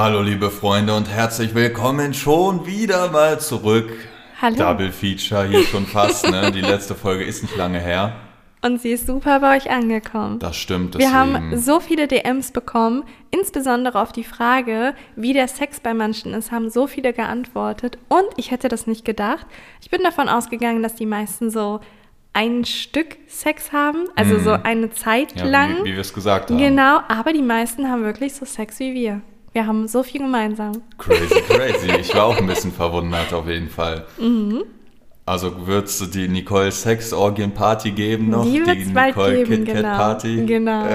Hallo 0.00 0.22
liebe 0.22 0.48
Freunde 0.48 0.94
und 0.94 1.08
herzlich 1.08 1.56
willkommen 1.56 2.14
schon 2.14 2.66
wieder 2.66 3.10
mal 3.10 3.40
zurück. 3.40 3.90
Hallo. 4.40 4.54
Double 4.54 4.92
Feature 4.92 5.48
hier 5.48 5.64
schon 5.64 5.86
fast, 5.86 6.30
ne? 6.30 6.52
Die 6.52 6.60
letzte 6.60 6.94
Folge 6.94 7.24
ist 7.24 7.42
nicht 7.42 7.56
lange 7.56 7.80
her. 7.80 8.14
Und 8.62 8.80
sie 8.80 8.92
ist 8.92 9.08
super 9.08 9.40
bei 9.40 9.56
euch 9.56 9.72
angekommen. 9.72 10.38
Das 10.38 10.56
stimmt. 10.56 10.94
Wir 10.94 11.00
Deswegen. 11.00 11.18
haben 11.18 11.58
so 11.58 11.80
viele 11.80 12.06
DMs 12.06 12.52
bekommen, 12.52 13.02
insbesondere 13.32 14.00
auf 14.00 14.12
die 14.12 14.22
Frage, 14.22 14.94
wie 15.16 15.32
der 15.32 15.48
Sex 15.48 15.80
bei 15.80 15.94
manchen 15.94 16.32
ist, 16.32 16.52
haben 16.52 16.70
so 16.70 16.86
viele 16.86 17.12
geantwortet. 17.12 17.98
Und 18.06 18.28
ich 18.36 18.52
hätte 18.52 18.68
das 18.68 18.86
nicht 18.86 19.04
gedacht. 19.04 19.46
Ich 19.82 19.90
bin 19.90 20.04
davon 20.04 20.28
ausgegangen, 20.28 20.80
dass 20.80 20.94
die 20.94 21.06
meisten 21.06 21.50
so 21.50 21.80
ein 22.34 22.64
Stück 22.64 23.16
Sex 23.26 23.72
haben, 23.72 24.04
also 24.14 24.38
so 24.38 24.52
eine 24.52 24.92
Zeit 24.92 25.34
ja, 25.34 25.44
lang. 25.44 25.78
wie, 25.80 25.86
wie 25.86 25.94
wir 25.94 26.02
es 26.02 26.14
gesagt 26.14 26.50
haben. 26.50 26.58
Genau, 26.58 27.00
aber 27.08 27.32
die 27.32 27.42
meisten 27.42 27.90
haben 27.90 28.04
wirklich 28.04 28.32
so 28.34 28.44
Sex 28.44 28.78
wie 28.78 28.94
wir. 28.94 29.22
Wir 29.58 29.66
haben 29.66 29.88
so 29.88 30.04
viel 30.04 30.20
gemeinsam. 30.20 30.70
Crazy, 30.98 31.42
crazy. 31.48 31.90
Ich 31.98 32.14
war 32.14 32.26
auch 32.26 32.38
ein 32.38 32.46
bisschen 32.46 32.70
verwundert 32.70 33.32
auf 33.32 33.48
jeden 33.48 33.68
Fall. 33.68 34.06
Mhm. 34.16 34.62
Also 35.26 35.66
würdest 35.66 36.00
du 36.00 36.06
die 36.06 36.28
Nicole 36.28 36.70
Sex 36.70 37.12
Orgien 37.12 37.50
Party 37.50 37.90
geben 37.90 38.30
noch? 38.30 38.44
Die 38.44 38.60
bald 38.94 39.16
Nicole 39.16 39.42
geben, 39.42 39.64
Kit 39.64 39.74
genau. 39.74 39.96
Party? 39.96 40.46
Genau. 40.46 40.84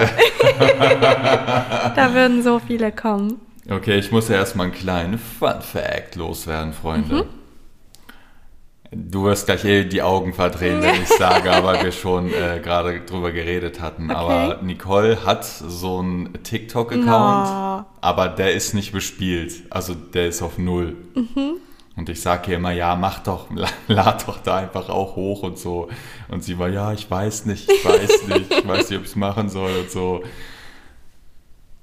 da 1.93 2.13
würden 2.13 2.41
so 2.41 2.61
viele 2.65 2.93
kommen. 2.93 3.41
Okay, 3.69 3.99
ich 3.99 4.13
muss 4.13 4.29
ja 4.29 4.37
erstmal 4.37 4.67
einen 4.67 4.75
kleinen 4.75 5.19
Fun 5.19 5.59
Fact 5.59 6.15
loswerden, 6.15 6.71
Freunde. 6.71 7.15
Mhm. 7.15 7.23
Du 8.95 9.23
wirst 9.25 9.45
gleich 9.47 9.65
eh 9.65 9.83
die 9.85 10.01
Augen 10.01 10.33
verdrehen, 10.33 10.81
wenn 10.81 11.01
ich 11.01 11.07
sage, 11.09 11.51
aber 11.55 11.81
wir 11.83 11.91
schon 11.91 12.27
äh, 12.33 12.59
gerade 12.63 13.01
drüber 13.01 13.31
geredet 13.31 13.81
hatten. 13.81 14.11
Okay. 14.11 14.19
Aber 14.19 14.59
Nicole 14.61 15.25
hat 15.25 15.45
so 15.45 15.99
einen 15.99 16.33
TikTok-Account, 16.43 17.05
No. 17.07 17.85
aber 18.01 18.27
der 18.29 18.53
ist 18.53 18.73
nicht 18.73 18.91
bespielt. 18.91 19.63
Also 19.69 19.93
der 19.95 20.27
ist 20.27 20.41
auf 20.41 20.57
Null. 20.57 20.95
Mhm. 21.15 21.55
Und 21.95 22.09
ich 22.09 22.21
sage 22.21 22.51
ihr 22.51 22.57
immer, 22.57 22.71
ja, 22.71 22.95
mach 22.95 23.19
doch, 23.19 23.47
lad 23.87 24.27
doch 24.27 24.39
da 24.39 24.57
einfach 24.57 24.89
auch 24.89 25.15
hoch 25.15 25.43
und 25.43 25.57
so. 25.57 25.89
Und 26.29 26.43
sie 26.43 26.57
war, 26.59 26.69
ja, 26.69 26.91
ich 26.93 27.09
weiß 27.09 27.45
nicht, 27.45 27.71
ich 27.71 27.85
weiß 27.85 28.27
nicht, 28.27 28.51
ich 28.51 28.67
weiß 28.67 28.89
nicht, 28.89 28.97
ob 28.97 29.03
ich 29.05 29.09
es 29.11 29.15
machen 29.15 29.49
soll 29.49 29.71
und 29.79 29.91
so. 29.91 30.23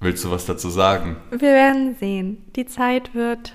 Willst 0.01 0.25
du 0.25 0.31
was 0.31 0.47
dazu 0.47 0.71
sagen? 0.71 1.17
Wir 1.31 1.41
werden 1.41 1.95
sehen. 2.01 2.45
Die 2.57 2.67
Zeit 2.67 3.15
wird 3.15 3.53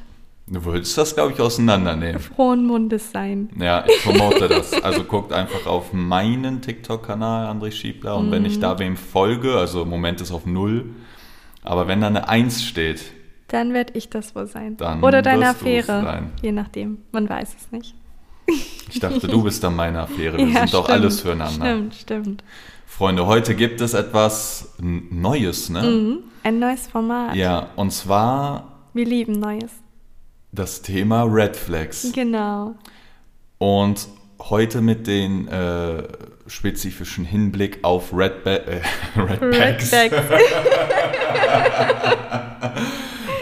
Du 0.47 0.63
würdest 0.63 0.95
das, 0.97 1.15
glaube 1.15 1.33
ich, 1.33 1.39
auseinandernehmen. 1.41 2.19
frohen 2.21 2.65
Mundes 2.67 3.11
sein. 3.11 3.49
Ja, 3.59 3.83
ich 3.87 4.03
promote 4.03 4.47
das. 4.47 4.73
Also 4.83 5.03
guckt 5.03 5.33
einfach 5.33 5.65
auf 5.65 5.91
meinen 5.91 6.61
TikTok-Kanal, 6.61 7.47
André 7.47 7.71
Schiebler. 7.71 8.15
Und 8.17 8.29
wenn 8.29 8.45
ich 8.45 8.59
da 8.59 8.77
wem 8.77 8.95
folge, 8.95 9.57
also 9.57 9.81
im 9.81 9.89
Moment 9.89 10.21
ist 10.21 10.31
auf 10.31 10.45
Null, 10.45 10.85
aber 11.63 11.87
wenn 11.87 12.01
da 12.01 12.07
eine 12.07 12.29
Eins 12.29 12.63
steht, 12.63 13.01
Dann 13.47 13.73
werde 13.73 13.93
ich 13.95 14.09
das 14.09 14.35
wohl 14.35 14.45
sein. 14.45 14.77
Dann 14.77 15.03
Oder 15.03 15.23
deine 15.23 15.49
Affäre. 15.49 15.85
sein. 16.03 16.31
Je 16.43 16.51
nachdem. 16.51 16.99
Man 17.11 17.27
weiß 17.27 17.55
es 17.59 17.71
nicht. 17.71 17.95
ich 18.47 18.99
dachte, 18.99 19.27
du 19.27 19.41
bist 19.43 19.63
dann 19.63 19.75
meine 19.75 19.99
Affäre. 20.01 20.37
Wir 20.37 20.47
Ja, 20.53 20.59
sind 20.61 20.73
doch 20.75 20.89
alles 20.89 21.21
füreinander. 21.21 21.65
Stimmt, 21.65 21.95
stimmt. 21.95 22.43
Freunde, 22.85 23.25
heute 23.25 23.55
gibt 23.55 23.81
es 23.81 23.95
etwas 23.95 24.75
Neues, 24.79 25.69
ne? 25.71 25.81
Mhm. 25.81 26.17
Ein 26.43 26.59
neues 26.59 26.85
Format. 26.85 27.35
Ja, 27.35 27.69
und 27.75 27.91
zwar 27.91 28.67
Wir 28.93 29.05
lieben 29.05 29.39
Neues. 29.39 29.71
Das 30.55 30.81
Thema 30.81 31.23
Red 31.23 31.55
Flags. 31.55 32.11
Genau. 32.13 32.75
Und 33.57 34.07
heute 34.41 34.81
mit 34.81 35.07
den 35.07 35.47
äh, 35.47 36.03
spezifischen 36.47 37.25
Hinblick 37.25 37.79
auf 37.83 38.11
Red, 38.13 38.43
ba 38.43 38.51
äh, 38.55 38.81
Red, 39.17 39.41
Red 39.41 40.11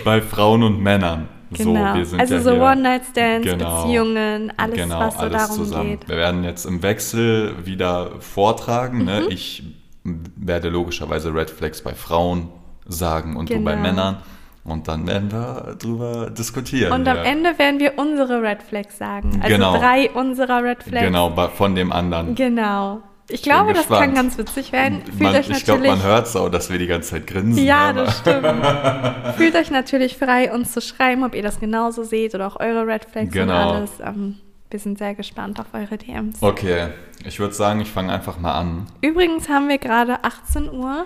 bei 0.06 0.22
Frauen 0.22 0.64
und 0.64 0.82
Männern. 0.82 1.28
Genau. 1.52 1.92
So, 1.94 1.98
wir 2.00 2.06
sind 2.06 2.20
also 2.20 2.34
ja 2.36 2.42
so 2.42 2.52
One-Night-Stands, 2.56 3.48
Genau. 3.48 3.84
Beziehungen, 3.84 4.52
alles, 4.58 4.76
genau, 4.76 5.00
was 5.00 5.14
so 5.14 5.20
alles 5.20 5.38
darum 5.42 5.56
zusammen. 5.58 5.90
geht. 5.92 6.10
Wir 6.10 6.18
werden 6.18 6.44
jetzt 6.44 6.66
im 6.66 6.82
Wechsel 6.82 7.64
wieder 7.66 8.20
vortragen. 8.20 9.00
Mhm. 9.00 9.06
Ne? 9.06 9.22
Ich 9.30 9.64
werde 10.04 10.70
logischerweise 10.70 11.34
Red 11.34 11.52
Flags 11.52 11.82
bei 11.82 11.94
Frauen 11.94 12.50
sagen 12.88 13.36
und 13.36 13.50
du 13.52 13.60
bei 13.60 13.72
Genau. 13.74 13.84
Männern. 13.84 14.18
Und 14.66 14.88
dann 14.88 15.06
werden 15.08 15.30
wir 15.32 15.76
drüber 15.78 16.30
diskutieren. 16.30 16.94
Und 16.94 17.08
am 17.08 17.18
ja. 17.18 17.24
Ende 17.24 17.58
werden 17.60 17.80
wir 17.82 17.98
unsere 17.98 18.42
Red 18.42 18.64
Flags 18.64 18.98
sagen. 18.98 19.40
Also 19.44 19.56
Genau. 19.56 19.78
drei 19.78 20.10
unserer 20.12 20.64
Red 20.64 20.84
Flags. 20.84 21.06
Genau, 21.06 21.50
von 21.50 21.76
dem 21.76 21.92
anderen. 21.92 22.34
Genau. 22.36 23.02
Ich 23.30 23.42
glaube, 23.42 23.74
das 23.74 23.88
kann 23.88 24.14
ganz 24.14 24.38
witzig 24.38 24.72
werden. 24.74 25.02
Fühlt 25.06 25.20
Man, 25.22 25.36
euch 25.36 25.50
ich 25.50 25.64
glaube, 25.66 25.88
man 25.88 26.04
hört 26.04 26.28
es 26.28 26.36
auch, 26.36 26.50
dass 26.50 26.70
wir 26.70 26.78
die 26.78 26.88
ganze 26.88 27.12
Zeit 27.12 27.28
grinsen. 27.28 27.64
ja, 27.64 27.90
aber- 27.90 28.04
das 28.06 28.20
stimmt. 28.20 28.46
Fühlt 29.38 29.56
euch 29.56 29.72
natürlich 29.72 30.18
frei, 30.18 30.54
uns 30.54 30.72
zu 30.74 30.82
schreiben, 30.82 31.24
ob 31.24 31.34
ihr 31.36 31.42
das 31.44 31.60
genauso 31.60 32.04
seht 32.04 32.36
oder 32.36 32.48
auch 32.48 32.60
eure 32.60 32.86
Red 32.86 33.06
Flags 33.06 33.32
Genau. 33.32 33.54
und 33.72 33.76
alles. 33.78 33.92
Ähm, 34.06 34.36
wir 34.70 34.80
sind 34.80 34.98
sehr 34.98 35.14
gespannt 35.16 35.60
auf 35.60 35.68
eure 35.74 35.98
DMs. 35.98 36.38
Okay, 36.42 36.88
ich 37.26 37.40
würde 37.40 37.54
sagen, 37.54 37.80
ich 37.82 37.90
fange 37.92 38.12
einfach 38.12 38.38
mal 38.40 38.54
an. 38.54 38.88
Übrigens 39.02 39.48
haben 39.50 39.70
wir 39.70 39.78
gerade 39.78 40.24
18 40.24 40.70
Uhr. 40.72 41.06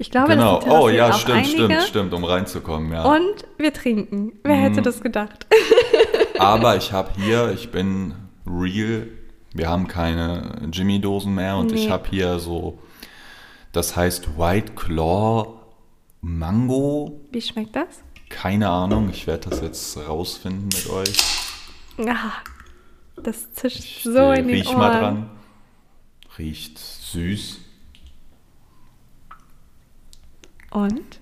Ich 0.00 0.10
glaube, 0.12 0.28
genau. 0.28 0.60
das 0.60 0.70
Oh 0.70 0.88
ja, 0.88 1.10
auch 1.10 1.18
stimmt, 1.18 1.38
einige. 1.38 1.50
stimmt, 1.50 1.82
stimmt, 1.82 2.14
um 2.14 2.24
reinzukommen, 2.24 2.92
ja. 2.92 3.02
Und 3.04 3.44
wir 3.56 3.72
trinken. 3.72 4.32
Wer 4.44 4.56
Mhm. 4.56 4.60
hätte 4.62 4.82
das 4.82 5.00
gedacht? 5.00 5.46
Aber 6.38 6.76
ich 6.76 6.92
habe 6.92 7.10
hier, 7.20 7.50
ich 7.52 7.70
bin 7.70 8.14
real. 8.46 9.08
Wir 9.52 9.68
haben 9.68 9.88
keine 9.88 10.68
Jimmy-Dosen 10.72 11.34
mehr 11.34 11.56
und 11.56 11.72
ich 11.72 11.86
Nee. 11.86 11.90
habe 11.90 12.08
hier 12.10 12.38
so, 12.38 12.78
das 13.72 13.96
heißt 13.96 14.38
White 14.38 14.72
Claw 14.74 15.54
Mango. 16.20 17.20
Wie 17.32 17.40
schmeckt 17.42 17.74
das? 17.74 18.02
Keine 18.28 18.68
Ahnung, 18.68 19.08
ich 19.10 19.26
werde 19.26 19.48
das 19.50 19.60
jetzt 19.62 19.96
rausfinden 19.96 20.66
mit 20.66 20.88
euch. 20.90 21.16
Ah, 22.06 22.32
das 23.20 23.52
zischt 23.52 23.78
Ich 23.80 24.02
so 24.04 24.30
in 24.30 24.46
den 24.46 24.54
riech 24.56 24.68
Ohren. 24.68 24.78
mal 24.78 25.00
dran. 25.00 25.30
Riecht 26.38 26.78
süß. 26.78 27.58
Und? 30.70 31.20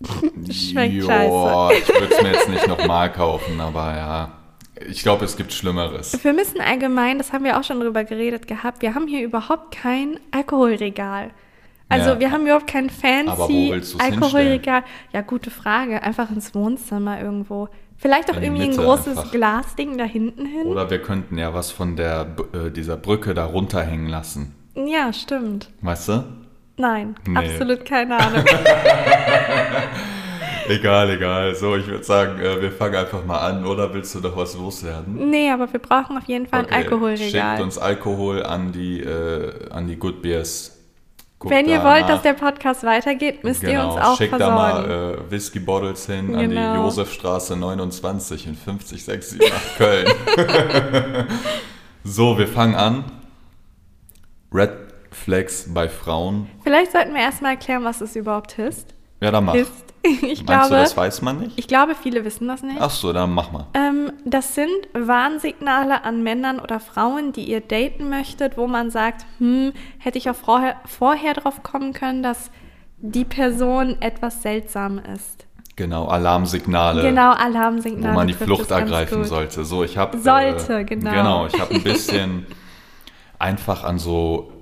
Schmeckt 0.52 0.94
Joa, 0.94 1.72
ich 1.72 1.88
würde 1.88 2.14
es 2.14 2.22
mir 2.22 2.32
jetzt 2.32 2.48
nicht 2.48 2.68
nochmal 2.68 3.10
kaufen, 3.12 3.60
aber 3.60 3.96
ja. 3.96 4.32
Ich 4.88 5.02
glaube, 5.02 5.24
es 5.24 5.36
gibt 5.36 5.52
Schlimmeres. 5.52 6.22
Wir 6.24 6.32
müssen 6.32 6.60
allgemein, 6.60 7.18
das 7.18 7.32
haben 7.32 7.44
wir 7.44 7.58
auch 7.58 7.64
schon 7.64 7.78
drüber 7.80 8.04
geredet 8.04 8.48
gehabt, 8.48 8.82
wir 8.82 8.94
haben 8.94 9.06
hier 9.06 9.22
überhaupt 9.24 9.74
kein 9.74 10.18
Alkoholregal. 10.32 11.30
Also 11.88 12.10
Ja. 12.10 12.20
wir 12.20 12.30
haben 12.32 12.42
überhaupt 12.42 12.66
kein 12.66 12.90
fancy 12.90 13.72
Alkoholregal. 13.98 14.82
Ja, 15.12 15.20
gute 15.20 15.50
Frage. 15.50 16.02
Einfach 16.02 16.30
ins 16.30 16.54
Wohnzimmer 16.54 17.20
irgendwo. 17.20 17.68
Vielleicht 17.96 18.30
auch 18.32 18.40
irgendwie 18.40 18.64
ein 18.64 18.70
Mitte 18.70 18.82
großes 18.82 19.16
einfach. 19.18 19.30
Glasding 19.30 19.96
da 19.98 20.04
hinten 20.04 20.46
hin. 20.46 20.66
Oder 20.66 20.90
wir 20.90 21.00
könnten 21.00 21.38
ja 21.38 21.54
was 21.54 21.70
von 21.70 21.94
der, 21.94 22.34
äh, 22.52 22.70
dieser 22.70 22.96
Brücke 22.96 23.34
da 23.34 23.44
runterhängen 23.44 24.08
lassen. 24.08 24.54
Ja, 24.74 25.12
stimmt. 25.12 25.70
Weißt 25.82 26.08
du? 26.08 26.24
Nein, 26.76 27.14
Nee. 27.26 27.36
absolut 27.38 27.84
keine 27.84 28.16
Ahnung. 28.18 28.44
Egal, 30.66 31.10
egal. 31.10 31.54
So, 31.54 31.76
ich 31.76 31.86
würde 31.86 32.04
sagen, 32.04 32.40
äh, 32.40 32.62
wir 32.62 32.72
fangen 32.72 32.94
einfach 32.94 33.22
mal 33.26 33.36
an. 33.38 33.66
Oder 33.66 33.92
willst 33.92 34.14
du 34.14 34.20
doch 34.20 34.34
was 34.34 34.56
loswerden? 34.56 35.28
nee, 35.28 35.50
aber 35.50 35.70
wir 35.70 35.78
brauchen 35.78 36.16
auf 36.16 36.24
jeden 36.24 36.46
Fall 36.46 36.60
ein 36.60 36.64
Okay, 36.66 36.74
Alkoholregal. 36.76 37.56
Schickt 37.56 37.62
uns 37.62 37.76
Alkohol 37.76 38.42
an 38.42 38.72
die, 38.72 39.00
äh, 39.00 39.68
an 39.70 39.86
die 39.86 39.96
Good 39.96 40.22
Beers. 40.22 40.78
Guckt 41.38 41.52
Wenn 41.54 41.66
ihr 41.68 41.84
wollt, 41.84 42.02
nach. 42.02 42.08
dass 42.08 42.22
der 42.22 42.32
Podcast 42.32 42.82
weitergeht, 42.82 43.44
müsst 43.44 43.62
ihr 43.62 43.78
uns 43.84 44.00
auch 44.00 44.16
schickt 44.16 44.30
versorgen. 44.30 44.56
da 44.88 44.96
mal 44.96 45.14
äh, 45.28 45.30
Whisky 45.30 45.58
Bottles 45.60 46.06
hin 46.06 46.34
an 46.34 46.48
die 46.48 46.54
Genau. 46.56 46.84
Josefstraße 46.84 47.56
29 47.56 48.46
in 48.46 48.54
50678 48.56 49.76
Köln. 49.76 50.06
so, 52.04 52.38
wir 52.38 52.48
fangen 52.48 52.74
an. 52.74 53.04
Red 54.50 54.70
Flags 55.14 55.72
bei 55.72 55.88
Frauen. 55.88 56.48
Vielleicht 56.62 56.92
sollten 56.92 57.14
wir 57.14 57.20
erstmal 57.20 57.52
erklären, 57.52 57.84
was 57.84 58.00
es 58.00 58.16
überhaupt 58.16 58.58
ist. 58.58 58.94
Ja, 59.20 59.30
dann 59.30 59.44
mach. 59.44 59.54
ist. 59.54 59.72
Ich 60.06 60.20
Meinst 60.22 60.44
glaube, 60.44 60.68
du, 60.68 60.74
das 60.74 60.96
weiß 60.98 61.22
man 61.22 61.38
nicht? 61.38 61.58
ich 61.58 61.66
glaube, 61.66 61.94
viele 61.94 62.26
wissen 62.26 62.46
das 62.46 62.62
nicht. 62.62 62.76
Ach 62.78 62.90
so, 62.90 63.14
dann 63.14 63.32
mach 63.32 63.50
mal. 63.52 63.68
Ähm, 63.72 64.12
das 64.26 64.54
sind 64.54 64.68
Warnsignale 64.92 66.04
an 66.04 66.22
Männern 66.22 66.60
oder 66.60 66.78
Frauen, 66.78 67.32
die 67.32 67.44
ihr 67.44 67.62
daten 67.62 68.10
möchtet, 68.10 68.58
wo 68.58 68.66
man 68.66 68.90
sagt, 68.90 69.24
hm, 69.38 69.72
hätte 69.96 70.18
ich 70.18 70.28
auch 70.28 70.34
vorher, 70.34 70.76
vorher 70.84 71.32
drauf 71.32 71.62
kommen 71.62 71.94
können, 71.94 72.22
dass 72.22 72.50
die 72.98 73.24
Person 73.24 73.96
etwas 74.02 74.42
seltsam 74.42 74.98
ist. 74.98 75.46
Genau, 75.76 76.06
Alarmsignale. 76.06 77.00
Genau, 77.00 77.32
Alarmsignale. 77.32 78.12
wo 78.12 78.18
man 78.18 78.26
die 78.28 78.34
Flucht 78.34 78.70
ergreifen 78.70 79.24
sollte. 79.24 79.64
So, 79.64 79.84
ich 79.84 79.96
habe 79.96 80.18
Sollte, 80.18 80.80
äh, 80.80 80.84
genau. 80.84 81.10
Genau, 81.10 81.46
ich 81.46 81.58
habe 81.58 81.74
ein 81.74 81.82
bisschen 81.82 82.46
einfach 83.38 83.84
an 83.84 83.98
so 83.98 84.52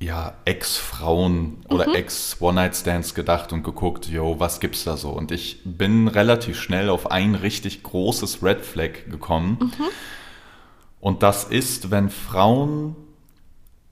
ja 0.00 0.32
Ex-Frauen 0.46 1.58
oder 1.68 1.88
Mhm. 1.88 1.94
Ex-One-Night-Stands 1.94 3.14
gedacht 3.14 3.52
und 3.52 3.62
geguckt, 3.62 4.08
yo, 4.08 4.40
was 4.40 4.58
gibt's 4.58 4.84
da 4.84 4.96
so? 4.96 5.10
Und 5.10 5.30
ich 5.30 5.60
bin 5.64 6.08
relativ 6.08 6.58
schnell 6.58 6.88
auf 6.88 7.10
ein 7.10 7.34
richtig 7.34 7.82
großes 7.82 8.42
Red 8.42 8.62
Flag 8.62 9.10
gekommen. 9.10 9.58
Mhm. 9.60 9.84
Und 11.00 11.22
das 11.22 11.44
ist, 11.44 11.90
wenn 11.90 12.08
Frauen 12.10 12.96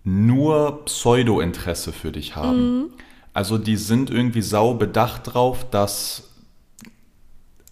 nur 0.05 0.85
Pseudo-Interesse 0.87 1.93
für 1.93 2.13
dich 2.13 2.37
haben. 2.37 2.79
Mhm. 2.79 2.87
Also 3.35 3.59
die 3.59 3.77
sind 3.77 4.11
irgendwie 4.11 4.43
sau 4.43 4.75
bedacht 4.75 5.35
drauf, 5.35 5.69
dass 5.71 6.25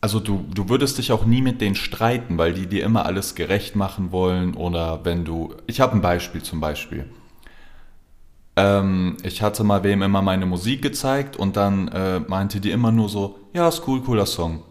also 0.02 0.20
du, 0.20 0.44
du 0.54 0.68
würdest 0.68 0.98
dich 0.98 1.10
auch 1.10 1.24
nie 1.24 1.40
mit 1.40 1.60
denen 1.60 1.74
streiten, 1.74 2.38
weil 2.38 2.52
die 2.52 2.66
dir 2.66 2.84
immer 2.84 3.06
alles 3.06 3.34
gerecht 3.34 3.74
machen 3.74 4.12
wollen 4.12 4.54
oder 4.54 5.04
wenn 5.04 5.24
du, 5.24 5.54
ich 5.66 5.80
habe 5.80 5.94
ein 5.94 6.02
Beispiel 6.02 6.42
zum 6.42 6.60
Beispiel. 6.60 7.06
Ähm, 8.56 9.18
ich 9.22 9.42
hatte 9.42 9.64
mal 9.64 9.84
wem 9.84 10.02
immer 10.02 10.22
meine 10.22 10.46
Musik 10.46 10.82
gezeigt 10.82 11.36
und 11.36 11.56
dann 11.56 11.88
äh, 11.88 12.20
meinte 12.20 12.60
die 12.60 12.70
immer 12.70 12.90
nur 12.90 13.08
so, 13.08 13.38
ja, 13.52 13.68
ist 13.68 13.86
cool, 13.86 14.00
cooler 14.00 14.26
Song. 14.26 14.62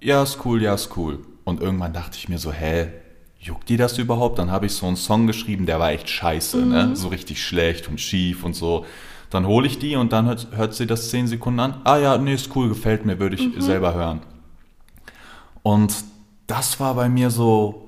Ja, 0.00 0.22
ist 0.22 0.44
cool, 0.44 0.62
ja, 0.62 0.74
ist 0.74 0.96
cool. 0.96 1.20
Und 1.44 1.60
irgendwann 1.60 1.92
dachte 1.92 2.18
ich 2.18 2.28
mir 2.28 2.38
so, 2.38 2.52
hä, 2.52 2.88
juckt 3.38 3.68
die 3.68 3.76
das 3.76 3.96
überhaupt? 3.98 4.38
Dann 4.38 4.50
habe 4.50 4.66
ich 4.66 4.72
so 4.72 4.86
einen 4.86 4.96
Song 4.96 5.28
geschrieben, 5.28 5.66
der 5.66 5.78
war 5.78 5.90
echt 5.90 6.10
scheiße, 6.10 6.66
ne? 6.66 6.96
so 6.96 7.08
richtig 7.08 7.42
schlecht 7.42 7.88
und 7.88 8.00
schief 8.00 8.44
und 8.44 8.54
so. 8.54 8.84
Dann 9.30 9.46
hole 9.46 9.66
ich 9.66 9.78
die 9.78 9.96
und 9.96 10.12
dann 10.12 10.26
hört, 10.26 10.48
hört 10.52 10.74
sie 10.74 10.86
das 10.86 11.10
zehn 11.10 11.26
Sekunden 11.28 11.60
an. 11.60 11.80
Ah 11.84 11.98
ja, 11.98 12.18
nee, 12.18 12.34
ist 12.34 12.54
cool, 12.56 12.68
gefällt 12.68 13.06
mir, 13.06 13.18
würde 13.20 13.36
ich 13.36 13.48
selber 13.58 13.94
hören. 13.94 14.22
Und 15.62 15.94
das 16.46 16.78
war 16.78 16.94
bei 16.94 17.08
mir 17.08 17.30
so, 17.30 17.85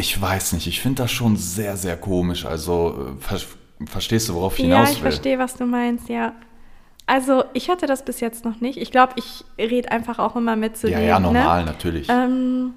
ich 0.00 0.20
weiß 0.20 0.54
nicht, 0.54 0.66
ich 0.66 0.80
finde 0.80 1.02
das 1.02 1.12
schon 1.12 1.36
sehr, 1.36 1.76
sehr 1.76 1.96
komisch. 1.96 2.44
Also, 2.46 3.14
äh, 3.18 3.22
ver 3.22 3.38
verstehst 3.86 4.28
du, 4.28 4.34
worauf 4.34 4.58
ich 4.58 4.64
Ja, 4.64 4.76
hinaus 4.76 4.90
ich 4.90 4.96
will? 4.96 5.10
verstehe, 5.10 5.38
was 5.38 5.54
du 5.54 5.64
meinst, 5.64 6.08
ja. 6.08 6.34
Also, 7.06 7.44
ich 7.54 7.70
hatte 7.70 7.86
das 7.86 8.04
bis 8.04 8.20
jetzt 8.20 8.44
noch 8.44 8.60
nicht. 8.60 8.76
Ich 8.78 8.90
glaube, 8.90 9.14
ich 9.16 9.44
rede 9.58 9.90
einfach 9.90 10.18
auch 10.18 10.36
immer 10.36 10.54
mit 10.56 10.76
zu 10.76 10.88
Ja, 10.88 10.98
denen, 10.98 11.08
ja, 11.08 11.18
normal, 11.20 11.60
Ne? 11.64 11.70
natürlich. 11.70 12.08
Ähm, 12.08 12.74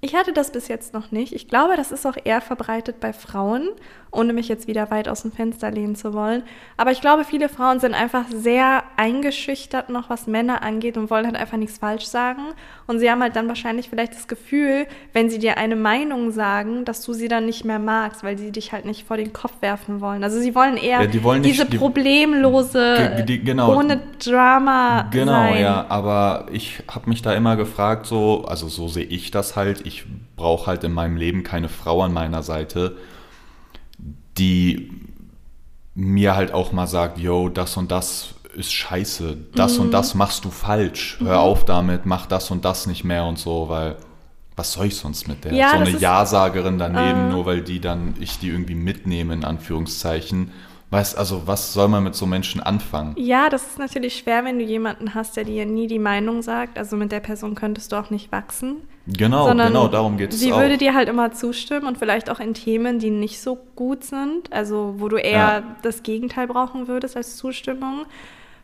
ich 0.00 0.14
hatte 0.14 0.32
das 0.32 0.52
bis 0.52 0.68
jetzt 0.68 0.92
noch 0.94 1.10
nicht. 1.10 1.32
Ich 1.34 1.48
glaube, 1.48 1.76
das 1.76 1.90
ist 1.90 2.06
auch 2.06 2.16
eher 2.22 2.40
verbreitet 2.40 3.00
bei 3.00 3.12
Frauen, 3.12 3.68
ohne 4.10 4.32
mich 4.32 4.48
jetzt 4.48 4.66
wieder 4.66 4.90
weit 4.90 5.08
aus 5.08 5.22
dem 5.22 5.32
Fenster 5.32 5.70
lehnen 5.70 5.94
zu 5.96 6.14
wollen. 6.14 6.42
Aber 6.76 6.90
ich 6.92 7.00
glaube, 7.00 7.24
viele 7.24 7.48
Frauen 7.48 7.78
sind 7.80 7.94
einfach 7.94 8.24
sehr 8.34 8.82
eingeschüchtert 8.96 9.90
noch, 9.90 10.08
was 10.10 10.26
Männer 10.26 10.62
angeht 10.62 10.96
und 10.96 11.10
wollen 11.10 11.26
halt 11.26 11.36
einfach 11.36 11.56
nichts 11.58 11.78
falsch 11.78 12.04
sagen. 12.06 12.42
Und 12.86 13.00
sie 13.00 13.10
haben 13.10 13.20
halt 13.22 13.36
dann 13.36 13.48
wahrscheinlich 13.48 13.90
vielleicht 13.90 14.14
das 14.14 14.26
Gefühl, 14.28 14.86
wenn 15.12 15.28
sie 15.28 15.38
dir 15.38 15.58
eine 15.58 15.76
Meinung 15.76 16.30
sagen, 16.30 16.84
dass 16.84 17.02
du 17.04 17.12
sie 17.12 17.28
dann 17.28 17.44
nicht 17.46 17.64
mehr 17.64 17.78
magst, 17.78 18.22
weil 18.22 18.38
sie 18.38 18.50
dich 18.50 18.72
halt 18.72 18.84
nicht 18.86 19.06
vor 19.06 19.16
den 19.18 19.32
Kopf 19.32 19.52
werfen 19.60 20.00
wollen. 20.00 20.24
Also 20.24 20.40
sie 20.40 20.54
wollen 20.54 20.76
eher 20.76 21.02
Ja, 21.02 21.06
die 21.06 21.22
wollen 21.22 21.42
nicht- 21.42 21.52
diese 21.54 21.66
die- 21.66 21.76
problemlose, 21.78 23.12
Ge- 23.16 23.24
die- 23.24 23.44
genau. 23.44 23.76
ohne 23.76 24.00
Drama 24.24 25.02
Genau, 25.10 25.32
sein. 25.32 25.60
ja, 25.60 25.86
aber 25.88 26.46
ich 26.52 26.82
habe 26.90 27.08
mich 27.10 27.22
da 27.22 27.32
immer 27.34 27.56
gefragt, 27.56 28.06
so, 28.06 28.44
also 28.46 28.68
so 28.68 28.88
sehe 28.88 29.04
ich 29.04 29.30
das 29.30 29.56
halt. 29.56 29.86
Ich 29.86 30.04
brauche 30.36 30.66
halt 30.66 30.84
in 30.84 30.92
meinem 30.92 31.16
Leben 31.16 31.42
keine 31.42 31.68
Frau 31.68 32.02
an 32.02 32.12
meiner 32.12 32.42
Seite, 32.42 32.96
die 34.38 34.90
mir 35.94 36.36
halt 36.36 36.52
auch 36.52 36.72
mal 36.72 36.86
sagt, 36.86 37.18
yo, 37.18 37.48
das 37.48 37.76
und 37.76 37.90
das 37.90 38.34
ist 38.54 38.72
scheiße, 38.72 39.36
das 39.54 39.76
Mhm. 39.76 39.84
und 39.86 39.90
das 39.92 40.14
machst 40.14 40.44
du 40.44 40.50
falsch, 40.50 41.18
hör 41.20 41.40
auf 41.40 41.64
damit, 41.64 42.06
mach 42.06 42.26
das 42.26 42.50
und 42.50 42.64
das 42.64 42.86
nicht 42.86 43.04
mehr 43.04 43.24
und 43.24 43.38
so, 43.38 43.68
weil 43.68 43.96
was 44.56 44.72
soll 44.72 44.86
ich 44.86 44.96
sonst 44.96 45.28
mit 45.28 45.44
der? 45.44 45.52
Ja, 45.54 45.70
so 45.70 45.76
eine 45.76 45.90
Ja-Sagerin 45.90 46.78
daneben, 46.78 47.28
Äh. 47.28 47.32
nur 47.32 47.46
weil 47.46 47.60
die 47.62 47.80
dann, 47.80 48.14
ich 48.18 48.38
die 48.40 48.48
irgendwie 48.48 48.74
mitnehme, 48.74 49.32
in 49.34 49.44
Anführungszeichen. 49.44 50.50
Weißt, 50.90 51.16
also 51.18 51.42
was 51.46 51.72
soll 51.74 51.86
man 51.88 52.02
mit 52.02 52.14
so 52.16 52.26
Menschen 52.26 52.60
anfangen? 52.62 53.14
Ja, 53.16 53.50
das 53.50 53.62
ist 53.66 53.78
natürlich 53.78 54.16
schwer, 54.16 54.44
wenn 54.44 54.58
du 54.58 54.64
jemanden 54.64 55.14
hast, 55.14 55.36
der 55.36 55.44
dir 55.44 55.64
nie 55.66 55.86
die 55.86 55.98
Meinung 56.00 56.42
sagt. 56.42 56.78
Also 56.78 56.96
mit 56.96 57.12
der 57.12 57.20
Person 57.20 57.54
könntest 57.54 57.92
du 57.92 57.96
auch 57.96 58.10
nicht 58.10 58.32
wachsen. 58.32 58.76
Genau, 59.16 59.46
sondern 59.46 59.68
genau, 59.68 59.88
darum 59.88 60.18
geht 60.18 60.34
es 60.34 60.40
Sie 60.40 60.52
auch. 60.52 60.60
würde 60.60 60.76
dir 60.76 60.92
halt 60.94 61.08
immer 61.08 61.32
zustimmen 61.32 61.86
und 61.86 61.96
vielleicht 61.98 62.28
auch 62.28 62.40
in 62.40 62.52
Themen, 62.54 62.98
die 62.98 63.10
nicht 63.10 63.40
so 63.40 63.56
gut 63.74 64.04
sind, 64.04 64.52
also 64.52 64.96
wo 64.98 65.08
du 65.08 65.16
eher 65.16 65.38
Ja. 65.38 65.62
das 65.82 66.02
Gegenteil 66.02 66.46
brauchen 66.46 66.88
würdest 66.88 67.16
als 67.16 67.36
Zustimmung. 67.36 68.04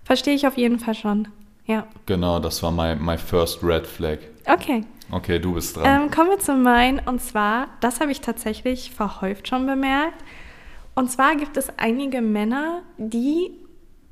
Verstehe 0.05 0.35
ich 0.35 0.47
auf 0.47 0.57
jeden 0.59 0.79
Fall 0.79 0.95
schon. 0.95 1.29
Ja. 1.67 1.87
Genau, 2.05 2.41
das 2.41 2.63
war 2.63 2.71
my, 2.71 2.95
my 2.95 3.17
first 3.17 3.63
red 3.65 3.87
flag. 3.87 4.19
Okay. 4.47 4.85
Okay, 5.11 5.39
du 5.39 5.55
bist 5.55 5.77
dran. 5.77 6.03
Ähm, 6.05 6.11
kommen 6.11 6.31
wir 6.31 6.39
zu 6.39 6.55
meinen. 6.55 7.01
Und 7.07 7.23
zwar, 7.23 7.69
das 7.81 8.01
habe 8.01 8.13
ich 8.13 8.21
tatsächlich 8.21 8.91
verhäuft 8.91 9.49
schon 9.49 9.65
bemerkt. 9.67 10.23
Und 10.95 11.11
zwar 11.11 11.37
gibt 11.37 11.57
es 11.57 11.69
einige 11.79 12.21
Männer, 12.21 12.83
die 12.99 13.51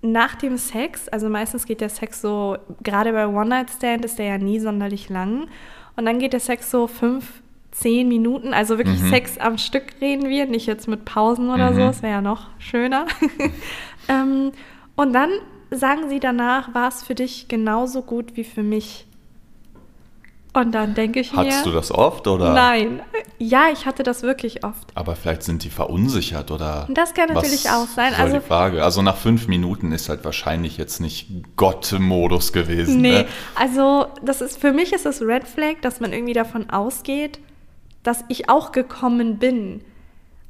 nach 0.01 0.35
dem 0.35 0.57
Sex, 0.57 1.09
also 1.09 1.29
meistens 1.29 1.65
geht 1.67 1.81
der 1.81 1.89
Sex 1.91 2.21
so, 2.23 2.57
gerade 2.83 3.13
bei 3.13 3.27
One-Night-Stand 3.27 4.05
ist 4.05 4.19
der 4.19 4.27
ja 4.27 4.39
nie 4.39 4.59
sonderlich 4.59 5.09
lang. 5.11 5.49
Und 5.97 6.07
dann 6.07 6.19
geht 6.19 6.33
der 6.33 6.41
Sex 6.41 6.71
so 6.71 6.87
fünf, 6.87 7.43
zehn 7.71 8.09
Minuten, 8.09 8.53
also 8.55 8.79
wirklich 8.79 9.01
Mhm. 9.01 9.09
Sex 9.11 9.39
am 9.39 9.59
Stück 9.59 9.85
reden 10.01 10.29
wir, 10.29 10.47
nicht 10.47 10.67
jetzt 10.67 10.89
mit 10.89 11.05
Pausen 11.05 11.51
oder 11.51 11.73
so, 11.73 11.81
Mhm. 11.81 11.87
das 11.87 12.03
wäre 12.03 12.13
ja 12.15 12.21
noch 12.21 12.49
schöner. 12.59 13.07
ähm, 14.09 14.53
und 14.97 15.13
dann 15.15 15.31
sagen 15.71 16.09
sie 16.09 16.21
danach, 16.21 16.75
war 16.75 16.89
es 16.89 17.03
für 17.03 17.15
dich 17.15 17.49
genauso 17.49 18.03
gut 18.03 18.37
wie 18.37 18.45
für 18.45 18.63
mich. 18.63 19.07
Und 20.55 20.73
dann 20.73 20.95
denke 20.95 21.21
ich 21.21 21.33
mir. 21.33 21.39
Hattest 21.39 21.65
du 21.65 21.71
das 21.71 21.91
oft 21.91 22.27
oder? 22.27 22.53
Nein. 22.53 23.01
Ja, 23.39 23.71
ich 23.73 23.87
hatte 23.87 24.03
das 24.03 24.23
wirklich 24.23 24.65
oft. 24.65 24.87
Aber 24.95 25.17
vielleicht 25.17 25.43
sind 25.45 25.65
die 25.65 25.71
verunsichert 25.71 26.51
oder. 26.51 26.87
Das 26.91 27.15
kann 27.15 27.29
natürlich 27.33 27.71
auch 27.71 27.87
sein. 27.87 28.13
Also- 28.15 28.37
die 28.39 28.45
Frage. 28.47 28.85
Also 28.85 29.01
nach 29.01 29.17
fünf 29.17 29.49
Minuten 29.49 29.93
ist 29.93 30.09
halt 30.11 30.25
wahrscheinlich 30.25 30.77
jetzt 30.77 31.01
nicht 31.01 31.29
Gott-Modus 31.57 32.53
gewesen. 32.53 33.01
Nee, 33.01 33.13
Ne? 33.23 33.27
also 33.55 34.07
das 34.23 34.43
ist 34.43 34.61
für 34.61 34.73
mich 34.73 34.93
ist 34.93 35.07
es 35.07 35.23
Red 35.23 35.45
Flag, 35.49 35.77
dass 35.81 36.01
man 36.01 36.13
irgendwie 36.13 36.35
davon 36.35 36.69
ausgeht, 36.71 37.39
dass 38.03 38.25
ich 38.29 38.49
auch 38.51 38.73
gekommen 38.73 39.39
bin. 39.39 39.83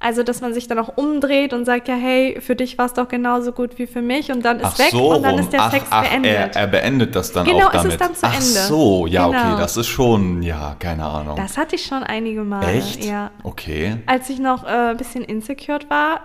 Also, 0.05 0.23
dass 0.25 0.41
man 0.41 0.53
sich 0.53 0.67
dann 0.67 0.79
auch 0.81 0.97
umdreht 0.97 1.53
und 1.53 1.65
sagt, 1.65 1.87
ja, 1.87 1.95
hey, 1.95 2.41
für 2.41 2.57
dich 2.57 2.77
war 2.77 2.87
es 2.87 2.93
doch 2.95 3.07
genauso 3.07 3.53
gut 3.53 3.79
wie 3.79 3.87
für 3.87 4.03
mich 4.03 4.33
und 4.33 4.45
dann 4.45 4.59
ist 4.59 4.67
Ach 4.75 4.79
weg 4.81 4.89
so, 4.91 5.15
und 5.15 5.23
dann 5.23 5.33
rum. 5.33 5.41
ist 5.41 5.53
der 5.53 5.61
ach, 5.63 5.71
Sex 5.71 5.87
ach, 5.91 6.03
beendet. 6.03 6.33
Er, 6.33 6.57
er 6.57 6.67
beendet 6.67 7.15
das 7.15 7.31
dann 7.33 7.47
Genau, 7.47 7.67
auch 7.69 7.75
ist 7.75 7.77
damit. 7.85 7.93
es 7.93 7.99
dann 7.99 8.15
zu 8.17 8.27
ach 8.27 8.35
Ende. 8.35 8.45
so, 8.45 9.07
ja, 9.07 9.27
Genau. 9.29 9.39
okay, 9.39 9.55
das 9.61 9.77
ist 9.77 9.87
schon, 9.87 10.43
ja, 10.43 10.75
keine 10.79 11.05
Ahnung. 11.05 11.37
das 11.37 11.57
hatte 11.57 11.77
ich 11.77 11.85
schon 11.87 12.03
einige 12.03 12.43
Male. 12.43 12.67
Echt? 12.67 13.05
Ja. 13.05 13.31
Okay. 13.45 13.99
Als 14.07 14.29
ich 14.29 14.39
noch 14.41 14.65
äh, 14.65 14.91
ein 14.91 14.97
bisschen 14.97 15.23
insecure 15.23 15.79
war, 15.89 16.21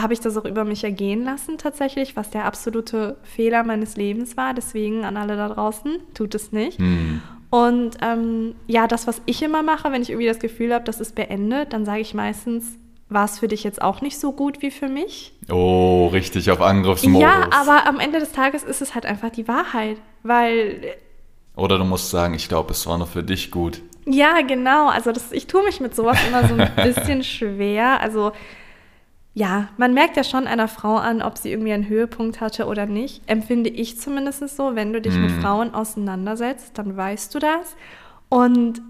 habe 0.00 0.12
ich 0.12 0.20
das 0.20 0.36
auch 0.36 0.44
über 0.44 0.64
mich 0.64 0.84
ergehen 0.84 1.24
lassen 1.24 1.58
tatsächlich, 1.58 2.16
was 2.16 2.30
der 2.30 2.44
absolute 2.44 3.16
Fehler 3.24 3.62
meines 3.64 3.96
Lebens 3.96 4.36
war. 4.36 4.54
Deswegen 4.54 5.04
an 5.04 5.16
alle 5.16 5.36
da 5.36 5.48
draußen, 5.48 5.98
tut 6.14 6.34
es 6.34 6.52
nicht. 6.52 6.78
Hm. 6.78 7.20
Und 7.50 7.96
ähm, 8.00 8.54
ja, 8.66 8.86
das, 8.86 9.06
was 9.06 9.20
ich 9.26 9.42
immer 9.42 9.62
mache, 9.62 9.90
wenn 9.90 10.02
ich 10.02 10.10
irgendwie 10.10 10.28
das 10.28 10.38
Gefühl 10.38 10.72
habe, 10.72 10.84
das 10.84 11.00
ist 11.00 11.14
beendet, 11.14 11.72
dann 11.72 11.84
sage 11.84 12.00
ich 12.00 12.14
meistens, 12.14 12.78
war 13.08 13.24
es 13.24 13.38
für 13.38 13.48
dich 13.48 13.64
jetzt 13.64 13.80
auch 13.80 14.00
nicht 14.02 14.18
so 14.18 14.32
gut 14.32 14.60
wie 14.62 14.70
für 14.70 14.88
mich? 14.88 15.32
Oh, 15.50 16.08
richtig 16.08 16.50
auf 16.50 16.60
Angriffsmodus. 16.60 17.22
Ja, 17.22 17.48
aber 17.52 17.86
am 17.86 18.00
Ende 18.00 18.18
des 18.18 18.32
Tages 18.32 18.62
ist 18.64 18.82
es 18.82 18.94
halt 18.94 19.06
einfach 19.06 19.30
die 19.30 19.48
Wahrheit. 19.48 19.96
Weil, 20.22 20.94
Oder 21.56 21.78
du 21.78 21.84
musst 21.84 22.10
sagen, 22.10 22.34
ich 22.34 22.48
glaube, 22.48 22.72
es 22.72 22.86
war 22.86 22.98
nur 22.98 23.06
für 23.06 23.22
dich 23.22 23.50
gut. 23.50 23.80
ja, 24.06 24.40
genau, 24.42 24.88
also 24.88 25.12
das, 25.12 25.32
ich 25.32 25.46
tue 25.46 25.62
mich 25.64 25.80
mit 25.80 25.94
sowas 25.94 26.18
immer 26.28 26.46
so 26.48 26.54
ein 26.54 26.70
bisschen 26.84 27.22
schwer. 27.24 28.00
Also, 28.00 28.32
ja, 29.34 29.68
man 29.76 29.94
merkt 29.94 30.16
ja 30.16 30.24
schon 30.24 30.46
einer 30.46 30.66
Frau 30.68 30.96
an, 30.96 31.22
ob 31.22 31.38
sie 31.38 31.50
irgendwie 31.52 31.72
einen 31.72 31.88
Höhepunkt 31.88 32.40
hatte 32.40 32.66
oder 32.66 32.86
nicht. 32.86 33.22
Empfinde 33.26 33.70
ich 33.70 33.98
zumindest 34.00 34.48
so, 34.56 34.74
wenn 34.74 34.92
du 34.92 35.00
dich 35.00 35.14
mit 35.14 35.30
Mhm. 35.30 35.40
Frauen 35.40 35.74
auseinandersetzt, 35.74 36.72
dann 36.76 36.96
weißt 36.96 37.34
du 37.34 37.38
das. 37.38 37.76
Und 38.28 38.82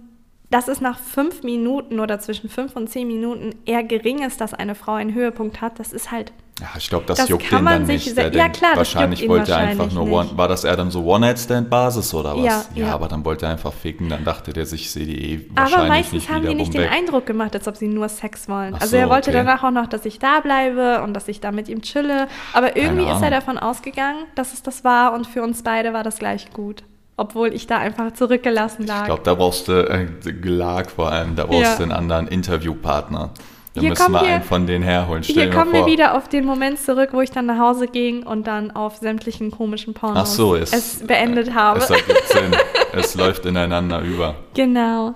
dass 0.50 0.68
es 0.68 0.80
nach 0.80 0.98
fünf 0.98 1.42
Minuten 1.42 2.00
oder 2.00 2.18
zwischen 2.20 2.48
fünf 2.48 2.74
und 2.76 2.88
zehn 2.88 3.06
Minuten 3.06 3.54
eher 3.66 3.82
gering 3.84 4.22
ist, 4.24 4.40
dass 4.40 4.54
eine 4.54 4.74
Frau 4.74 4.94
einen 4.94 5.12
Höhepunkt 5.14 5.60
hat, 5.60 5.78
das 5.78 5.92
ist 5.92 6.10
halt 6.10 6.32
Ja, 6.60 6.68
ich 6.76 6.88
glaube, 6.88 7.04
das, 7.06 7.18
Das 7.18 7.28
juckt 7.28 7.44
kann 7.48 7.60
den 7.60 7.66
dann 7.66 7.86
sich 7.86 8.06
nicht. 8.06 8.16
se- 8.16 8.30
Der 8.30 8.32
ja, 8.32 8.48
klar, 8.48 8.70
das 8.72 8.78
wahrscheinlich 8.78 9.22
ihn 9.22 9.28
wollte 9.28 9.52
er 9.52 9.58
einfach 9.58 9.84
wahrscheinlich 9.84 10.08
nur 10.10 10.18
One, 10.20 10.30
war 10.36 10.48
das 10.48 10.64
eher 10.64 10.74
dann 10.76 10.90
so 10.90 11.04
One-Night-Stand-Basis 11.04 12.14
oder 12.14 12.34
was? 12.36 12.44
Ja, 12.44 12.64
ja, 12.74 12.86
ja. 12.86 12.94
aber 12.94 13.06
dann 13.08 13.24
wollte 13.24 13.46
er 13.46 13.52
einfach 13.52 13.72
ficken, 13.72 14.08
dann 14.08 14.24
dachte 14.24 14.52
der 14.52 14.64
sich, 14.66 14.80
ich 14.82 14.90
sehe 14.90 15.06
die 15.06 15.34
eh 15.34 15.50
Aber 15.54 15.62
wahrscheinlich 15.70 15.88
meistens 15.88 16.12
nicht 16.14 16.30
haben 16.30 16.46
die 16.46 16.54
nicht 16.54 16.74
den 16.74 16.80
weg. 16.80 16.90
Eindruck 16.92 17.26
gemacht, 17.26 17.54
als 17.54 17.68
ob 17.68 17.76
sie 17.76 17.86
nur 17.88 18.08
Sex 18.08 18.48
wollen. 18.48 18.74
Ach 18.74 18.80
also 18.80 18.92
so, 18.92 18.96
er 18.96 19.08
wollte 19.10 19.30
okay. 19.30 19.38
danach 19.44 19.62
auch 19.62 19.70
noch, 19.70 19.86
dass 19.86 20.04
ich 20.06 20.18
da 20.18 20.40
bleibe 20.40 21.02
und 21.02 21.12
dass 21.14 21.28
ich 21.28 21.40
da 21.40 21.52
mit 21.52 21.68
ihm 21.68 21.82
chille. 21.82 22.26
Aber 22.54 22.74
irgendwie 22.76 23.04
ist 23.04 23.22
er 23.22 23.30
davon 23.30 23.58
ausgegangen, 23.58 24.24
dass 24.34 24.52
es 24.52 24.62
das 24.62 24.82
war 24.82 25.12
und 25.12 25.26
für 25.26 25.42
uns 25.42 25.62
beide 25.62 25.92
war 25.92 26.02
das 26.02 26.18
gleich 26.18 26.50
gut. 26.52 26.82
Obwohl 27.18 27.52
ich 27.52 27.66
da 27.66 27.76
einfach 27.78 28.14
zurückgelassen 28.14 28.86
lag. 28.86 29.00
Ich 29.00 29.06
glaube, 29.06 29.22
da 29.24 29.34
brauchst 29.34 29.68
du, 29.68 29.72
äh, 29.72 30.06
Gelag 30.32 30.90
vor 30.90 31.10
allem, 31.12 31.34
da 31.36 31.44
brauchst 31.44 31.60
Ja. 31.62 31.76
du 31.76 31.82
einen 31.82 31.92
anderen 31.92 32.28
Interviewpartner. 32.28 33.30
Da 33.74 33.80
Hier 33.82 33.90
müssen 33.90 34.12
wir 34.12 34.22
wir- 34.22 34.28
einen 34.36 34.42
von 34.44 34.66
denen 34.66 34.82
herholen. 34.84 35.22
Stell 35.24 35.34
Hier 35.34 35.50
kommen 35.50 35.72
wir 35.72 35.80
vor. 35.80 35.88
wieder 35.88 36.16
auf 36.16 36.28
den 36.28 36.44
Moment 36.46 36.78
zurück, 36.80 37.10
wo 37.12 37.20
ich 37.20 37.30
dann 37.30 37.46
nach 37.46 37.58
Hause 37.58 37.86
ging 37.88 38.22
und 38.24 38.46
dann 38.46 38.70
auf 38.70 38.96
sämtlichen 38.96 39.50
komischen 39.50 39.94
Pornos 39.94 40.36
so, 40.36 40.54
es, 40.56 40.72
es 40.72 41.06
beendet 41.06 41.52
habe. 41.54 41.80
Es 41.80 41.90
es 42.92 43.14
läuft 43.14 43.44
ineinander 43.46 44.00
über. 44.00 44.36
genau. 44.54 45.14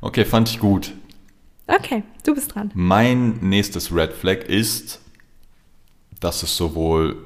Okay, 0.00 0.24
fand 0.24 0.48
ich 0.48 0.60
gut. 0.60 0.92
Okay, 1.66 2.02
du 2.24 2.34
bist 2.34 2.54
dran. 2.54 2.70
Mein 2.74 3.38
nächstes 3.40 3.92
Red 3.94 4.12
Flag 4.12 4.44
ist, 4.48 5.00
dass 6.20 6.42
es 6.42 6.56
sowohl, 6.56 7.16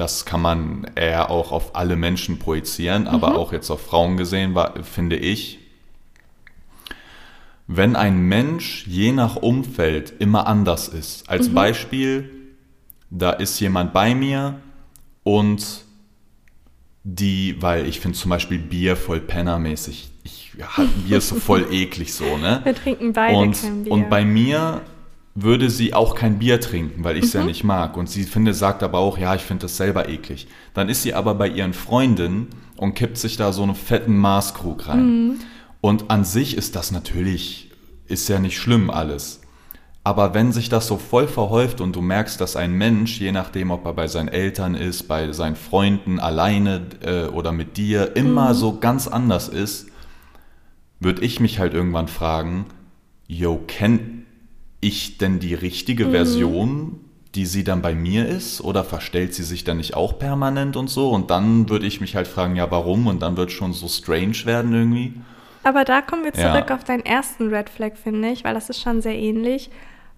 das 0.00 0.24
kann 0.24 0.40
man 0.40 0.90
eher 0.94 1.30
auch 1.30 1.52
auf 1.52 1.76
alle 1.76 1.94
Menschen 1.94 2.38
projizieren, 2.38 3.06
aber 3.06 3.36
auch 3.36 3.52
jetzt 3.52 3.68
auf 3.70 3.82
Frauen 3.82 4.16
gesehen, 4.16 4.54
war, 4.54 4.82
finde 4.82 5.16
ich, 5.16 5.58
wenn 7.66 7.96
ein 7.96 8.18
Mensch 8.22 8.86
je 8.86 9.12
nach 9.12 9.36
Umfeld 9.36 10.14
immer 10.18 10.46
anders 10.46 10.88
ist. 10.88 11.28
Als 11.28 11.50
Beispiel, 11.50 12.30
da 13.10 13.30
ist 13.30 13.60
jemand 13.60 13.92
bei 13.92 14.14
mir 14.14 14.58
und 15.22 15.84
die, 17.04 17.60
weil 17.60 17.86
ich 17.86 18.00
finde 18.00 18.16
zum 18.16 18.30
Beispiel 18.30 18.58
Bier 18.58 18.96
voll 18.96 19.20
pennermäßig. 19.20 20.10
Ich, 20.24 20.52
ja, 20.58 20.68
Bier 21.06 21.18
ist 21.18 21.28
so 21.28 21.36
voll 21.36 21.66
eklig 21.70 22.14
so, 22.14 22.38
ne? 22.38 22.60
Wir 22.64 22.74
trinken 22.74 23.12
beide 23.12 23.36
und, 23.36 23.60
kein 23.60 23.84
Bier. 23.84 23.92
und 23.92 24.08
bei 24.08 24.24
mir 24.24 24.80
würde 25.34 25.70
sie 25.70 25.94
auch 25.94 26.14
kein 26.14 26.38
Bier 26.38 26.60
trinken, 26.60 27.04
weil 27.04 27.16
ich 27.16 27.24
es 27.26 27.34
Mhm. 27.34 27.40
ja 27.40 27.46
nicht 27.46 27.64
mag. 27.64 27.96
Und 27.96 28.08
sie 28.10 28.24
finde, 28.24 28.52
sagt 28.52 28.82
aber 28.82 28.98
auch, 28.98 29.16
ja, 29.16 29.34
ich 29.34 29.42
finde 29.42 29.62
das 29.62 29.76
selber 29.76 30.08
eklig. 30.08 30.48
Dann 30.74 30.88
ist 30.88 31.02
sie 31.02 31.14
aber 31.14 31.34
bei 31.34 31.48
ihren 31.48 31.72
Freundinnen 31.72 32.48
und 32.76 32.94
kippt 32.94 33.16
sich 33.16 33.36
da 33.36 33.52
so 33.52 33.62
einen 33.62 33.74
fetten 33.74 34.16
Maßkrug 34.16 34.88
rein. 34.88 35.06
Mhm. 35.28 35.34
Und 35.80 36.10
an 36.10 36.24
sich 36.24 36.56
ist 36.56 36.76
das 36.76 36.90
natürlich, 36.90 37.70
ist 38.06 38.28
ja 38.28 38.38
nicht 38.38 38.58
schlimm 38.58 38.90
alles. 38.90 39.40
Aber 40.02 40.34
wenn 40.34 40.50
sich 40.50 40.68
das 40.68 40.86
so 40.86 40.96
voll 40.96 41.28
verhäuft 41.28 41.80
und 41.80 41.94
du 41.94 42.00
merkst, 42.00 42.40
dass 42.40 42.56
ein 42.56 42.72
Mensch, 42.72 43.20
je 43.20 43.32
nachdem, 43.32 43.70
ob 43.70 43.84
er 43.84 43.92
bei 43.92 44.08
seinen 44.08 44.28
Eltern 44.28 44.74
ist, 44.74 45.04
bei 45.08 45.30
seinen 45.32 45.56
Freunden, 45.56 46.18
alleine 46.18 46.86
äh, 47.02 47.24
oder 47.26 47.52
mit 47.52 47.76
dir, 47.76 48.16
immer 48.16 48.54
so 48.54 48.78
ganz 48.78 49.06
anders 49.06 49.48
ist, 49.48 49.88
würde 51.00 51.22
ich 51.22 51.38
mich 51.38 51.58
halt 51.58 51.74
irgendwann 51.74 52.08
fragen, 52.08 52.66
yo, 53.26 53.60
kenn 53.66 54.19
ich 54.80 55.18
denn 55.18 55.38
die 55.38 55.54
richtige 55.54 56.10
Version, 56.10 57.00
die 57.34 57.46
sie 57.46 57.64
dann 57.64 57.82
bei 57.82 57.94
mir 57.94 58.28
ist? 58.28 58.60
Oder 58.60 58.84
verstellt 58.84 59.34
sie 59.34 59.42
sich 59.42 59.64
dann 59.64 59.76
nicht 59.76 59.94
auch 59.94 60.18
permanent 60.18 60.76
und 60.76 60.88
so? 60.88 61.10
Und 61.10 61.30
dann 61.30 61.68
würde 61.68 61.86
ich 61.86 62.00
mich 62.00 62.16
halt 62.16 62.26
fragen, 62.26 62.56
ja, 62.56 62.70
warum? 62.70 63.06
Und 63.06 63.20
dann 63.22 63.36
wird 63.36 63.52
schon 63.52 63.72
so 63.72 63.88
strange 63.88 64.36
werden 64.44 64.72
irgendwie. 64.72 65.14
Aber 65.62 65.84
da 65.84 66.00
kommen 66.00 66.24
wir 66.24 66.32
Ja. 66.34 66.52
zurück 66.52 66.70
auf 66.70 66.84
deinen 66.84 67.04
ersten 67.04 67.48
Red 67.54 67.68
Flag, 67.68 67.96
finde 68.02 68.30
ich, 68.30 68.44
weil 68.44 68.54
das 68.54 68.70
ist 68.70 68.80
schon 68.80 69.02
sehr 69.02 69.16
ähnlich, 69.16 69.70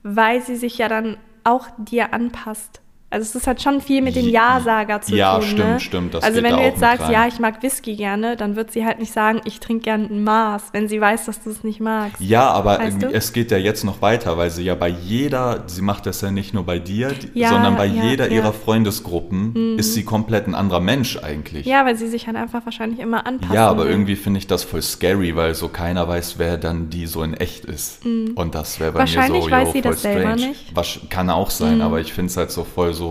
weil 0.02 0.40
sie 0.40 0.56
sich 0.56 0.78
ja 0.78 0.88
dann 0.88 1.16
auch 1.44 1.66
dir 1.78 2.14
anpasst. 2.14 2.81
Also 3.12 3.24
es 3.28 3.34
ist 3.34 3.46
halt 3.46 3.60
schon 3.62 3.80
viel 3.80 4.00
mit 4.02 4.16
dem 4.16 4.26
Ja, 4.28 4.56
Ja-Sager 4.56 5.00
zu 5.02 5.14
ja, 5.14 5.34
tun. 5.38 5.42
stimmt, 5.46 5.68
ne? 5.68 5.80
stimmt, 5.80 6.14
das 6.14 6.24
also 6.24 6.42
wenn 6.42 6.56
du 6.56 6.60
jetzt 6.62 6.80
sagst, 6.80 7.02
rein. 7.02 7.12
ja, 7.12 7.26
ich 7.28 7.38
mag 7.38 7.62
Whisky 7.62 7.94
gerne, 7.94 8.36
dann 8.36 8.56
wird 8.56 8.72
sie 8.72 8.84
halt 8.86 8.98
nicht 8.98 9.12
sagen, 9.12 9.40
ich 9.44 9.60
trinke 9.60 9.84
gerne 9.84 10.06
ein 10.06 10.24
Maß, 10.24 10.70
wenn 10.72 10.88
sie 10.88 11.00
weiß, 11.00 11.26
dass 11.26 11.42
du 11.42 11.50
es 11.50 11.62
nicht 11.62 11.80
magst. 11.80 12.20
Ja, 12.20 12.50
aber 12.50 12.78
Weißt 12.78 13.02
du? 13.02 13.06
es 13.12 13.32
geht 13.32 13.50
ja 13.50 13.58
jetzt 13.58 13.84
noch 13.84 14.00
weiter, 14.02 14.38
weil 14.38 14.50
sie 14.50 14.64
ja 14.64 14.74
bei 14.74 14.88
jeder, 14.88 15.64
sie 15.66 15.82
macht 15.82 16.06
das 16.06 16.20
ja 16.22 16.30
nicht 16.30 16.54
nur 16.54 16.64
bei 16.64 16.78
dir, 16.78 17.12
Ja, 17.34 17.50
sondern 17.50 17.76
bei 17.76 17.84
ja, 17.86 18.02
jeder 18.04 18.24
ja. 18.24 18.30
Mhm. 18.30 18.36
ihrer 18.36 18.52
Freundesgruppen 18.96 19.78
ist 19.78 19.94
sie 19.94 20.04
komplett 20.04 20.46
ein 20.46 20.54
anderer 20.54 20.80
Mensch 20.80 21.18
eigentlich. 21.22 21.66
Ja, 21.66 21.84
weil 21.84 21.96
sie 21.96 22.08
sich 22.08 22.26
halt 22.26 22.36
einfach 22.36 22.64
wahrscheinlich 22.64 23.00
immer 23.00 23.26
anpassen. 23.26 23.54
Ja, 23.54 23.68
aber 23.68 23.84
will. 23.84 23.90
irgendwie 23.90 24.16
finde 24.16 24.38
ich 24.38 24.46
das 24.46 24.64
voll 24.64 24.82
scary, 24.82 25.36
weil 25.36 25.54
so 25.54 25.68
keiner 25.68 26.06
weiß, 26.08 26.38
wer 26.38 26.56
dann 26.58 26.90
die 26.90 27.06
so 27.06 27.22
in 27.22 27.34
echt 27.34 27.64
ist. 27.64 28.04
Und 28.04 28.54
das 28.54 28.80
wäre 28.80 28.92
bei 28.92 29.00
mir 29.00 29.02
Mhm. 29.02 29.14
Wahrscheinlich 29.14 29.44
so, 29.44 29.50
weiß 29.50 29.66
yo, 29.68 29.72
sie 29.72 29.80
das 29.82 30.02
selber 30.02 30.20
strange. 30.20 30.46
nicht. 30.48 30.70
Mhm. 30.70 30.76
Was, 30.76 30.98
kann 31.10 31.30
auch 31.30 31.50
sein, 31.50 31.80
aber 31.82 32.00
ich 32.00 32.12
finde 32.12 32.30
es 32.30 32.36
halt 32.36 32.50
so 32.50 32.64
voll 32.64 32.92
so 32.94 33.01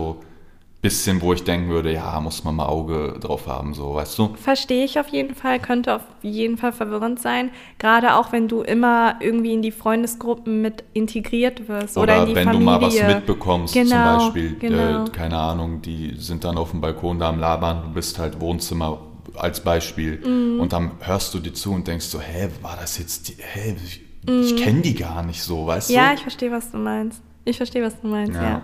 bisschen, 0.80 1.20
wo 1.22 1.32
ich 1.32 1.44
denken 1.44 1.68
würde, 1.68 1.92
ja, 1.92 2.20
muss 2.20 2.42
man 2.42 2.56
mal 2.56 2.66
Auge 2.66 3.14
drauf 3.20 3.46
haben, 3.46 3.72
so, 3.72 3.94
weißt 3.94 4.18
du? 4.18 4.34
Verstehe 4.34 4.84
ich 4.84 4.98
auf 4.98 5.06
jeden 5.08 5.36
Fall, 5.36 5.60
könnte 5.60 5.94
auf 5.94 6.02
jeden 6.22 6.58
Fall 6.58 6.72
verwirrend 6.72 7.20
sein. 7.20 7.50
Gerade 7.78 8.16
auch, 8.16 8.32
wenn 8.32 8.48
du 8.48 8.62
immer 8.62 9.14
irgendwie 9.20 9.52
in 9.52 9.62
die 9.62 9.70
Freundesgruppen 9.70 10.60
mit 10.60 10.82
integriert 10.92 11.68
wirst 11.68 11.96
oder, 11.96 12.14
Oder 12.14 12.22
in 12.22 12.28
die 12.30 12.34
wenn 12.34 12.44
Familie. 12.48 12.60
du 12.60 12.64
mal 12.66 12.80
was 12.82 13.00
mitbekommst, 13.00 13.74
Genau, 13.74 13.90
zum 13.90 14.02
Beispiel, 14.02 14.58
genau. 14.58 15.04
äh, 15.06 15.10
keine 15.12 15.38
Ahnung, 15.38 15.82
die 15.82 16.14
sind 16.18 16.42
dann 16.42 16.56
auf 16.58 16.72
dem 16.72 16.80
Balkon 16.80 17.20
da 17.20 17.28
am 17.28 17.38
Labern, 17.38 17.82
du 17.84 17.88
bist 17.94 18.18
halt 18.18 18.40
Wohnzimmer 18.40 18.98
als 19.36 19.60
Beispiel 19.60 20.18
Mhm. 20.26 20.58
und 20.60 20.72
dann 20.72 20.90
hörst 21.00 21.32
du 21.32 21.38
die 21.38 21.52
zu 21.52 21.72
und 21.72 21.86
denkst 21.86 22.06
so, 22.06 22.20
hä, 22.20 22.48
war 22.60 22.76
das 22.80 22.98
jetzt 22.98 23.28
die, 23.28 23.36
hä, 23.38 23.76
ich, 23.84 24.00
Mhm. 24.28 24.40
ich 24.42 24.56
kenne 24.56 24.82
die 24.82 24.94
gar 24.96 25.22
nicht 25.22 25.42
so, 25.42 25.64
weißt 25.66 25.90
Ja, 25.90 26.08
du? 26.08 26.14
ich 26.16 26.22
verstehe, 26.22 26.50
was 26.50 26.72
du 26.72 26.78
meinst. 26.78 27.22
Ich 27.44 27.56
verstehe, 27.56 27.84
was 27.84 28.00
du 28.00 28.08
meinst, 28.08 28.34
ja. 28.34 28.42
Ja. 28.42 28.62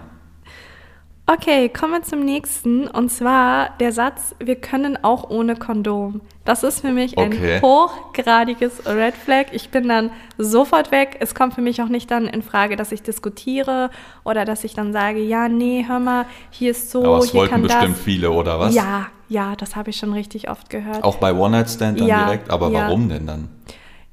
Okay, 1.30 1.68
kommen 1.68 1.92
wir 1.92 2.02
zum 2.02 2.20
nächsten. 2.25 2.88
Und 2.88 3.11
zwar 3.11 3.76
der 3.80 3.92
Satz, 3.92 4.35
wir 4.42 4.56
können 4.56 4.97
auch 5.04 5.28
ohne 5.28 5.56
Kondom. 5.56 6.23
Das 6.47 6.62
ist 6.62 6.80
für 6.80 6.90
mich 6.92 7.18
ein 7.18 7.35
Okay. 7.35 7.61
hochgradiges 7.61 8.87
Red 8.87 9.14
Flag. 9.14 9.49
Ich 9.52 9.68
bin 9.68 9.88
dann 9.88 10.11
sofort 10.38 10.90
weg. 10.90 11.18
Es 11.20 11.35
kommt 11.35 11.52
für 11.52 11.61
mich 11.61 11.82
auch 11.82 11.88
nicht 11.90 12.11
dann 12.11 12.26
in 12.26 12.40
Frage, 12.40 12.76
dass 12.76 12.92
ich 12.92 13.02
diskutiere 13.02 13.90
oder 14.25 14.47
dass 14.47 14.64
ich 14.64 14.73
dann 14.73 14.94
sage, 14.94 15.18
ja, 15.20 15.50
nee, 15.50 15.85
hör 15.87 15.99
mal, 15.99 16.25
hier 16.49 16.70
ist 16.70 16.90
so, 16.90 17.04
Aber 17.04 17.18
es 17.18 17.30
hier 17.32 17.40
wollten 17.40 17.52
kann 17.52 17.62
bestimmt 17.62 17.97
das. 17.97 18.02
viele, 18.04 18.30
oder 18.30 18.58
was? 18.58 18.75
Ja, 18.75 19.08
ja, 19.28 19.54
das 19.54 19.76
habe 19.76 19.90
ich 19.90 19.97
schon 19.97 20.14
richtig 20.14 20.49
oft 20.49 20.70
gehört. 20.70 21.04
Auch 21.04 21.16
bei 21.16 21.35
One-Night-Stand 21.35 22.00
dann 22.00 22.06
Ja, 22.08 22.25
direkt? 22.25 22.50
Aber 22.50 22.70
ja. 22.70 22.85
warum 22.87 23.11
denn 23.11 23.26
dann? 23.26 23.50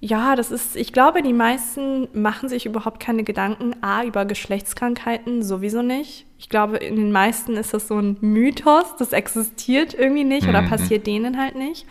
Ja, 0.02 0.36
das 0.36 0.52
ist, 0.52 0.76
ich 0.76 0.92
glaube, 0.92 1.24
die 1.24 1.34
meisten 1.34 2.10
machen 2.14 2.50
sich 2.50 2.66
überhaupt 2.66 3.00
keine 3.00 3.24
Gedanken, 3.24 3.72
A, 3.82 4.04
über 4.04 4.26
Geschlechtskrankheiten 4.26 5.42
sowieso 5.42 5.82
nicht. 5.82 6.26
Ich 6.46 6.50
glaube, 6.50 6.78
in 6.78 6.96
den 6.96 7.12
meisten 7.12 7.58
ist 7.58 7.74
das 7.74 7.88
so 7.88 7.98
ein 7.98 8.18
Mythos, 8.22 8.96
das 9.00 9.14
existiert 9.14 9.96
irgendwie 9.96 10.24
nicht 10.24 10.48
oder 10.48 10.62
Mhm. 10.62 10.70
passiert 10.70 11.08
denen 11.08 11.40
halt 11.42 11.56
nicht. 11.56 11.88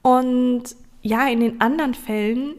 Und 0.00 0.62
ja, 1.02 1.28
in 1.28 1.40
den 1.40 1.60
anderen 1.60 1.92
Fällen 1.92 2.54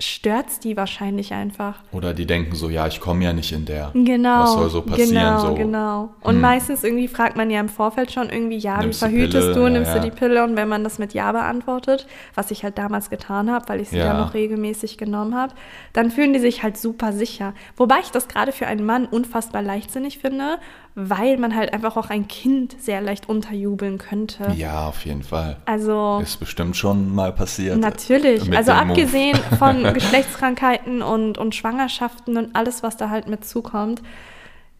stört's 0.00 0.58
die 0.60 0.76
wahrscheinlich 0.76 1.32
einfach. 1.32 1.76
Oder 1.92 2.14
die 2.14 2.26
denken 2.26 2.54
so, 2.54 2.68
ja, 2.70 2.86
ich 2.86 3.00
komme 3.00 3.24
ja 3.24 3.32
nicht 3.32 3.52
in 3.52 3.64
der. 3.64 3.90
Genau. 3.94 4.40
Was 4.42 4.52
soll 4.54 4.70
so 4.70 4.82
passieren? 4.82 5.10
Genau, 5.10 5.38
so. 5.46 5.54
genau. 5.54 6.08
Und 6.22 6.34
Hm. 6.36 6.40
meistens 6.40 6.84
irgendwie 6.84 7.08
fragt 7.08 7.36
man 7.36 7.50
ja 7.50 7.60
im 7.60 7.68
Vorfeld 7.68 8.10
schon 8.12 8.30
irgendwie, 8.30 8.58
ja, 8.58 8.78
Nimmst 8.78 9.00
wie 9.02 9.06
verhütest 9.06 9.52
Pille? 9.52 9.54
du, 9.54 9.68
nimmst 9.68 9.94
ja. 9.94 10.00
du 10.00 10.10
die 10.10 10.14
Pille? 10.16 10.42
Und 10.44 10.56
wenn 10.56 10.68
man 10.68 10.84
das 10.84 10.98
mit 10.98 11.14
Ja 11.14 11.32
beantwortet, 11.32 12.06
was 12.34 12.50
ich 12.50 12.64
halt 12.64 12.78
damals 12.78 13.10
getan 13.10 13.50
habe, 13.50 13.68
weil 13.68 13.80
ich 13.80 13.88
sie 13.90 13.98
Ja. 13.98 14.08
dann 14.08 14.18
noch 14.18 14.34
regelmäßig 14.34 14.98
genommen 14.98 15.34
habe, 15.34 15.54
dann 15.92 16.10
fühlen 16.10 16.32
die 16.32 16.40
sich 16.40 16.62
halt 16.62 16.76
super 16.76 17.12
sicher. 17.12 17.54
Wobei 17.76 17.96
ich 18.00 18.10
das 18.10 18.28
gerade 18.28 18.52
für 18.52 18.66
einen 18.66 18.84
Mann 18.84 19.06
unfassbar 19.06 19.62
leichtsinnig 19.62 20.18
finde, 20.18 20.58
weil 20.94 21.38
man 21.38 21.54
halt 21.56 21.72
einfach 21.72 21.96
auch 21.96 22.08
ein 22.08 22.28
Kind 22.28 22.80
sehr 22.80 23.00
leicht 23.00 23.28
unterjubeln 23.28 23.98
könnte. 23.98 24.52
Ja, 24.56 24.86
auf 24.86 25.04
jeden 25.04 25.24
Fall. 25.24 25.56
Also 25.64 26.20
Ist 26.22 26.38
bestimmt 26.38 26.76
schon 26.76 27.12
mal 27.12 27.32
passiert. 27.32 27.78
Natürlich. 27.78 28.42
Also 28.56 28.72
dem 28.72 28.78
Move. 28.78 28.90
abgesehen 28.90 29.36
von 29.58 29.92
Geschlechtskrankheiten 29.92 31.02
und, 31.02 31.36
und 31.36 31.54
Schwangerschaften 31.54 32.36
und 32.36 32.54
alles, 32.54 32.82
was 32.84 32.96
da 32.96 33.10
halt 33.10 33.26
mit 33.26 33.44
zukommt, 33.44 34.02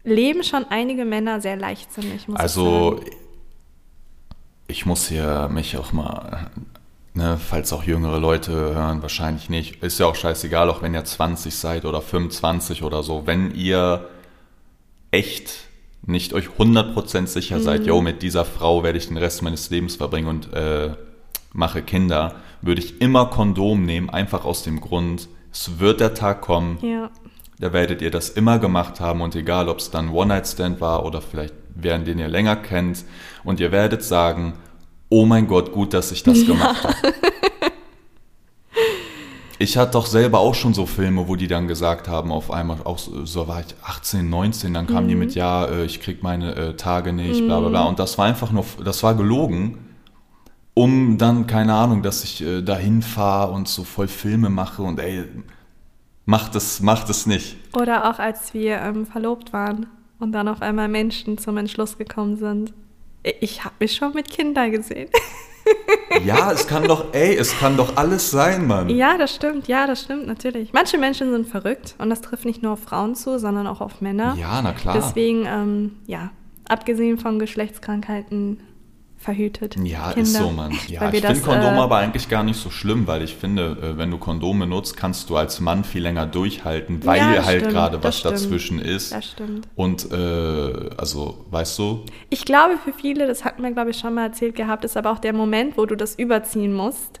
leben 0.05 0.43
schon 0.43 0.65
einige 0.69 1.03
Männer 1.03 1.41
sehr 1.41 1.57
leichtsinnig, 1.57 2.27
Also, 2.35 3.01
ich 3.03 3.11
ich 4.67 4.85
muss 4.85 5.07
hier 5.07 5.49
mich 5.51 5.77
auch 5.77 5.91
mal, 5.91 6.49
ne, 7.13 7.37
falls 7.37 7.71
auch 7.73 7.83
jüngere 7.83 8.19
Leute 8.19 8.51
hören, 8.51 9.01
wahrscheinlich 9.01 9.49
nicht. 9.49 9.83
Ist 9.83 9.99
ja 9.99 10.05
auch 10.05 10.15
scheißegal, 10.15 10.69
auch 10.69 10.81
wenn 10.81 10.93
ihr 10.93 11.03
20 11.03 11.55
seid 11.55 11.85
oder 11.85 12.01
25 12.01 12.83
oder 12.83 13.03
so. 13.03 13.27
Wenn 13.27 13.53
ihr 13.53 14.07
echt 15.11 15.64
nicht 16.05 16.33
euch 16.33 16.49
100% 16.57 17.27
sicher 17.27 17.57
Mhm. 17.57 17.61
seid, 17.63 17.85
yo, 17.85 18.01
mit 18.01 18.21
dieser 18.21 18.45
Frau 18.45 18.83
werde 18.83 18.97
ich 18.97 19.07
den 19.07 19.17
Rest 19.17 19.41
meines 19.41 19.69
Lebens 19.69 19.95
verbringen 19.95 20.27
und 20.27 20.53
äh, 20.53 20.91
mache 21.53 21.81
Kinder, 21.81 22.35
würde 22.61 22.81
ich 22.81 23.01
immer 23.01 23.27
Kondom 23.27 23.85
nehmen, 23.85 24.09
einfach 24.09 24.45
aus 24.45 24.63
dem 24.63 24.81
Grund, 24.81 25.27
es 25.51 25.79
wird 25.79 25.99
der 26.01 26.13
Tag 26.13 26.41
kommen, 26.41 26.77
Ja. 26.81 27.09
da 27.59 27.71
werdet 27.73 28.01
ihr 28.01 28.11
das 28.11 28.29
immer 28.29 28.59
gemacht 28.59 28.99
haben 28.99 29.21
und 29.21 29.35
egal, 29.35 29.69
ob 29.69 29.79
es 29.79 29.89
dann 29.89 30.09
One-Night-Stand 30.09 30.81
war 30.81 31.05
oder 31.05 31.21
vielleicht 31.21 31.53
während 31.75 32.07
den 32.07 32.19
ihr 32.19 32.27
länger 32.27 32.55
kennt 32.55 33.03
und 33.43 33.59
ihr 33.59 33.71
werdet 33.71 34.03
sagen, 34.03 34.53
oh 35.09 35.25
mein 35.25 35.47
Gott, 35.47 35.71
gut, 35.71 35.93
dass 35.93 36.11
ich 36.11 36.23
das 36.23 36.45
gemacht 36.45 36.83
habe. 36.83 36.95
Ich 39.57 39.77
hatte 39.77 39.93
doch 39.93 40.05
selber 40.05 40.39
auch 40.39 40.53
schon 40.53 40.73
so 40.73 40.85
Filme, 40.85 41.27
wo 41.27 41.35
die 41.35 41.47
dann 41.47 41.67
gesagt 41.67 42.07
haben, 42.07 42.31
auf 42.31 42.51
einmal, 42.51 42.77
auch 42.83 42.97
so, 42.97 43.47
war 43.47 43.61
ich 43.61 43.75
18, 43.83 44.29
19, 44.29 44.73
dann 44.73 44.85
kamen 44.87 45.07
die 45.07 45.15
mit, 45.15 45.33
ja, 45.33 45.65
äh, 45.65 45.85
ich 45.85 46.01
krieg 46.01 46.23
meine 46.23 46.55
äh, 46.55 46.75
Tage 46.75 47.13
nicht, 47.13 47.45
bla 47.45 47.59
bla 47.59 47.69
bla. 47.69 47.83
Und 47.83 47.99
das 47.99 48.17
war 48.17 48.25
einfach 48.25 48.51
nur, 48.51 48.65
das 48.83 49.01
war 49.03 49.15
gelogen, 49.15 49.77
um 50.73 51.17
dann, 51.17 51.47
keine 51.47 51.73
Ahnung, 51.73 52.03
dass 52.03 52.23
ich 52.25 52.43
äh, 52.43 52.61
dahin 52.61 53.01
fahre 53.01 53.53
und 53.53 53.69
so 53.69 53.85
voll 53.85 54.09
Filme 54.09 54.49
mache 54.49 54.81
und 54.81 54.99
ey, 54.99 55.23
macht 56.25 56.55
es, 56.55 56.81
macht 56.81 57.09
es 57.09 57.25
nicht. 57.25 57.55
Oder 57.75 58.09
auch 58.09 58.19
als 58.19 58.53
wir 58.53 58.81
ähm, 58.81 59.05
verlobt 59.05 59.53
waren 59.53 59.87
und 60.19 60.33
dann 60.33 60.49
auf 60.49 60.61
einmal 60.61 60.89
Menschen 60.89 61.37
zum 61.37 61.55
Entschluss 61.57 61.97
gekommen 61.97 62.35
sind. 62.35 62.73
Ich 63.39 63.63
habe 63.63 63.75
mich 63.79 63.95
schon 63.95 64.13
mit 64.13 64.29
Kindern 64.29 64.71
gesehen. 64.71 65.09
Ja, 66.23 66.51
es 66.51 66.67
kann 66.67 66.83
doch, 66.83 67.13
ey, 67.13 67.35
es 67.35 67.57
kann 67.59 67.77
doch 67.77 67.97
alles 67.97 68.31
sein, 68.31 68.67
Mann. 68.67 68.89
ja, 68.89 69.17
das 69.17 69.35
stimmt, 69.35 69.67
ja, 69.67 69.85
das 69.85 70.01
stimmt, 70.01 70.27
natürlich. 70.27 70.71
Manche 70.73 70.97
Menschen 70.97 71.31
sind 71.31 71.47
verrückt 71.47 71.95
und 71.97 72.09
das 72.09 72.21
trifft 72.21 72.45
nicht 72.45 72.63
nur 72.63 72.73
auf 72.73 72.79
Frauen 72.83 73.15
zu, 73.15 73.37
sondern 73.37 73.67
auch 73.67 73.81
auf 73.81 74.01
Männer. 74.01 74.35
Ja, 74.39 74.61
na 74.61 74.73
klar. 74.73 74.95
Deswegen, 74.95 75.45
ähm, 75.45 75.97
ja, 76.07 76.31
abgesehen 76.67 77.17
von 77.17 77.39
Geschlechtskrankheiten 77.39 78.59
verhütet. 79.17 79.75
Ja, 79.83 80.09
Kinder. 80.13 80.21
ist 80.21 80.33
so, 80.35 80.51
Mann. 80.51 80.71
Ja, 80.87 81.01
Weil 81.01 81.15
ich 81.15 81.21
finde 81.21 81.39
das, 81.39 81.43
Kondome 81.43 81.77
äh, 81.77 81.81
aber 81.81 81.97
eigentlich 81.97 82.29
gar 82.29 82.43
nicht 82.43 82.59
so 82.59 82.69
schlimm, 82.69 83.07
weil 83.07 83.23
ich 83.23 83.35
finde, 83.35 83.77
äh, 83.81 83.97
wenn 83.97 84.11
du 84.11 84.17
Kondome 84.17 84.67
nutzt, 84.67 84.97
kannst 84.97 85.29
du 85.29 85.37
als 85.37 85.59
Mann 85.59 85.83
viel 85.83 86.03
länger 86.03 86.25
durchhalten, 86.27 87.03
weil 87.05 87.17
Ja, 87.19 87.35
das 87.35 87.45
halt 87.45 87.59
stimmt, 87.61 87.73
gerade 87.73 87.97
das 87.97 88.03
was 88.03 88.19
stimmt. 88.19 88.33
dazwischen 88.35 88.79
ist. 88.79 89.13
Das 89.13 89.25
stimmt. 89.25 89.67
Und 89.75 90.11
äh, 90.11 90.89
also, 90.97 91.45
weißt 91.49 91.79
du, 91.79 92.05
Ich 92.29 92.45
glaube, 92.45 92.77
für 92.83 92.93
viele, 92.93 93.25
das 93.27 93.45
hatten 93.45 93.63
wir, 93.63 93.71
glaube 93.71 93.91
ich, 93.91 93.97
schon 93.97 94.13
mal 94.13 94.25
erzählt 94.25 94.55
gehabt, 94.55 94.85
ist 94.85 94.95
aber 94.97 95.11
auch 95.11 95.19
der 95.19 95.33
Moment, 95.33 95.77
wo 95.77 95.85
du 95.85 95.95
das 95.95 96.15
überziehen 96.15 96.73
musst. 96.73 97.19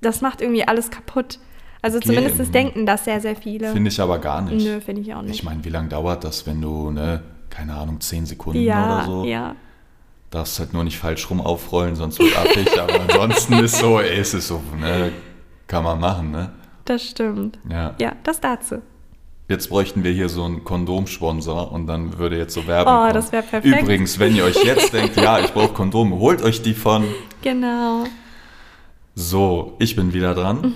Das 0.00 0.20
macht 0.20 0.40
irgendwie 0.40 0.66
alles 0.68 0.90
kaputt. 0.90 1.38
Also 1.80 1.98
Okay. 1.98 2.08
zumindest 2.08 2.54
denken 2.54 2.86
das 2.86 3.04
sehr, 3.04 3.20
sehr 3.20 3.36
viele. 3.36 3.70
finde 3.72 3.90
ich 3.90 4.00
aber 4.00 4.18
gar 4.18 4.40
nicht. 4.42 4.64
Nö, 4.64 4.80
finde 4.80 5.02
ich 5.02 5.14
auch 5.14 5.22
nicht. 5.22 5.34
Ich 5.34 5.42
meine, 5.44 5.64
wie 5.64 5.68
lange 5.70 5.88
dauert 5.88 6.24
das, 6.24 6.46
wenn 6.46 6.60
du, 6.60 6.90
ne, 6.90 7.22
keine 7.50 7.74
Ahnung, 7.74 8.00
10 8.00 8.24
Sekunden 8.26 8.60
ja, 8.62 8.84
oder 8.84 9.04
so? 9.06 9.24
ja. 9.24 9.54
Darfst 10.34 10.58
halt 10.58 10.72
nur 10.72 10.82
nicht 10.82 10.98
falsch 10.98 11.30
rum 11.30 11.40
aufrollen, 11.40 11.94
sonst 11.94 12.18
wird 12.18 12.36
affig. 12.36 12.68
aber 12.80 13.00
ansonsten 13.02 13.52
ist 13.62 13.78
so, 13.78 14.00
ey, 14.00 14.18
es 14.18 14.34
ist 14.34 14.48
so, 14.48 14.60
ne? 14.80 15.12
Kann 15.68 15.84
man 15.84 16.00
machen, 16.00 16.32
ne? 16.32 16.50
Das 16.86 17.04
stimmt. 17.04 17.56
Ja. 17.70 17.94
Ja, 18.00 18.14
das 18.24 18.40
dazu. 18.40 18.82
Jetzt 19.48 19.68
bräuchten 19.68 20.02
wir 20.02 20.10
hier 20.10 20.28
so 20.28 20.42
einen 20.42 20.64
Kondomsponsor 20.64 21.70
und 21.70 21.86
dann 21.86 22.18
würde 22.18 22.36
jetzt 22.36 22.52
so 22.52 22.66
Werbung 22.66 22.92
Oh, 22.92 22.98
kommen. 23.02 23.14
das 23.14 23.30
wär 23.30 23.42
perfekt. 23.42 23.80
Übrigens, 23.82 24.18
wenn 24.18 24.34
ihr 24.34 24.44
euch 24.44 24.64
jetzt 24.64 24.92
denkt, 24.92 25.16
ja, 25.16 25.38
ich 25.38 25.52
brauche 25.52 25.72
Kondome, 25.72 26.16
holt 26.16 26.42
euch 26.42 26.62
die 26.62 26.74
von. 26.74 27.04
Genau. 27.42 28.02
So, 29.14 29.76
ich 29.78 29.94
bin 29.94 30.12
wieder 30.12 30.34
dran. 30.34 30.74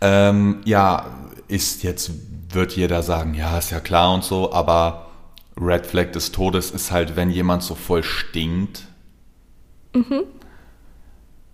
Ähm, 0.00 0.60
ja, 0.64 1.04
ist 1.48 1.82
jetzt, 1.82 2.12
wird 2.50 2.72
jeder 2.76 3.02
sagen, 3.02 3.34
ja, 3.34 3.58
ist 3.58 3.72
ja 3.72 3.80
klar 3.80 4.14
und 4.14 4.24
so, 4.24 4.52
aber 4.54 5.07
Red 5.60 5.86
Flag 5.86 6.12
des 6.12 6.32
Todes 6.32 6.70
ist 6.70 6.90
halt, 6.90 7.16
wenn 7.16 7.30
jemand 7.30 7.62
so 7.62 7.74
voll 7.74 8.02
stinkt. 8.02 8.84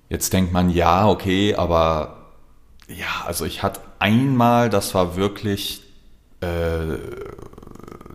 Jetzt 0.08 0.32
denkt 0.32 0.52
man, 0.52 0.70
ja, 0.70 1.08
okay, 1.08 1.54
aber 1.54 2.32
ja, 2.88 3.25
also 3.26 3.44
ich 3.44 3.62
hatte 3.62 3.80
einmal, 3.99 4.68
das 4.68 4.94
war 4.94 5.16
wirklich, 5.16 5.82
äh, 6.40 6.99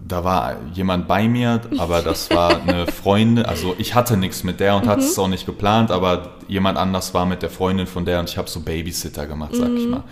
da 0.07 0.23
war 0.23 0.57
jemand 0.73 1.07
bei 1.07 1.27
mir, 1.27 1.61
aber 1.77 2.01
das 2.03 2.29
war 2.29 2.61
eine 2.61 2.85
Freundin, 2.87 3.45
also 3.45 3.75
ich 3.79 3.95
hatte 3.95 4.17
nichts 4.17 4.43
mit 4.43 4.59
der 4.59 4.75
und 4.75 4.87
hatte 4.87 5.01
es 5.01 5.17
auch 5.17 5.27
nicht 5.27 5.45
geplant, 5.45 5.89
aber 5.89 6.37
jemand 6.47 6.77
anders 6.77 7.13
war 7.13 7.25
mit 7.25 7.41
der 7.41 7.49
Freundin 7.49 7.87
von 7.87 8.05
der 8.05 8.19
und 8.19 8.29
ich 8.29 8.37
habe 8.37 8.49
so 8.49 8.59
Babysitter 8.59 9.25
gemacht, 9.25 9.51
sag 9.55 9.71
ich 9.71 9.87
mal. 9.87 10.03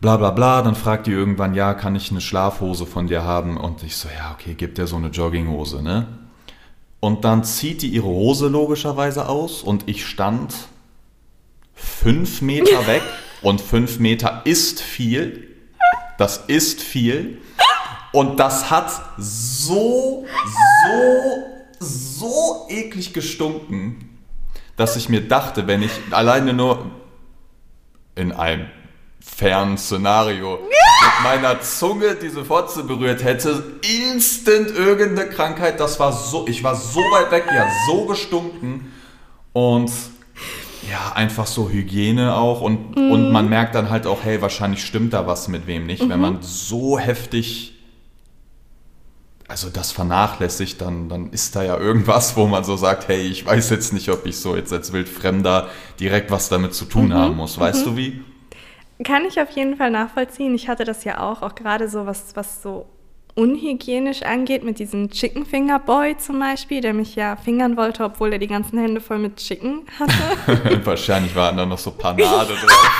Bla 0.00 0.16
bla 0.16 0.30
bla, 0.30 0.62
dann 0.62 0.74
fragt 0.74 1.06
die 1.06 1.12
irgendwann, 1.12 1.52
ja, 1.52 1.74
kann 1.74 1.94
ich 1.94 2.10
eine 2.10 2.22
Schlafhose 2.22 2.86
von 2.86 3.06
dir 3.06 3.22
haben? 3.22 3.58
Und 3.58 3.82
ich 3.82 3.96
so, 3.96 4.08
ja, 4.08 4.32
okay, 4.32 4.54
gib 4.54 4.74
dir 4.74 4.86
so 4.86 4.96
eine 4.96 5.08
Jogginghose, 5.08 5.82
ne? 5.82 6.06
Und 7.00 7.24
dann 7.26 7.44
zieht 7.44 7.82
die 7.82 7.88
ihre 7.88 8.06
Hose 8.06 8.48
logischerweise 8.48 9.28
aus 9.28 9.62
und 9.62 9.88
ich 9.88 10.06
stand 10.06 10.54
fünf 11.74 12.40
Meter 12.40 12.86
weg 12.86 13.02
und 13.42 13.60
fünf 13.60 13.98
Meter 13.98 14.40
ist 14.44 14.80
viel. 14.80 15.48
Das 16.16 16.44
ist 16.46 16.80
viel. 16.80 17.38
Und 18.12 18.40
das 18.40 18.70
hat 18.70 18.90
so, 19.18 20.26
so, 20.84 21.46
so 21.78 22.66
eklig 22.70 23.12
gestunken, 23.12 24.18
dass 24.76 24.96
ich 24.96 25.10
mir 25.10 25.28
dachte, 25.28 25.66
wenn 25.66 25.82
ich 25.82 25.92
alleine 26.10 26.54
nur 26.54 26.90
in 28.14 28.32
einem 28.32 28.66
fernen 29.20 29.78
Szenario. 29.78 30.58
Mit 30.60 31.24
meiner 31.24 31.60
Zunge 31.60 32.14
diese 32.14 32.44
Fotze 32.44 32.84
berührt 32.84 33.22
hätte, 33.22 33.62
instant 34.12 34.70
irgendeine 34.70 35.28
Krankheit, 35.28 35.80
das 35.80 35.98
war 36.00 36.12
so, 36.12 36.46
ich 36.48 36.62
war 36.62 36.74
so 36.74 37.00
weit 37.00 37.30
weg, 37.30 37.44
hat 37.50 37.68
so 37.86 38.06
gestunken. 38.06 38.92
Und 39.52 39.90
ja, 40.90 41.12
einfach 41.14 41.46
so 41.46 41.68
Hygiene 41.68 42.34
auch. 42.34 42.60
Und, 42.60 42.96
und 42.96 43.32
man 43.32 43.48
merkt 43.48 43.74
dann 43.74 43.90
halt 43.90 44.06
auch, 44.06 44.24
hey, 44.24 44.40
wahrscheinlich 44.40 44.84
stimmt 44.84 45.12
da 45.12 45.26
was 45.26 45.48
mit 45.48 45.66
wem 45.66 45.86
nicht, 45.86 46.08
wenn 46.08 46.20
man 46.20 46.38
so 46.42 46.98
heftig 46.98 47.74
also 49.50 49.68
das 49.68 49.90
vernachlässigt, 49.90 50.80
dann, 50.80 51.08
dann 51.08 51.30
ist 51.30 51.56
da 51.56 51.64
ja 51.64 51.76
irgendwas, 51.76 52.36
wo 52.36 52.46
man 52.46 52.62
so 52.62 52.76
sagt, 52.76 53.08
hey, 53.08 53.22
ich 53.22 53.44
weiß 53.44 53.70
jetzt 53.70 53.92
nicht, 53.92 54.08
ob 54.08 54.24
ich 54.24 54.36
so 54.36 54.54
jetzt 54.54 54.72
als 54.72 54.92
Wildfremder 54.92 55.68
direkt 55.98 56.30
was 56.30 56.48
damit 56.48 56.72
zu 56.72 56.84
tun 56.84 57.12
haben 57.12 57.34
muss. 57.34 57.58
Weißt 57.58 57.84
du 57.84 57.96
wie? 57.96 58.22
Kann 59.04 59.24
ich 59.24 59.40
auf 59.40 59.50
jeden 59.50 59.76
Fall 59.76 59.90
nachvollziehen. 59.90 60.54
Ich 60.54 60.68
hatte 60.68 60.84
das 60.84 61.04
ja 61.04 61.20
auch, 61.20 61.42
auch 61.42 61.54
gerade 61.54 61.88
so 61.88 62.06
was, 62.06 62.36
was 62.36 62.62
so 62.62 62.86
unhygienisch 63.34 64.22
angeht, 64.22 64.64
mit 64.64 64.78
diesem 64.78 65.10
Chicken 65.10 65.46
Finger 65.46 65.78
Boy 65.78 66.16
zum 66.18 66.38
Beispiel, 66.38 66.80
der 66.80 66.92
mich 66.92 67.14
ja 67.14 67.36
fingern 67.36 67.76
wollte, 67.76 68.04
obwohl 68.04 68.32
er 68.32 68.38
die 68.38 68.46
ganzen 68.46 68.78
Hände 68.78 69.00
voll 69.00 69.18
mit 69.18 69.36
Chicken 69.36 69.86
hatte. 69.98 70.84
Wahrscheinlich 70.84 71.34
waren 71.34 71.56
da 71.56 71.64
noch 71.64 71.78
so 71.78 71.92
Panade 71.92 72.52
drauf. 72.54 72.90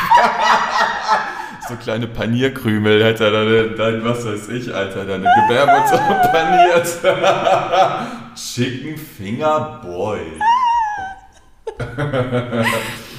so 1.69 1.77
kleine 1.77 2.07
Panierkrümel 2.07 3.05
hätte 3.05 3.25
er 3.25 3.31
dann, 3.33 3.77
dann, 3.77 4.05
was 4.05 4.25
weiß 4.25 4.49
ich, 4.49 4.75
Alter, 4.75 5.05
deine 5.05 5.29
Gebärmutter 5.43 5.99
paniert. 6.33 6.89
Chicken 8.35 8.97
Finger 8.97 9.81
Boy. 9.83 10.21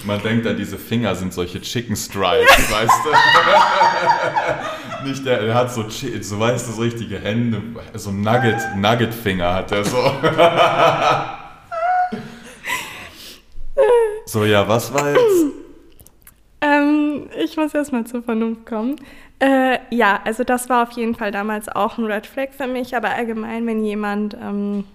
Man 0.05 0.21
denkt 0.21 0.47
an 0.47 0.57
diese 0.57 0.77
Finger 0.77 1.15
sind 1.15 1.33
solche 1.33 1.61
Chicken 1.61 1.95
Stripes, 1.95 2.71
weißt 2.71 2.91
du? 3.05 3.09
Nicht 5.07 5.25
der, 5.25 5.41
er 5.41 5.55
hat 5.55 5.71
so, 5.71 5.85
so 5.89 6.39
weißt 6.39 6.67
du, 6.67 6.73
so 6.73 6.81
richtige 6.81 7.19
Hände, 7.19 7.61
so 7.95 8.11
Nugget, 8.11 8.75
Nugget 8.75 9.13
Finger 9.13 9.53
hat 9.53 9.71
er 9.71 9.83
so. 9.83 9.97
So, 14.31 14.45
ja, 14.45 14.65
was 14.65 14.93
war 14.93 15.09
jetzt? 15.09 15.45
ähm, 16.61 17.27
ich 17.43 17.57
muss 17.57 17.73
erstmal 17.73 18.05
zur 18.05 18.23
Vernunft 18.23 18.65
kommen. 18.65 18.95
Äh, 19.39 19.79
ja, 19.89 20.21
also 20.23 20.45
das 20.45 20.69
war 20.69 20.83
auf 20.83 20.91
jeden 20.91 21.15
Fall 21.15 21.31
damals 21.33 21.67
auch 21.67 21.97
ein 21.97 22.05
Red 22.05 22.27
Flag 22.27 22.51
für 22.51 22.67
mich, 22.67 22.95
aber 22.95 23.09
allgemein, 23.09 23.67
wenn 23.67 23.83
jemand 23.83 24.35
ähm, 24.35 24.85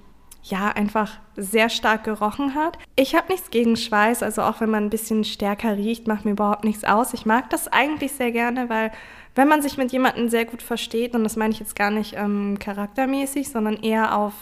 ja 0.42 0.68
einfach 0.68 1.18
sehr 1.36 1.68
stark 1.68 2.04
gerochen 2.04 2.54
hat. 2.54 2.78
Ich 2.96 3.14
habe 3.14 3.32
nichts 3.32 3.50
gegen 3.50 3.76
Schweiß, 3.76 4.22
also 4.22 4.42
auch 4.42 4.60
wenn 4.60 4.70
man 4.70 4.84
ein 4.84 4.90
bisschen 4.90 5.24
stärker 5.24 5.76
riecht, 5.76 6.06
macht 6.06 6.24
mir 6.24 6.32
überhaupt 6.32 6.64
nichts 6.64 6.84
aus. 6.84 7.14
Ich 7.14 7.26
mag 7.26 7.50
das 7.50 7.68
eigentlich 7.68 8.12
sehr 8.12 8.32
gerne, 8.32 8.68
weil 8.68 8.90
wenn 9.34 9.48
man 9.48 9.62
sich 9.62 9.76
mit 9.76 9.92
jemandem 9.92 10.28
sehr 10.28 10.46
gut 10.46 10.62
versteht, 10.62 11.14
und 11.14 11.24
das 11.24 11.36
meine 11.36 11.52
ich 11.52 11.60
jetzt 11.60 11.76
gar 11.76 11.90
nicht 11.90 12.14
ähm, 12.16 12.58
charaktermäßig, 12.58 13.50
sondern 13.50 13.76
eher 13.76 14.16
auf 14.16 14.32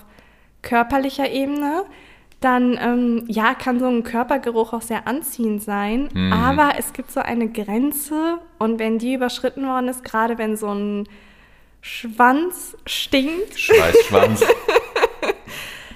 körperlicher 0.63 1.31
Ebene, 1.31 1.85
dann 2.41 2.79
ähm, 2.81 3.25
ja, 3.27 3.55
kann 3.55 3.81
so 3.81 3.87
ein 3.87 4.03
Körpergeruch 4.05 4.73
auch 4.73 4.83
sehr 4.83 5.09
anziehend 5.09 5.63
sein. 5.63 6.11
Aber 6.33 6.73
es 6.79 6.93
gibt 6.93 7.11
so 7.11 7.21
eine 7.21 7.49
Grenze 7.49 8.39
und 8.59 8.79
wenn 8.79 8.99
die 8.99 9.15
überschritten 9.15 9.67
worden 9.67 9.89
ist, 9.89 10.05
gerade 10.05 10.37
wenn 10.37 10.57
so 10.57 10.69
ein 10.69 11.09
Schwanz 11.81 12.77
stinkt, 12.87 13.59
Schweißschwanz. 13.59 14.45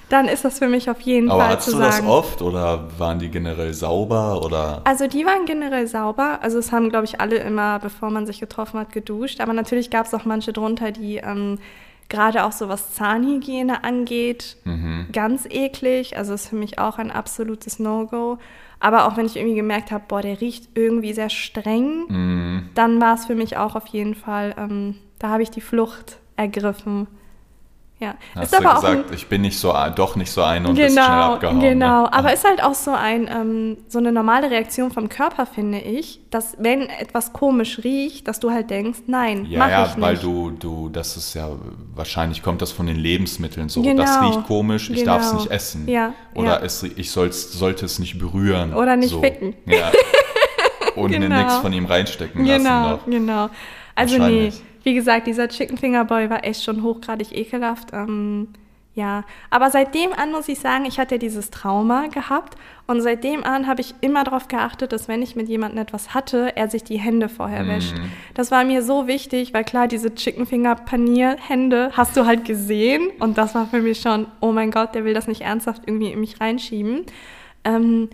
dann 0.08 0.26
ist 0.26 0.44
das 0.44 0.58
für 0.58 0.68
mich 0.68 0.88
auf 0.90 1.00
jeden 1.02 1.30
Aber 1.30 1.40
Fall 1.42 1.50
hattest 1.52 1.70
zu 1.70 1.76
du 1.76 1.82
das 1.82 2.02
oft 2.04 2.40
oder 2.42 2.88
waren 2.98 3.18
die 3.18 3.28
generell 3.28 3.74
sauber 3.74 4.42
oder? 4.42 4.80
Also 4.84 5.06
die 5.06 5.24
waren 5.26 5.44
generell 5.46 5.86
sauber. 5.86 6.38
Also 6.42 6.58
es 6.58 6.72
haben, 6.72 6.88
glaube 6.90 7.04
ich, 7.04 7.20
alle 7.20 7.36
immer, 7.36 7.78
bevor 7.78 8.10
man 8.10 8.26
sich 8.26 8.40
getroffen 8.40 8.80
hat, 8.80 8.92
geduscht. 8.92 9.40
Aber 9.40 9.52
natürlich 9.52 9.90
gab 9.90 10.06
es 10.06 10.14
auch 10.14 10.24
manche 10.24 10.52
drunter, 10.52 10.92
die 10.92 11.16
ähm, 11.16 11.58
gerade 12.08 12.44
auch 12.44 12.52
so 12.52 12.68
was 12.70 12.94
Zahnhygiene 12.94 13.84
angeht, 13.84 14.56
Mhm. 14.64 15.08
ganz 15.12 15.44
eklig. 15.48 16.16
Also 16.16 16.32
ist 16.34 16.48
für 16.48 16.56
mich 16.56 16.78
auch 16.78 16.96
ein 16.98 17.10
absolutes 17.10 17.78
No-Go. 17.78 18.38
Aber 18.80 19.06
auch 19.08 19.16
wenn 19.16 19.26
ich 19.26 19.36
irgendwie 19.36 19.56
gemerkt 19.56 19.90
habe, 19.90 20.04
boah, 20.08 20.22
der 20.22 20.40
riecht 20.40 20.68
irgendwie 20.74 21.12
sehr 21.12 21.28
streng, 21.30 22.04
Mhm. 22.08 22.68
dann 22.74 23.00
war 23.00 23.14
es 23.14 23.26
für 23.26 23.34
mich 23.34 23.56
auch 23.56 23.74
auf 23.74 23.86
jeden 23.88 24.14
Fall, 24.14 24.54
ähm, 24.56 24.94
da 25.18 25.28
habe 25.30 25.42
ich 25.42 25.50
die 25.50 25.60
Flucht 25.60 26.18
ergriffen. 26.36 27.08
Ja, 28.00 28.14
Hast 28.36 28.52
ist 28.52 28.52
du 28.52 28.64
aber 28.64 28.78
auch 28.78 28.84
ein, 28.84 28.96
gesagt, 28.98 29.14
ich 29.16 29.26
bin 29.26 29.40
nicht 29.40 29.58
so, 29.58 29.74
doch 29.96 30.14
nicht 30.14 30.30
so 30.30 30.42
ein 30.42 30.66
und 30.66 30.76
bist 30.76 30.92
schnell 30.92 31.04
Genau, 31.04 31.32
abgehauen. 31.34 31.58
genau. 31.60 32.02
Ne? 32.04 32.12
Aber 32.12 32.32
ist 32.32 32.44
halt 32.44 32.62
auch 32.62 32.74
so 32.74 32.92
ein 32.92 33.28
ähm, 33.28 33.78
so 33.88 33.98
eine 33.98 34.12
normale 34.12 34.50
Reaktion 34.52 34.92
vom 34.92 35.08
Körper, 35.08 35.46
finde 35.46 35.80
ich, 35.80 36.20
dass 36.30 36.54
wenn 36.60 36.82
etwas 36.82 37.32
komisch 37.32 37.80
riecht, 37.82 38.28
dass 38.28 38.38
du 38.38 38.52
halt 38.52 38.70
denkst, 38.70 39.00
nein, 39.08 39.46
Ja, 39.46 39.58
mach 39.58 39.68
ja, 39.70 39.82
ich 39.86 39.96
nicht. 39.96 40.00
weil 40.00 40.16
du, 40.16 40.50
du, 40.52 40.88
das 40.90 41.16
ist 41.16 41.34
ja, 41.34 41.48
wahrscheinlich 41.94 42.40
kommt 42.44 42.62
das 42.62 42.70
von 42.70 42.86
den 42.86 42.96
Lebensmitteln 42.98 43.68
so. 43.68 43.82
Genau, 43.82 44.02
Das 44.04 44.20
riecht 44.22 44.46
komisch, 44.46 44.90
ich 44.90 45.02
darf 45.02 45.22
es 45.22 45.30
genau. 45.30 45.42
nicht 45.42 45.50
essen. 45.50 45.88
Ja, 45.88 46.14
Oder 46.36 46.60
ja. 46.60 46.64
Es, 46.64 46.84
ich 46.84 47.10
soll's, 47.10 47.52
sollte 47.52 47.84
es 47.84 47.98
nicht 47.98 48.16
berühren. 48.20 48.74
Oder 48.74 48.94
nicht 48.94 49.10
so. 49.10 49.20
ficken. 49.20 49.54
Ja. 49.66 49.90
Und 50.94 51.10
Genau. 51.12 51.36
nichts 51.36 51.56
von 51.56 51.72
ihm 51.72 51.86
reinstecken 51.86 52.44
lassen 52.44 52.64
Genau, 52.64 52.88
noch. 52.90 53.06
genau. 53.06 53.50
Also 53.94 54.18
nee. 54.18 54.52
Wie 54.82 54.94
gesagt, 54.94 55.26
dieser 55.26 55.48
Chicken 55.48 55.76
Finger 55.76 56.04
Boy 56.04 56.30
war 56.30 56.44
echt 56.44 56.62
schon 56.64 56.82
hochgradig 56.82 57.32
ekelhaft. 57.36 57.92
Ähm, 57.92 58.48
ja, 58.94 59.22
aber 59.50 59.70
seitdem 59.70 60.12
an 60.12 60.32
muss 60.32 60.48
ich 60.48 60.58
sagen, 60.58 60.84
ich 60.84 60.98
hatte 60.98 61.20
dieses 61.20 61.50
Trauma 61.50 62.08
gehabt 62.08 62.56
und 62.88 63.00
seitdem 63.00 63.44
an 63.44 63.68
habe 63.68 63.80
ich 63.80 63.94
immer 64.00 64.24
darauf 64.24 64.48
geachtet, 64.48 64.90
dass 64.92 65.06
wenn 65.06 65.22
ich 65.22 65.36
mit 65.36 65.48
jemandem 65.48 65.78
etwas 65.78 66.14
hatte, 66.14 66.56
er 66.56 66.68
sich 66.68 66.82
die 66.82 66.98
Hände 66.98 67.28
vorher 67.28 67.62
Mhm. 67.62 67.68
wäscht. 67.68 67.94
Das 68.34 68.50
war 68.50 68.64
mir 68.64 68.82
so 68.82 69.06
wichtig, 69.06 69.54
weil 69.54 69.62
klar, 69.62 69.86
diese 69.86 70.14
Chicken 70.16 70.46
Finger 70.46 70.74
Panier 70.74 71.36
Hände 71.46 71.92
hast 71.96 72.16
du 72.16 72.26
halt 72.26 72.44
gesehen 72.44 73.08
und 73.20 73.38
das 73.38 73.54
war 73.54 73.66
für 73.66 73.80
mich 73.80 74.00
schon, 74.00 74.26
oh 74.40 74.50
mein 74.50 74.72
Gott, 74.72 74.96
der 74.96 75.04
will 75.04 75.14
das 75.14 75.28
nicht 75.28 75.42
ernsthaft 75.42 75.82
irgendwie 75.86 76.10
in 76.10 76.18
mich 76.18 76.40
reinschieben. 76.40 77.02
Ähm, 77.64 78.08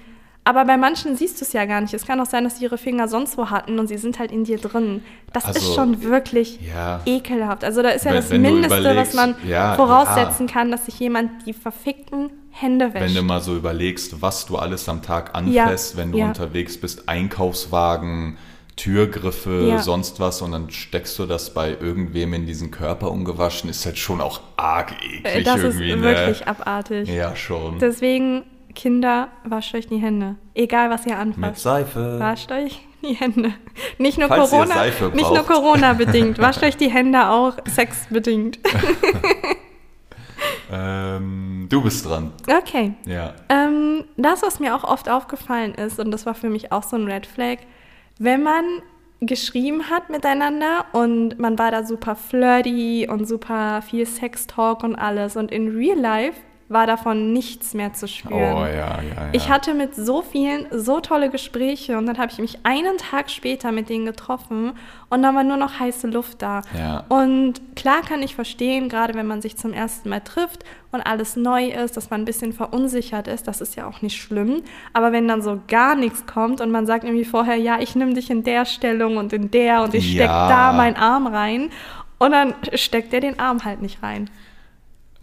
aber 0.44 0.64
bei 0.66 0.76
manchen 0.76 1.16
siehst 1.16 1.40
du 1.40 1.44
es 1.44 1.52
ja 1.54 1.64
gar 1.64 1.80
nicht. 1.80 1.94
Es 1.94 2.06
kann 2.06 2.20
auch 2.20 2.26
sein, 2.26 2.44
dass 2.44 2.58
sie 2.58 2.64
ihre 2.64 2.76
Finger 2.78 3.08
sonst 3.08 3.38
wo 3.38 3.50
hatten 3.50 3.78
und 3.78 3.86
sie 3.86 3.96
sind 3.96 4.18
halt 4.18 4.30
in 4.30 4.44
dir 4.44 4.58
drin. 4.58 5.02
Das 5.32 5.46
Also, 5.46 5.58
ist 5.58 5.74
schon 5.74 6.02
wirklich 6.02 6.58
ja. 6.60 7.00
ekelhaft. 7.06 7.64
Also 7.64 7.82
da 7.82 7.90
ist 7.90 8.04
ja 8.04 8.10
Wenn- 8.12 8.16
das 8.16 8.30
wenn 8.30 8.42
Mindeste, 8.42 8.94
was 8.96 9.14
man 9.14 9.34
ja, 9.48 9.74
voraussetzen 9.74 10.46
kann, 10.46 10.70
dass 10.70 10.86
sich 10.86 11.00
jemand 11.00 11.46
die 11.46 11.54
verfickten 11.54 12.30
Hände 12.50 12.92
wäscht. 12.94 13.04
Wenn 13.06 13.14
du 13.14 13.22
mal 13.22 13.40
so 13.40 13.56
überlegst, 13.56 14.22
was 14.22 14.46
du 14.46 14.56
alles 14.56 14.88
am 14.88 15.02
Tag 15.02 15.34
anfasst, 15.34 15.96
wenn 15.96 16.12
du 16.12 16.18
ja. 16.18 16.26
unterwegs 16.28 16.78
bist, 16.78 17.08
Einkaufswagen, 17.08 18.36
Türgriffe, 18.76 19.66
Ja. 19.68 19.78
sonst 19.78 20.18
was 20.20 20.42
und 20.42 20.52
dann 20.52 20.68
steckst 20.70 21.18
du 21.18 21.26
das 21.26 21.54
bei 21.54 21.70
irgendwem 21.80 22.34
in 22.34 22.44
diesen 22.46 22.70
Körper 22.70 23.10
ungewaschen, 23.10 23.70
ist 23.70 23.86
halt 23.86 23.98
schon 23.98 24.20
auch 24.20 24.40
arg 24.56 24.92
eklig 25.02 25.44
Das 25.44 25.56
ist 25.62 25.80
irgendwie, 25.80 26.02
wirklich 26.02 26.40
ne? 26.40 26.46
abartig. 26.48 27.08
Ja, 27.08 27.36
schon. 27.36 27.78
Deswegen, 27.78 28.42
Kinder, 28.74 29.28
wascht 29.44 29.74
euch 29.74 29.86
die 29.86 29.98
Hände. 29.98 30.36
Egal, 30.54 30.90
was 30.90 31.06
ihr 31.06 31.12
Mit 31.12 31.20
anfasst. 31.36 31.62
Seife. 31.62 32.18
Wascht 32.18 32.52
euch 32.52 32.80
die 33.02 33.14
Hände. 33.14 33.54
Nicht 33.98 34.18
nur 34.18 34.28
Falls 34.28 34.50
Corona, 34.50 34.84
nicht 35.12 35.30
nur. 35.30 35.44
Corona 35.44 35.92
bedingt. 35.94 36.38
Wascht 36.38 36.62
euch 36.62 36.76
die 36.76 36.90
Hände 36.90 37.28
auch 37.28 37.54
sexbedingt. 37.66 38.58
Ähm, 40.72 41.66
du 41.70 41.82
bist 41.82 42.06
dran. 42.06 42.32
Okay. 42.48 42.94
Ja. 43.06 43.34
Ähm, 43.48 44.04
das, 44.16 44.42
was 44.42 44.60
mir 44.60 44.74
auch 44.74 44.84
oft 44.84 45.08
aufgefallen 45.08 45.74
ist, 45.74 45.98
und 45.98 46.10
das 46.10 46.26
war 46.26 46.34
für 46.34 46.48
mich 46.48 46.72
auch 46.72 46.82
so 46.82 46.96
ein 46.96 47.06
Red 47.06 47.26
Flag, 47.26 47.58
wenn 48.18 48.42
man 48.42 48.64
geschrieben 49.20 49.90
hat 49.90 50.10
miteinander 50.10 50.86
und 50.92 51.38
man 51.38 51.58
war 51.58 51.70
da 51.70 51.84
super 51.84 52.14
flirty 52.14 53.08
und 53.10 53.26
super 53.26 53.82
viel 53.82 54.06
Sextalk 54.06 54.82
und 54.82 54.96
alles 54.96 55.36
und 55.36 55.50
in 55.50 55.76
Real 55.76 55.98
Life 55.98 56.38
war 56.68 56.86
davon 56.86 57.32
nichts 57.32 57.74
mehr 57.74 57.92
zu 57.92 58.08
spüren. 58.08 58.54
Oh 58.54 58.64
ja, 58.64 58.68
ja, 58.68 59.02
ja. 59.02 59.28
Ich 59.32 59.50
hatte 59.50 59.74
mit 59.74 59.94
so 59.94 60.22
vielen 60.22 60.66
so 60.70 61.00
tolle 61.00 61.28
Gespräche 61.28 61.98
und 61.98 62.06
dann 62.06 62.16
habe 62.16 62.32
ich 62.32 62.38
mich 62.38 62.58
einen 62.64 62.96
Tag 62.96 63.30
später 63.30 63.70
mit 63.70 63.88
denen 63.90 64.06
getroffen 64.06 64.72
und 65.10 65.22
dann 65.22 65.34
war 65.34 65.44
nur 65.44 65.58
noch 65.58 65.78
heiße 65.78 66.06
Luft 66.06 66.40
da. 66.40 66.62
Ja. 66.76 67.04
Und 67.08 67.60
klar 67.76 68.00
kann 68.00 68.22
ich 68.22 68.34
verstehen, 68.34 68.88
gerade 68.88 69.14
wenn 69.14 69.26
man 69.26 69.42
sich 69.42 69.56
zum 69.56 69.72
ersten 69.74 70.08
Mal 70.08 70.20
trifft 70.20 70.64
und 70.90 71.02
alles 71.02 71.36
neu 71.36 71.66
ist, 71.66 71.96
dass 71.98 72.08
man 72.08 72.22
ein 72.22 72.24
bisschen 72.24 72.52
verunsichert 72.54 73.28
ist, 73.28 73.46
das 73.46 73.60
ist 73.60 73.76
ja 73.76 73.86
auch 73.86 74.00
nicht 74.00 74.16
schlimm. 74.16 74.62
Aber 74.94 75.12
wenn 75.12 75.28
dann 75.28 75.42
so 75.42 75.60
gar 75.68 75.94
nichts 75.94 76.24
kommt 76.26 76.60
und 76.62 76.70
man 76.70 76.86
sagt 76.86 77.04
irgendwie 77.04 77.24
vorher, 77.26 77.56
ja, 77.56 77.78
ich 77.80 77.94
nehme 77.94 78.14
dich 78.14 78.30
in 78.30 78.42
der 78.42 78.64
Stellung 78.64 79.18
und 79.18 79.32
in 79.34 79.50
der 79.50 79.82
und 79.82 79.94
ich 79.94 80.14
Ja. 80.14 80.48
da 80.48 80.72
meinen 80.72 80.96
Arm 80.96 81.26
rein 81.26 81.70
und 82.18 82.30
dann 82.32 82.54
steckt 82.72 83.12
er 83.12 83.20
den 83.20 83.38
Arm 83.38 83.64
halt 83.64 83.82
nicht 83.82 84.02
rein. 84.02 84.30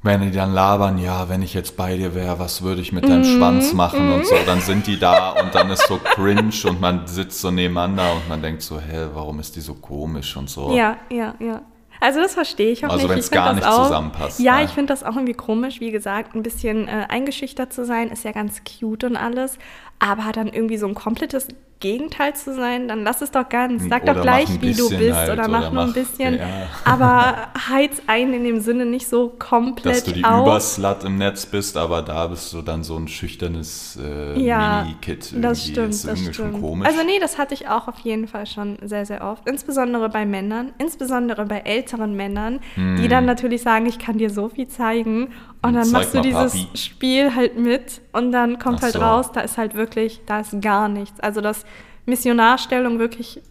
Wenn 0.03 0.21
die 0.21 0.31
dann 0.31 0.51
labern, 0.53 0.97
ja, 0.97 1.29
wenn 1.29 1.43
ich 1.43 1.53
jetzt 1.53 1.77
bei 1.77 1.95
dir 1.95 2.15
wäre, 2.15 2.39
was 2.39 2.63
würde 2.63 2.81
ich 2.81 2.91
mit 2.91 3.03
Mhm. 3.05 3.09
deinem 3.09 3.23
Schwanz 3.23 3.73
machen 3.73 4.11
und 4.11 4.25
so, 4.25 4.35
dann 4.47 4.59
sind 4.59 4.87
die 4.87 4.97
da 4.97 5.29
und 5.31 5.53
dann 5.53 5.69
ist 5.69 5.85
so 5.87 5.97
cringe 5.97 6.51
und 6.67 6.81
man 6.81 7.05
sitzt 7.05 7.39
so 7.39 7.51
nebeneinander 7.51 8.13
und 8.15 8.27
man 8.27 8.41
denkt 8.41 8.63
so, 8.63 8.79
hä, 8.79 9.07
warum 9.13 9.39
ist 9.39 9.55
die 9.55 9.61
so 9.61 9.75
komisch 9.75 10.35
und 10.35 10.49
so. 10.49 10.75
Ja, 10.75 10.97
ja, 11.11 11.35
ja. 11.39 11.61
Also 11.99 12.19
das 12.19 12.33
verstehe 12.33 12.71
ich 12.71 12.83
auch 12.83 12.89
Also 12.89 13.03
nicht. 13.03 13.09
wenn's 13.15 13.25
Ich 13.27 13.31
find 13.31 13.43
gar 13.45 13.53
nicht 13.53 13.67
auch, 13.67 13.83
zusammenpasst, 13.83 14.39
Ja, 14.39 14.55
ne? 14.57 14.63
ich 14.63 14.71
finde 14.71 14.91
das 14.91 15.03
auch 15.03 15.15
irgendwie 15.15 15.35
komisch. 15.35 15.79
Wie 15.81 15.91
gesagt, 15.91 16.33
ein 16.33 16.41
bisschen 16.41 16.87
äh, 16.87 17.05
eingeschüchtert 17.07 17.71
zu 17.71 17.85
sein, 17.85 18.09
ist 18.09 18.23
ja 18.23 18.31
ganz 18.31 18.63
cute 18.63 19.03
und 19.03 19.15
alles. 19.15 19.59
Aber 20.03 20.31
dann 20.33 20.47
irgendwie 20.47 20.77
so 20.77 20.87
ein 20.87 20.95
komplettes 20.95 21.47
Gegenteil 21.79 22.35
zu 22.35 22.53
sein, 22.53 22.87
dann 22.87 23.03
lass 23.03 23.21
es 23.21 23.31
doch 23.31 23.47
ganz. 23.49 23.83
Sag 23.89 24.03
Oder 24.03 24.13
doch 24.15 24.21
gleich, 24.21 24.49
mach 24.49 24.61
wie 24.61 24.73
du 24.73 24.89
bist 24.89 25.13
halt, 25.15 25.31
oder 25.31 25.47
mach 25.47 25.59
oder 25.61 25.71
nur 25.71 25.81
ein 25.81 25.87
mach- 25.89 25.93
bisschen. 25.95 26.37
ja. 26.37 26.47
Aber 26.85 27.37
heiz 27.69 28.01
ein 28.07 28.33
in 28.33 28.43
dem 28.43 28.61
Sinne 28.61 28.85
nicht 28.85 29.07
so 29.07 29.29
komplett 29.37 29.95
Dass 29.95 30.03
du 30.03 30.11
die 30.11 30.23
auf. 30.23 30.41
Überslut 30.45 31.03
im 31.03 31.17
Netz 31.17 31.45
bist, 31.47 31.77
aber 31.77 32.01
da 32.03 32.27
bist 32.27 32.51
du 32.53 32.61
dann 32.61 32.83
so 32.83 32.97
ein 32.97 33.07
schüchternes 33.07 33.97
äh, 34.03 34.39
Ja, 34.39 34.83
Mini-Kid. 34.83 35.33
das 35.41 35.65
stimmt, 35.65 35.89
das 36.05 36.19
stimmt. 36.19 36.35
schon 36.35 36.61
komisch. 36.61 36.87
Also 36.87 37.03
nee, 37.03 37.19
das 37.19 37.37
hatte 37.39 37.53
ich 37.55 37.67
auch 37.67 37.87
auf 37.87 37.99
jeden 37.99 38.27
Fall 38.27 38.45
schon 38.45 38.77
sehr, 38.83 39.05
sehr 39.07 39.23
oft. 39.23 39.47
Insbesondere 39.49 40.09
bei 40.09 40.25
Männern, 40.25 40.73
insbesondere 40.77 41.45
bei 41.45 41.59
älteren 41.59 42.15
Männern, 42.15 42.59
die 42.75 43.07
dann 43.07 43.25
natürlich 43.25 43.61
sagen, 43.63 43.85
ich 43.87 43.97
kann 43.99 44.17
dir 44.19 44.29
so 44.29 44.49
viel 44.49 44.67
zeigen. 44.67 45.29
Und 45.63 45.73
dann 45.75 45.91
machst 45.91 46.13
du 46.15 46.21
dieses 46.21 46.53
Papi. 46.53 46.77
Spiel 46.77 47.35
halt 47.35 47.57
mit 47.57 48.01
und 48.13 48.31
dann 48.31 48.57
kommt 48.57 48.77
Ach 48.79 48.83
halt 48.83 48.93
so. 48.93 48.99
raus, 48.99 49.31
da 49.31 49.41
ist 49.41 49.57
halt 49.57 49.75
wirklich, 49.75 50.21
da 50.25 50.39
ist 50.39 50.59
gar 50.61 50.89
nichts. 50.89 51.19
Also 51.19 51.39
das 51.41 51.65
Missionarstellung 52.07 52.97
wirklich, 52.99 53.41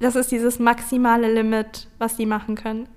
das 0.00 0.16
ist 0.16 0.32
dieses 0.32 0.58
maximale 0.58 1.32
Limit, 1.32 1.86
was 1.98 2.16
die 2.16 2.26
machen 2.26 2.56
können. 2.56 2.88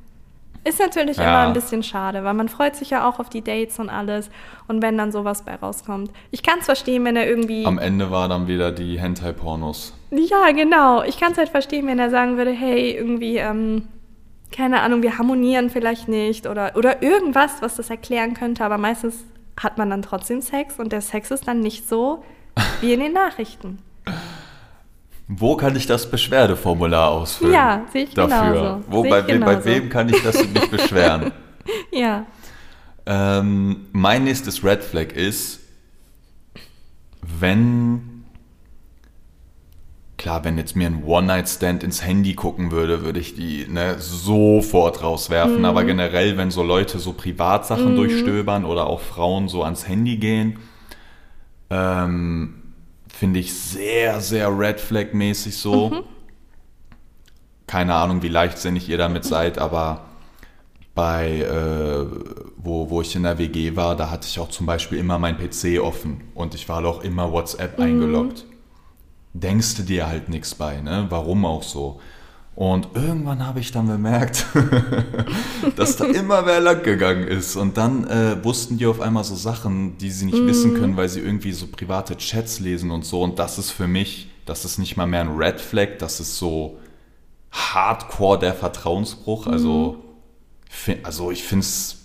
Ist 0.63 0.80
natürlich 0.80 1.17
Ja. 1.17 1.24
immer 1.24 1.48
ein 1.48 1.54
bisschen 1.54 1.82
schade, 1.84 2.24
weil 2.24 2.34
man 2.34 2.50
freut 2.50 2.76
sich 2.76 2.89
ja 2.89 3.08
auch 3.08 3.20
auf 3.20 3.30
die 3.30 3.41
Dates 3.43 3.80
und 3.80 3.89
alles. 3.89 4.30
Und 4.67 4.82
wenn 4.82 4.98
dann 4.98 5.12
sowas 5.13 5.43
bei 5.43 5.56
rauskommt. 5.56 6.12
Ich 6.32 6.43
kann 6.43 6.60
es 6.60 6.65
verstehen, 6.65 7.06
wenn 7.06 7.15
er 7.15 7.26
irgendwie. 7.28 7.65
Am 7.65 7.78
Ende 7.78 8.12
war 8.12 8.28
dann 8.28 8.48
wieder 8.48 8.72
die 8.74 9.00
Hentai-Pornos. 9.00 9.93
Ja, 10.12 10.52
genau. 10.52 11.04
Ich 11.04 11.20
kann 11.20 11.32
es 11.32 11.38
halt 11.38 11.50
verstehen, 11.50 11.88
wenn 11.88 12.00
er 12.00 12.10
sagen 12.10 12.36
würde, 12.38 12.52
hey, 12.52 12.91
irgendwie, 12.91 13.38
ähm, 13.38 13.88
keine 14.51 14.81
Ahnung, 14.81 15.01
wir 15.01 15.17
harmonieren 15.17 15.69
vielleicht 15.69 16.07
nicht 16.07 16.47
oder, 16.47 16.75
oder 16.75 17.03
irgendwas, 17.03 17.62
was 17.62 17.75
das 17.75 17.89
erklären 17.89 18.33
könnte, 18.33 18.63
aber 18.63 18.77
meistens 18.77 19.25
hat 19.60 19.77
man 19.77 19.89
dann 19.89 20.01
trotzdem 20.01 20.41
Sex 20.41 20.79
und 20.79 20.91
der 20.91 21.01
Sex 21.01 21.31
ist 21.31 21.47
dann 21.47 21.60
nicht 21.60 21.88
so 21.88 22.23
wie 22.81 22.93
in 22.93 22.99
den 22.99 23.13
Nachrichten. 23.13 23.79
Wo 25.27 25.57
kann 25.57 25.75
ich 25.75 25.86
das 25.88 26.10
Beschwerdeformular 26.10 27.10
ausfüllen? 27.12 27.53
Ja, 27.53 27.86
sehe 27.91 28.03
ich 28.05 28.13
dafür? 28.13 28.38
genauso. 28.38 28.83
Wo, 28.88 29.03
bei, 29.03 29.19
ich 29.19 29.27
wem, 29.27 29.41
bei 29.41 29.55
genauso. 29.55 29.65
wem 29.65 29.89
kann 29.89 30.10
ich 30.10 30.23
das 30.23 30.47
mich 30.47 30.69
beschweren? 30.69 31.31
Ja. 31.91 32.25
Ähm, 33.05 33.88
mein 33.91 34.23
nächstes 34.23 34.63
Red 34.63 34.81
Flag 34.81 35.12
ist, 35.12 35.60
wenn, 37.21 38.16
klar, 40.17 40.43
wenn 40.43 40.58
jetzt 40.58 40.75
mir 40.75 40.88
ein 40.88 41.03
One-Night-Stand 41.03 41.84
ins 41.84 42.03
Handy 42.03 42.34
gucken 42.34 42.71
würde, 42.71 43.03
würde 43.03 43.19
ich 43.19 43.36
die 43.36 43.67
ne, 43.69 43.99
sofort 43.99 45.03
rauswerfen. 45.03 45.63
Aber 45.63 45.84
Mhm. 45.84 45.88
generell, 45.88 46.38
wenn 46.38 46.49
so 46.51 46.63
Leute 46.63 46.99
so 46.99 47.13
Privatsachen 47.13 47.95
durchstöbern 47.95 48.65
oder 48.65 48.88
auch 48.88 48.99
Frauen 49.01 49.47
so 49.47 49.63
ans 49.63 49.88
Handy 49.88 50.17
gehen, 50.17 50.58
ähm, 51.69 52.56
finde 53.08 53.39
ich 53.39 53.53
sehr, 53.53 54.19
sehr 54.21 54.58
Red 54.58 54.80
Flag-mäßig 54.80 55.58
so. 55.58 55.89
Mhm. 55.89 55.99
Keine 57.67 57.93
Ahnung, 57.95 58.21
wie 58.23 58.30
leichtsinnig 58.30 58.88
ihr 58.89 58.97
damit 58.97 59.23
seid, 59.25 59.58
aber 59.60 60.06
bei, 60.95 61.41
äh, 61.41 62.06
wo, 62.58 62.89
wo 62.89 63.01
ich 63.01 63.15
in 63.15 63.21
der 63.23 63.38
WG 63.38 63.75
war, 63.75 63.95
da 63.95 64.10
hatte 64.10 64.27
ich 64.27 64.39
auch 64.39 64.49
zum 64.49 64.65
Beispiel 64.65 64.97
immer 64.97 65.19
mein 65.19 65.38
PC 65.38 65.80
offen 65.80 66.21
und 66.34 66.56
ich 66.56 66.67
war 66.69 66.84
auch 66.86 67.03
immer 67.03 67.32
WhatsApp 67.32 67.80
eingeloggt. 67.80 68.45
Denkst 69.41 69.76
du 69.76 69.84
dir 69.84 70.08
halt 70.08 70.30
nichts 70.30 70.56
bei, 70.56 70.82
ne? 70.82 71.06
Warum 71.10 71.45
auch 71.45 71.63
so? 71.63 72.00
Und 72.56 72.88
irgendwann 72.95 73.45
habe 73.45 73.60
ich 73.60 73.71
dann 73.71 73.88
bemerkt, 73.88 74.47
dass 75.76 75.95
da 75.95 76.06
immer 76.06 76.45
wer 76.47 76.60
lang 76.60 76.82
gegangen 76.82 77.28
ist. 77.28 77.56
Und 77.56 77.78
dann 77.78 78.08
äh, 78.08 78.43
wussten 78.43 78.80
die 78.80 78.88
auf 78.88 79.00
einmal 79.00 79.23
so 79.23 79.36
Sachen, 79.36 79.97
die 80.00 80.10
sie 80.10 80.26
nicht 80.26 80.43
wissen 80.47 80.73
können, 80.73 80.97
weil 80.97 81.08
sie 81.08 81.19
irgendwie 81.19 81.52
so 81.52 81.67
private 81.67 82.17
Chats 82.17 82.60
lesen 82.60 82.89
und 82.89 83.06
so. 83.06 83.21
Und 83.21 83.38
das 83.38 83.60
ist 83.60 83.69
für 83.69 83.88
mich, 83.88 84.30
das 84.47 84.65
ist 84.65 84.80
nicht 84.80 84.97
mal 84.97 85.06
mehr 85.06 85.21
ein 85.21 85.36
Red 85.38 85.62
Flag, 85.62 86.00
das 86.00 86.19
ist 86.19 86.38
so 86.38 86.80
hardcore 87.52 88.39
der 88.39 88.54
Vertrauensbruch. 88.56 89.45
Also, 89.45 89.97
fi- 90.67 90.97
also 91.04 91.30
ich 91.30 91.43
finde 91.43 91.63
es 91.63 91.96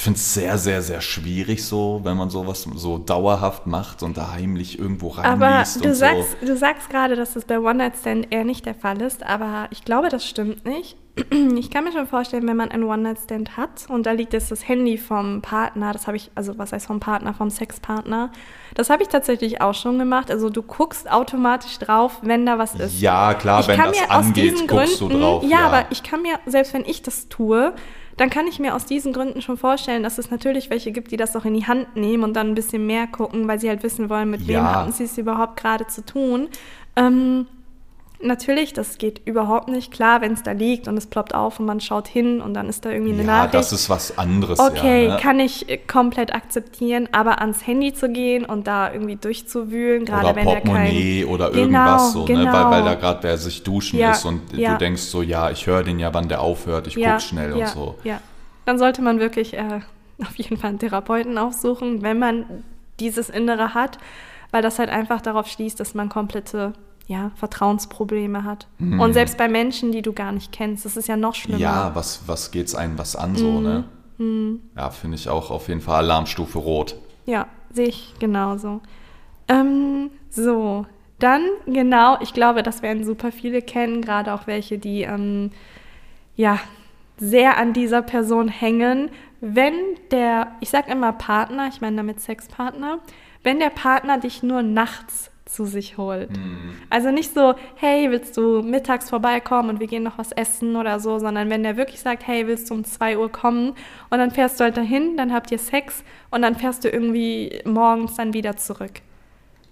finde 0.00 0.16
es 0.16 0.34
sehr, 0.34 0.56
sehr, 0.58 0.80
sehr 0.82 1.00
schwierig 1.00 1.64
so, 1.64 2.00
wenn 2.02 2.16
man 2.16 2.30
sowas 2.30 2.66
so 2.76 2.98
dauerhaft 2.98 3.66
macht 3.66 4.02
und 4.02 4.16
da 4.16 4.32
heimlich 4.32 4.78
irgendwo 4.78 5.14
Aber 5.16 5.46
reinliest 5.46 5.84
du 5.84 5.88
und 5.90 5.94
sagst, 5.94 6.36
so. 6.40 6.46
du 6.46 6.56
sagst 6.56 6.88
gerade, 6.90 7.14
dass 7.14 7.34
das 7.34 7.44
bei 7.44 7.58
One-Night-Stand 7.60 8.28
eher 8.32 8.44
nicht 8.44 8.64
der 8.64 8.74
Fall 8.74 9.00
ist, 9.02 9.22
aber 9.24 9.68
ich 9.70 9.84
glaube, 9.84 10.08
das 10.08 10.26
stimmt 10.26 10.64
nicht. 10.64 10.96
Ich 11.58 11.70
kann 11.70 11.84
mir 11.84 11.92
schon 11.92 12.06
vorstellen, 12.06 12.48
wenn 12.48 12.56
man 12.56 12.70
einen 12.70 12.84
One-Night-Stand 12.84 13.56
hat 13.58 13.84
und 13.88 14.06
da 14.06 14.12
liegt 14.12 14.32
jetzt 14.32 14.50
das 14.50 14.66
Handy 14.66 14.96
vom 14.96 15.42
Partner, 15.42 15.92
das 15.92 16.06
habe 16.06 16.16
ich, 16.16 16.30
also 16.34 16.56
was 16.58 16.72
heißt 16.72 16.86
vom 16.86 16.98
Partner, 17.00 17.34
vom 17.34 17.50
Sexpartner, 17.50 18.32
das 18.74 18.88
habe 18.88 19.02
ich 19.02 19.08
tatsächlich 19.10 19.60
auch 19.60 19.74
schon 19.74 19.98
gemacht. 19.98 20.30
Also 20.30 20.48
du 20.48 20.62
guckst 20.62 21.10
automatisch 21.10 21.78
drauf, 21.78 22.18
wenn 22.22 22.46
da 22.46 22.58
was 22.58 22.74
ist. 22.74 23.00
Ja, 23.00 23.34
klar, 23.34 23.60
ich 23.60 23.68
wenn 23.68 23.78
kann 23.78 23.90
das 23.90 24.00
mir 24.00 24.04
aus 24.10 24.26
angeht, 24.26 24.52
diesen 24.54 24.66
guckst 24.66 24.98
Gründen, 24.98 25.14
du 25.14 25.20
drauf. 25.20 25.42
Ja, 25.44 25.48
Ja, 25.50 25.66
aber 25.66 25.84
ich 25.90 26.02
kann 26.02 26.22
mir, 26.22 26.38
selbst 26.46 26.72
wenn 26.72 26.86
ich 26.86 27.02
das 27.02 27.28
tue, 27.28 27.74
dann 28.16 28.30
kann 28.30 28.46
ich 28.46 28.58
mir 28.58 28.74
aus 28.74 28.84
diesen 28.84 29.12
Gründen 29.12 29.40
schon 29.42 29.56
vorstellen, 29.56 30.02
dass 30.02 30.18
es 30.18 30.30
natürlich 30.30 30.70
welche 30.70 30.92
gibt, 30.92 31.10
die 31.12 31.16
das 31.16 31.34
auch 31.36 31.44
in 31.44 31.54
die 31.54 31.66
Hand 31.66 31.96
nehmen 31.96 32.22
und 32.24 32.34
dann 32.34 32.48
ein 32.48 32.54
bisschen 32.54 32.86
mehr 32.86 33.06
gucken, 33.06 33.48
weil 33.48 33.58
sie 33.60 33.68
halt 33.68 33.82
wissen 33.82 34.08
wollen, 34.10 34.30
mit 34.30 34.46
wem 34.46 34.56
Ja. 34.56 34.74
haben 34.74 34.92
sie 34.92 35.04
es 35.04 35.16
überhaupt 35.18 35.56
gerade 35.58 35.86
zu 35.86 36.04
tun. 36.04 36.48
Ähm, 36.96 37.46
natürlich, 38.22 38.72
das 38.72 38.98
geht 38.98 39.20
überhaupt 39.26 39.68
nicht. 39.68 39.92
Klar, 39.92 40.20
wenn 40.20 40.32
es 40.32 40.42
da 40.42 40.52
liegt 40.52 40.88
und 40.88 40.96
es 40.96 41.06
ploppt 41.06 41.34
auf 41.34 41.60
und 41.60 41.66
man 41.66 41.80
schaut 41.80 42.08
hin 42.08 42.40
und 42.40 42.54
dann 42.54 42.68
ist 42.68 42.84
da 42.84 42.90
irgendwie 42.90 43.12
eine 43.12 43.22
ja, 43.22 43.26
Nachricht. 43.26 43.54
das 43.54 43.72
ist 43.72 43.90
was 43.90 44.16
anderes. 44.18 44.58
Okay, 44.58 45.06
ja, 45.06 45.14
ne? 45.14 45.20
kann 45.20 45.40
ich 45.40 45.68
äh, 45.68 45.76
komplett 45.76 46.34
akzeptieren, 46.34 47.08
aber 47.12 47.40
ans 47.40 47.66
Handy 47.66 47.92
zu 47.92 48.08
gehen 48.08 48.44
und 48.44 48.66
da 48.66 48.92
irgendwie 48.92 49.16
durchzuwühlen, 49.16 50.04
gerade 50.04 50.36
wenn 50.36 50.46
er 50.46 50.60
kein... 50.60 50.62
Portemonnaie 50.62 51.24
oder 51.24 51.50
Genau, 51.50 51.60
irgendwas 51.60 52.12
so, 52.12 52.20
ne? 52.20 52.26
genau. 52.26 52.52
weil, 52.52 52.70
weil 52.70 52.84
da 52.84 52.94
gerade 52.94 53.22
wer 53.22 53.38
sich 53.38 53.62
duschen 53.62 53.98
Ja, 53.98 54.12
ist 54.12 54.24
und 54.24 54.52
du 54.52 54.78
denkst 54.78 55.02
so, 55.02 55.22
ja, 55.22 55.50
ich 55.50 55.66
höre 55.66 55.82
den 55.82 55.98
ja, 55.98 56.14
wann 56.14 56.28
der 56.28 56.40
aufhört, 56.40 56.86
ich 56.86 56.94
guck 56.94 57.20
schnell 57.20 57.52
und 57.52 57.68
so. 57.68 57.96
Ja, 58.04 58.20
dann 58.64 58.78
sollte 58.78 59.02
man 59.02 59.18
wirklich 59.20 59.54
äh, 59.54 59.80
auf 60.22 60.34
jeden 60.36 60.56
Fall 60.56 60.70
einen 60.70 60.78
Therapeuten 60.78 61.38
aufsuchen, 61.38 62.02
wenn 62.02 62.18
man 62.18 62.44
dieses 63.00 63.28
Innere 63.30 63.74
hat, 63.74 63.98
weil 64.50 64.62
das 64.62 64.78
halt 64.78 64.90
einfach 64.90 65.20
darauf 65.20 65.48
schließt, 65.48 65.80
dass 65.80 65.94
man 65.94 66.08
komplette 66.08 66.74
ja, 67.12 67.30
Vertrauensprobleme 67.36 68.42
hat. 68.44 68.66
Und 68.78 69.12
selbst 69.12 69.36
bei 69.36 69.48
Menschen, 69.48 69.92
die 69.92 70.02
du 70.02 70.12
gar 70.12 70.32
nicht 70.32 70.50
kennst, 70.50 70.84
das 70.84 70.96
ist 70.96 71.06
ja 71.08 71.16
noch 71.16 71.34
schlimmer. 71.34 71.58
Mhm. 71.58 71.62
Ja, 71.62 71.90
was, 71.94 72.22
was 72.26 72.50
geht's 72.50 72.74
einem 72.74 72.98
was 72.98 73.14
an 73.14 73.36
so, 73.36 73.60
ne? 73.60 73.84
Mhm. 74.18 74.60
Ja, 74.76 74.90
finde 74.90 75.16
ich 75.16 75.28
auch 75.28 75.50
auf 75.50 75.68
jeden 75.68 75.80
Fall 75.80 76.04
Alarmstufe 76.04 76.58
Rot. 76.58 76.96
Ja, 77.26 77.46
sehe 77.70 77.88
ich 77.88 78.14
genauso. 78.18 78.80
Ähm, 79.48 80.10
so, 80.30 80.86
Dann, 81.18 81.42
genau, 81.66 82.18
ich 82.20 82.32
glaube, 82.34 82.64
das 82.64 82.82
werden 82.82 83.04
super 83.04 83.30
viele 83.30 83.62
kennen, 83.62 84.02
gerade 84.02 84.34
auch 84.34 84.48
welche, 84.48 84.78
die 84.78 85.02
ähm, 85.02 85.50
ja 86.34 86.58
sehr 87.16 87.58
an 87.58 87.72
dieser 87.72 88.02
Person 88.02 88.48
hängen. 88.48 89.10
Wenn 89.40 89.74
der, 90.10 90.48
ich 90.60 90.70
sag 90.70 90.88
immer 90.88 91.12
Partner, 91.12 91.68
ich 91.68 91.80
meine 91.80 91.96
damit 91.96 92.20
Sexpartner, 92.20 92.98
wenn 93.44 93.60
der 93.60 93.70
Partner 93.70 94.18
dich 94.18 94.42
nur 94.42 94.62
nachts 94.62 95.31
zu 95.52 95.66
sich 95.66 95.98
holt. 95.98 96.30
Mhm. 96.30 96.74
Also 96.90 97.10
nicht 97.10 97.34
so, 97.34 97.54
hey, 97.76 98.10
willst 98.10 98.36
du 98.36 98.62
mittags 98.62 99.10
vorbeikommen 99.10 99.70
und 99.70 99.80
wir 99.80 99.86
gehen 99.86 100.02
noch 100.02 100.18
was 100.18 100.32
essen 100.32 100.76
oder 100.76 101.00
so, 101.00 101.18
sondern 101.18 101.50
wenn 101.50 101.62
der 101.62 101.76
wirklich 101.76 102.00
sagt, 102.00 102.26
hey, 102.26 102.46
willst 102.46 102.70
du 102.70 102.74
um 102.74 102.84
2 102.84 103.18
Uhr 103.18 103.30
kommen 103.30 103.74
und 104.10 104.18
dann 104.18 104.30
fährst 104.30 104.58
du 104.58 104.64
halt 104.64 104.76
dahin, 104.76 105.16
dann 105.16 105.32
habt 105.32 105.50
ihr 105.52 105.58
Sex 105.58 106.04
und 106.30 106.42
dann 106.42 106.56
fährst 106.56 106.84
du 106.84 106.88
irgendwie 106.88 107.60
morgens 107.64 108.14
dann 108.14 108.34
wieder 108.34 108.56
zurück. 108.56 109.02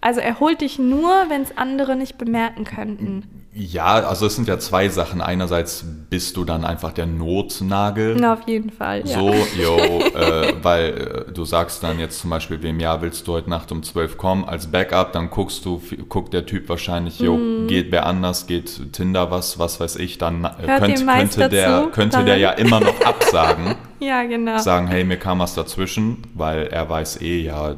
Also 0.01 0.21
er 0.21 0.41
holt 0.41 0.61
dich 0.61 0.79
nur, 0.79 1.27
wenn 1.29 1.43
es 1.43 1.57
andere 1.57 1.97
nicht 1.97 2.17
bemerken 2.17 2.65
könnten. 2.65 3.40
Ja, 3.53 3.95
also 4.07 4.27
es 4.27 4.37
sind 4.37 4.47
ja 4.47 4.61
zwei 4.61 4.89
Sachen. 4.89 5.21
Einerseits 5.21 5.85
bist 6.09 6.37
du 6.37 6.45
dann 6.45 6.65
einfach 6.65 6.93
der 6.93 7.07
Notnagel. 7.07 8.15
Na, 8.17 8.35
auf 8.35 8.47
jeden 8.47 8.71
Fall. 8.71 9.01
Ja. 9.05 9.19
So, 9.19 9.35
yo, 9.61 9.77
äh, 9.77 10.55
weil 10.63 11.25
äh, 11.29 11.33
du 11.33 11.45
sagst 11.45 11.83
dann 11.83 11.99
jetzt 11.99 12.21
zum 12.21 12.31
Beispiel 12.31 12.63
wem, 12.63 12.79
ja, 12.79 13.03
willst 13.03 13.27
du 13.27 13.33
heute 13.33 13.51
Nacht 13.51 13.73
um 13.73 13.83
12 13.83 14.17
kommen 14.17 14.45
als 14.45 14.69
Backup, 14.69 15.13
dann 15.13 15.31
guckst 15.31 15.65
du, 15.65 15.83
guckt 16.09 16.33
der 16.33 16.47
Typ 16.47 16.69
wahrscheinlich, 16.69 17.19
jo, 17.19 17.37
Mhm. 17.37 17.67
geht 17.67 17.91
wer 17.91 18.07
anders, 18.07 18.47
geht 18.47 18.93
Tinder 18.93 19.33
was, 19.33 19.59
was 19.59 19.81
weiß 19.81 19.97
ich, 19.97 20.19
dann 20.19 20.45
äh, 20.45 20.79
könnt, 20.79 21.05
könnte, 21.09 21.49
der, 21.49 21.69
dazu, 21.81 21.91
könnte 21.91 22.25
der 22.25 22.37
ja 22.37 22.51
immer 22.53 22.79
noch 22.79 23.01
absagen, 23.01 23.75
ja, 23.99 24.23
genau. 24.23 24.59
sagen, 24.59 24.87
hey, 24.87 25.03
mir 25.03 25.17
kam 25.17 25.41
was 25.41 25.55
dazwischen, 25.55 26.19
weil 26.35 26.69
er 26.69 26.89
weiß 26.89 27.21
eh, 27.21 27.41
ja, 27.41 27.75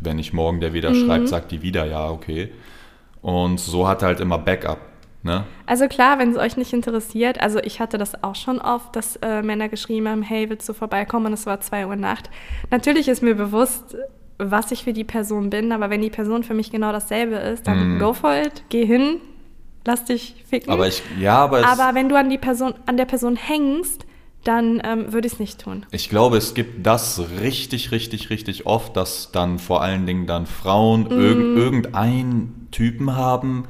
wenn 0.00 0.20
ich 0.20 0.32
morgen 0.32 0.60
der 0.60 0.72
wieder 0.74 0.90
Mhm. 0.90 1.06
schreibt, 1.06 1.28
sagt 1.28 1.50
die 1.50 1.60
wieder, 1.62 1.86
ja, 1.86 2.08
okay. 2.08 2.52
Und 3.20 3.58
so 3.58 3.88
hat 3.88 4.02
er 4.02 4.08
halt 4.08 4.20
immer 4.20 4.38
Backup, 4.38 4.78
ne? 5.28 5.44
Also 5.66 5.86
klar, 5.86 6.18
wenn 6.18 6.30
es 6.32 6.36
euch 6.36 6.56
nicht 6.56 6.72
interessiert, 6.72 7.40
also 7.40 7.60
ich 7.60 7.78
hatte 7.78 7.98
das 7.98 8.24
auch 8.24 8.34
schon 8.34 8.58
oft, 8.60 8.96
dass 8.96 9.16
äh, 9.16 9.42
Männer 9.42 9.68
geschrieben 9.68 10.08
haben, 10.08 10.22
hey, 10.22 10.50
willst 10.50 10.68
du 10.68 10.72
vorbeikommen? 10.72 11.26
Und 11.26 11.32
es 11.34 11.46
war 11.46 11.60
2 11.60 11.86
Uhr 11.86 11.94
Nacht. 11.94 12.30
Natürlich 12.70 13.06
ist 13.06 13.22
mir 13.22 13.34
bewusst, 13.36 13.96
was 14.38 14.72
ich 14.72 14.84
für 14.84 14.92
die 14.92 15.04
Person 15.04 15.50
bin, 15.50 15.70
aber 15.72 15.90
wenn 15.90 16.00
die 16.00 16.10
Person 16.10 16.42
für 16.42 16.54
mich 16.54 16.70
genau 16.72 16.90
dasselbe 16.90 17.36
ist, 17.36 17.66
dann 17.68 17.94
Mhm. 17.94 17.98
go 17.98 18.12
for 18.14 18.34
it, 18.34 18.64
geh 18.70 18.84
hin, 18.86 19.20
lass 19.84 20.04
dich 20.04 20.42
ficken. 20.48 20.72
Aber 20.72 20.86
ich, 20.88 21.02
ja, 21.20 21.36
aber 21.38 21.64
aber 21.66 21.94
wenn 21.94 22.08
du 22.08 22.16
an, 22.16 22.30
die 22.30 22.38
Person, 22.38 22.74
an 22.86 22.96
der 22.96 23.04
Person 23.04 23.36
hängst, 23.36 24.06
dann 24.44 24.80
ähm, 24.84 25.12
würde 25.12 25.26
ich 25.26 25.32
es 25.34 25.38
nicht 25.40 25.60
tun. 25.60 25.84
Ich 25.90 26.08
glaube, 26.08 26.36
es 26.36 26.54
gibt 26.54 26.86
das 26.86 27.20
richtig, 27.40 27.90
richtig, 27.90 28.30
richtig 28.30 28.64
oft, 28.66 28.96
dass 28.96 29.32
dann 29.32 29.58
vor 29.58 29.82
allen 29.82 30.06
Dingen 30.06 30.26
dann 30.26 30.46
Frauen 30.46 31.02
Mhm. 31.02 31.18
irg 31.20 31.56
irgendeinen 31.56 32.68
Typen 32.70 33.16
haben, 33.16 33.64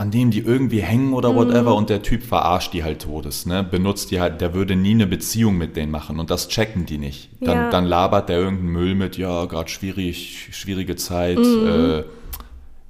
an 0.00 0.10
dem 0.10 0.30
die 0.30 0.38
irgendwie 0.40 0.80
hängen 0.80 1.08
Mhm. 1.08 1.14
oder 1.14 1.34
whatever 1.34 1.74
und 1.74 1.90
der 1.90 2.00
Typ 2.00 2.22
verarscht 2.22 2.72
die 2.72 2.82
halt 2.84 3.02
todes, 3.02 3.44
ne? 3.44 3.62
Benutzt 3.62 4.10
die 4.10 4.18
halt, 4.18 4.40
der 4.40 4.54
würde 4.54 4.74
nie 4.74 4.92
eine 4.92 5.06
Beziehung 5.06 5.58
mit 5.58 5.76
denen 5.76 5.92
machen 5.92 6.18
und 6.18 6.30
das 6.30 6.48
checken 6.48 6.86
die 6.86 6.96
nicht. 6.96 7.28
Dann, 7.42 7.56
Ja. 7.58 7.70
dann 7.70 7.84
labert 7.84 8.30
der 8.30 8.38
irgendeinen 8.38 8.72
Müll 8.72 8.94
mit, 8.94 9.18
ja, 9.18 9.44
gerade 9.44 9.68
schwierig, 9.68 10.48
schwierige 10.52 10.96
Zeit, 10.96 11.36
Mhm. 11.38 11.66
äh, 11.68 12.04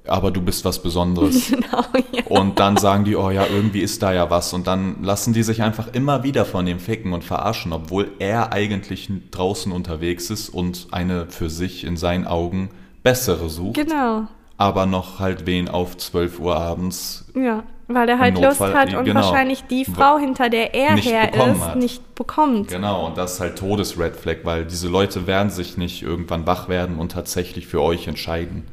aber 0.07 0.31
du 0.31 0.41
bist 0.41 0.63
was 0.63 0.81
Besonderes. 0.81 1.51
Genau, 1.51 1.83
ja. 2.13 2.23
Und 2.29 2.59
dann 2.59 2.77
sagen 2.77 3.03
die, 3.03 3.17
oh 3.17 3.29
ja, 3.29 3.45
irgendwie 3.45 3.81
ist 3.81 4.01
da 4.01 4.13
ja 4.13 4.29
was. 4.29 4.53
Und 4.53 4.65
dann 4.67 5.03
lassen 5.03 5.33
die 5.33 5.43
sich 5.43 5.61
einfach 5.61 5.89
immer 5.93 6.23
wieder 6.23 6.45
von 6.45 6.65
dem 6.65 6.79
ficken 6.79 7.11
und 7.11 7.25
verarschen, 7.25 7.73
obwohl 7.73 8.09
er 8.19 8.53
eigentlich 8.53 9.09
draußen 9.31 9.73
unterwegs 9.73 10.29
ist 10.29 10.47
und 10.47 10.87
eine 10.91 11.25
für 11.27 11.49
sich 11.49 11.83
in 11.83 11.97
seinen 11.97 12.25
Augen 12.25 12.69
bessere 13.03 13.49
sucht. 13.49 13.75
Genau. 13.75 14.27
Aber 14.61 14.85
noch 14.85 15.19
halt 15.19 15.47
wen 15.47 15.67
auf 15.67 15.97
12 15.97 16.39
Uhr 16.39 16.55
abends. 16.55 17.25
Ja, 17.33 17.63
weil 17.87 18.07
er 18.07 18.19
halt 18.19 18.39
Lust 18.39 18.61
hat 18.61 18.93
und 18.93 19.05
genau. 19.05 19.21
wahrscheinlich 19.21 19.63
die 19.63 19.85
Frau, 19.85 20.19
hinter 20.19 20.51
der 20.51 20.75
er 20.75 20.95
her 20.97 21.33
ist, 21.33 21.61
hat. 21.61 21.77
nicht 21.77 22.13
bekommt. 22.13 22.67
Genau, 22.67 23.07
und 23.07 23.17
das 23.17 23.33
ist 23.33 23.39
halt 23.39 23.57
Todes-Red 23.57 24.15
Flag, 24.15 24.37
weil 24.43 24.65
diese 24.65 24.87
Leute 24.87 25.25
werden 25.25 25.49
sich 25.49 25.77
nicht 25.77 26.03
irgendwann 26.03 26.45
wach 26.45 26.69
werden 26.69 26.99
und 26.99 27.11
tatsächlich 27.11 27.65
für 27.65 27.81
euch 27.81 28.07
entscheiden. 28.07 28.67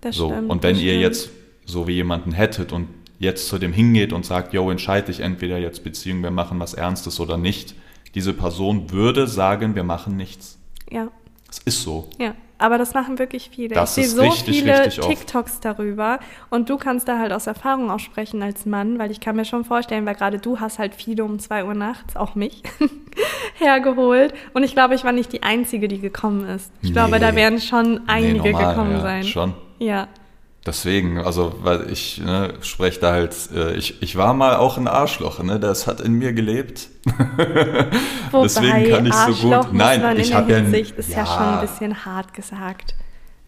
Das 0.00 0.16
So, 0.16 0.30
stimmt, 0.30 0.50
und 0.50 0.62
wenn 0.64 0.74
ihr 0.74 0.90
stimmt. 0.90 1.02
jetzt 1.02 1.30
so 1.66 1.86
wie 1.86 1.92
jemanden 1.92 2.32
hättet 2.32 2.72
und 2.72 2.88
jetzt 3.20 3.46
zu 3.46 3.58
dem 3.58 3.72
hingeht 3.72 4.12
und 4.12 4.26
sagt, 4.26 4.52
yo, 4.52 4.72
entscheide 4.72 5.06
dich 5.06 5.20
entweder 5.20 5.58
jetzt 5.58 5.84
Beziehung, 5.84 6.20
wir 6.24 6.32
machen 6.32 6.58
was 6.58 6.74
Ernstes 6.74 7.20
oder 7.20 7.36
nicht, 7.36 7.76
diese 8.16 8.32
Person 8.32 8.90
würde 8.90 9.28
sagen, 9.28 9.76
wir 9.76 9.84
machen 9.84 10.16
nichts. 10.16 10.58
Ja, 10.90 11.08
Es 11.50 11.58
ist 11.58 11.82
so. 11.82 12.08
ja. 12.18 12.34
Aber 12.62 12.76
das 12.76 12.92
machen 12.92 13.18
wirklich 13.18 13.48
viele. 13.50 13.74
Das 13.74 13.96
ich 13.96 14.10
sehe 14.10 14.16
so 14.16 14.20
richtig, 14.22 14.58
viele 14.58 14.78
richtig 14.84 15.00
oft. 15.02 15.08
TikToks 15.08 15.60
darüber 15.60 16.18
und 16.50 16.68
du 16.68 16.76
kannst 16.76 17.08
da 17.08 17.18
halt 17.18 17.32
aus 17.32 17.46
Erfahrung 17.46 17.90
auch 17.90 18.00
sprechen 18.00 18.42
als 18.42 18.66
Mann, 18.66 18.98
weil 18.98 19.10
ich 19.10 19.18
kann 19.20 19.34
mir 19.36 19.46
schon 19.46 19.64
vorstellen, 19.64 20.04
weil 20.04 20.14
gerade 20.14 20.38
du 20.38 20.60
hast 20.60 20.78
halt 20.78 20.94
viele 20.94 21.24
um 21.24 21.38
2 21.38 21.64
Uhr 21.64 21.72
nachts, 21.72 22.16
auch 22.16 22.34
mich, 22.34 22.62
hergeholt. 23.58 24.34
Und 24.52 24.62
ich 24.62 24.72
glaube, 24.74 24.94
ich 24.94 25.04
war 25.04 25.12
nicht 25.12 25.32
die 25.32 25.42
Einzige, 25.42 25.88
die 25.88 26.00
gekommen 26.00 26.44
ist. 26.48 26.70
Ich 26.82 26.92
glaube, 26.92 27.18
da 27.18 27.30
Nee. 27.30 27.36
werden 27.38 27.60
schon 27.60 28.02
einige 28.06 28.42
Nee, 28.42 28.52
normal, 28.52 28.74
gekommen 28.74 28.92
ja, 28.92 29.00
sein. 29.00 29.24
Schon. 29.24 29.54
Ja. 29.78 30.08
Deswegen, 30.66 31.18
also, 31.18 31.54
weil 31.62 31.90
ich 31.90 32.18
ne, 32.18 32.52
spreche 32.60 33.00
da 33.00 33.12
halt, 33.12 33.34
äh, 33.54 33.72
ich, 33.74 34.02
ich 34.02 34.16
war 34.16 34.34
mal 34.34 34.56
auch 34.56 34.76
ein 34.76 34.88
Arschloch, 34.88 35.42
ne? 35.42 35.58
Das 35.58 35.86
hat 35.86 36.00
in 36.02 36.12
mir 36.14 36.34
gelebt. 36.34 36.88
Wobei, 38.30 38.42
Deswegen 38.42 38.90
kann 38.90 39.06
ich 39.06 39.14
so 39.14 39.26
gut- 39.48 39.54
Arschloch 39.54 39.72
Nein, 39.72 40.02
man 40.02 40.18
ich 40.18 40.30
in 40.30 40.36
hab 40.36 40.46
der 40.48 40.58
ja- 40.58 40.62
Hinsicht 40.64 40.96
ist 40.96 41.10
ja, 41.10 41.18
ja. 41.18 41.26
schon 41.26 41.42
ein 41.54 41.60
bisschen 41.62 42.04
hart 42.04 42.34
gesagt. 42.34 42.94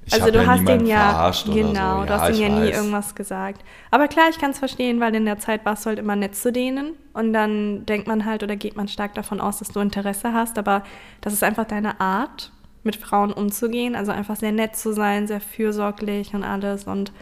Ich 0.04 0.14
also 0.14 0.32
du 0.32 0.40
ja 0.42 0.46
hast 0.46 0.66
den 0.66 0.86
ja 0.86 1.30
genau, 1.46 2.00
so. 2.00 2.06
du 2.06 2.12
hast 2.20 2.28
denen 2.36 2.40
ja 2.40 2.48
nie 2.64 2.70
irgendwas 2.70 3.14
gesagt. 3.14 3.62
Aber 3.92 4.08
klar, 4.08 4.26
ich 4.30 4.38
kann 4.38 4.50
es 4.50 4.58
verstehen, 4.58 4.98
weil 4.98 5.14
in 5.14 5.24
der 5.24 5.38
Zeit 5.38 5.64
warst 5.64 5.84
du 5.84 5.90
halt 5.90 6.00
immer 6.00 6.16
nett 6.16 6.34
zu 6.34 6.50
denen 6.50 6.94
und 7.12 7.32
dann 7.32 7.86
denkt 7.86 8.08
man 8.08 8.24
halt 8.24 8.42
oder 8.42 8.56
geht 8.56 8.74
man 8.74 8.88
stark 8.88 9.14
davon 9.14 9.40
aus, 9.40 9.60
dass 9.60 9.68
du 9.68 9.78
Interesse 9.78 10.32
hast, 10.32 10.58
aber 10.58 10.82
das 11.20 11.32
ist 11.34 11.44
einfach 11.44 11.66
deine 11.66 12.00
Art, 12.00 12.50
mit 12.84 12.96
Frauen 12.96 13.32
umzugehen, 13.32 13.94
also 13.94 14.12
einfach 14.12 14.36
sehr 14.36 14.52
nett 14.52 14.76
zu 14.76 14.92
sein, 14.92 15.26
sehr 15.26 15.40
fürsorglich 15.40 16.34
und 16.34 16.42
alles 16.44 16.84
und 16.84 17.12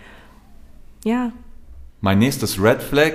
ja, 1.05 1.33
Mein 2.03 2.19
nächstes 2.19 2.61
Red 2.63 2.83
Flag 2.83 3.13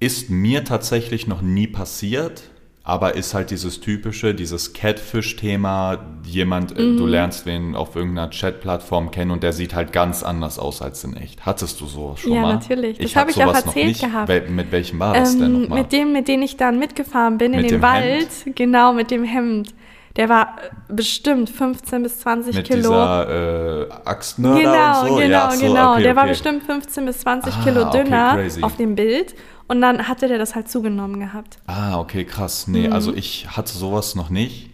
ist 0.00 0.30
mir 0.30 0.64
tatsächlich 0.64 1.26
noch 1.26 1.40
nie 1.42 1.66
passiert, 1.66 2.50
aber 2.82 3.14
ist 3.16 3.32
halt 3.34 3.50
dieses 3.50 3.80
typische, 3.80 4.34
dieses 4.34 4.72
Catfish-Thema. 4.74 5.98
Jemand, 6.24 6.76
äh, 6.78 6.82
Mhm. 6.82 6.96
du 6.98 7.06
lernst 7.06 7.46
wen 7.46 7.74
auf 7.74 7.96
irgendeiner 7.96 8.28
Chat-Plattform 8.30 9.10
kennen 9.10 9.30
und 9.30 9.42
der 9.42 9.52
sieht 9.52 9.74
halt 9.74 9.92
ganz 9.92 10.22
anders 10.22 10.58
aus 10.58 10.82
als 10.82 11.02
in 11.04 11.16
echt. 11.16 11.46
Hattest 11.46 11.80
du 11.80 11.86
sowas 11.86 12.20
schon 12.20 12.32
Ja, 12.34 12.42
mal? 12.42 12.54
natürlich. 12.54 12.98
Das 12.98 13.16
hab 13.16 13.22
hab 13.28 13.30
ich 13.36 13.42
auch 13.42 13.54
erzählt 13.54 13.86
nicht. 13.86 14.02
gehabt. 14.02 14.28
Wel 14.28 14.50
mit 14.50 14.70
welchem 14.70 14.98
war 15.00 15.14
das 15.14 15.36
denn 15.36 15.46
ähm, 15.46 15.62
nochmal? 15.62 15.80
mit 15.82 15.92
dem, 15.92 16.12
mit 16.12 16.28
dem 16.28 16.42
ich 16.42 16.56
dann 16.56 16.78
mitgefahren 16.78 17.38
bin 17.38 17.54
in 17.54 17.62
Mit 17.62 17.70
den 17.70 17.78
dem 17.78 17.82
Wald, 17.82 18.28
genau 18.54 18.92
mit 18.92 19.10
dem 19.10 19.24
Hemd. 19.24 19.72
Der 20.16 20.28
war 20.28 20.56
äh, 20.58 20.92
bestimmt 20.92 21.50
15 21.50 22.02
bis 22.04 22.20
20 22.20 22.54
Mit 22.54 22.66
Kilo. 22.66 22.80
dieser 22.90 23.86
äh, 23.88 23.92
Axtmörder 24.04 24.60
Genau, 24.60 25.00
und 25.02 25.08
so? 25.08 25.14
genau, 25.16 25.28
ja, 25.28 25.50
so, 25.50 25.66
genau. 25.66 25.92
Okay, 25.94 26.02
der 26.04 26.16
war 26.16 26.22
okay. 26.22 26.32
bestimmt 26.32 26.62
15 26.64 27.06
bis 27.06 27.18
20 27.20 27.54
Ah, 27.54 27.60
Kilo 27.64 27.88
okay, 27.88 28.04
dünner 28.04 28.34
crazy. 28.34 28.62
auf 28.62 28.76
dem 28.76 28.94
Bild. 28.94 29.34
Und 29.66 29.80
dann 29.80 30.06
hatte 30.08 30.28
der 30.28 30.38
das 30.38 30.54
halt 30.54 30.68
zugenommen 30.68 31.18
gehabt. 31.20 31.58
Ah, 31.66 31.98
okay, 31.98 32.24
krass. 32.24 32.68
Nee, 32.68 32.86
Mhm. 32.88 32.92
also 32.92 33.14
ich 33.14 33.48
hatte 33.56 33.72
sowas 33.72 34.14
noch 34.14 34.28
nicht. 34.30 34.70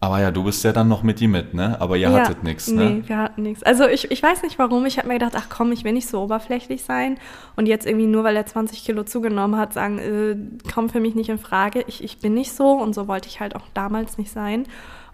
Aber 0.00 0.20
ja, 0.20 0.30
du 0.30 0.44
bist 0.44 0.62
ja 0.62 0.72
dann 0.72 0.86
noch 0.86 1.02
mit 1.02 1.20
ihm 1.20 1.32
mit, 1.32 1.54
ne? 1.54 1.80
Aber 1.80 1.96
ihr 1.96 2.12
hattet 2.12 2.44
nichts, 2.44 2.68
ne? 2.68 2.84
Nee, 2.84 3.02
wir 3.06 3.18
hatten 3.18 3.42
nichts. 3.42 3.64
Also 3.64 3.88
ich, 3.88 4.10
ich 4.12 4.22
weiß 4.22 4.42
nicht 4.42 4.56
warum. 4.56 4.86
Ich 4.86 4.96
habe 4.96 5.08
mir 5.08 5.14
gedacht, 5.14 5.34
ach 5.36 5.48
komm, 5.48 5.72
ich 5.72 5.82
will 5.82 5.92
nicht 5.92 6.08
so 6.08 6.22
oberflächlich 6.22 6.84
sein. 6.84 7.18
Und 7.56 7.66
jetzt 7.66 7.84
irgendwie 7.84 8.06
nur, 8.06 8.22
weil 8.22 8.36
er 8.36 8.46
20 8.46 8.84
Kilo 8.84 9.02
zugenommen 9.02 9.58
hat, 9.58 9.72
sagen, 9.72 9.98
äh, 9.98 10.70
kommt 10.72 10.92
für 10.92 11.00
mich 11.00 11.16
nicht 11.16 11.30
in 11.30 11.38
Frage. 11.38 11.84
Ich, 11.88 12.04
ich 12.04 12.18
bin 12.18 12.34
nicht 12.34 12.52
so 12.52 12.72
und 12.72 12.94
so 12.94 13.08
wollte 13.08 13.28
ich 13.28 13.40
halt 13.40 13.56
auch 13.56 13.66
damals 13.74 14.18
nicht 14.18 14.30
sein. 14.30 14.66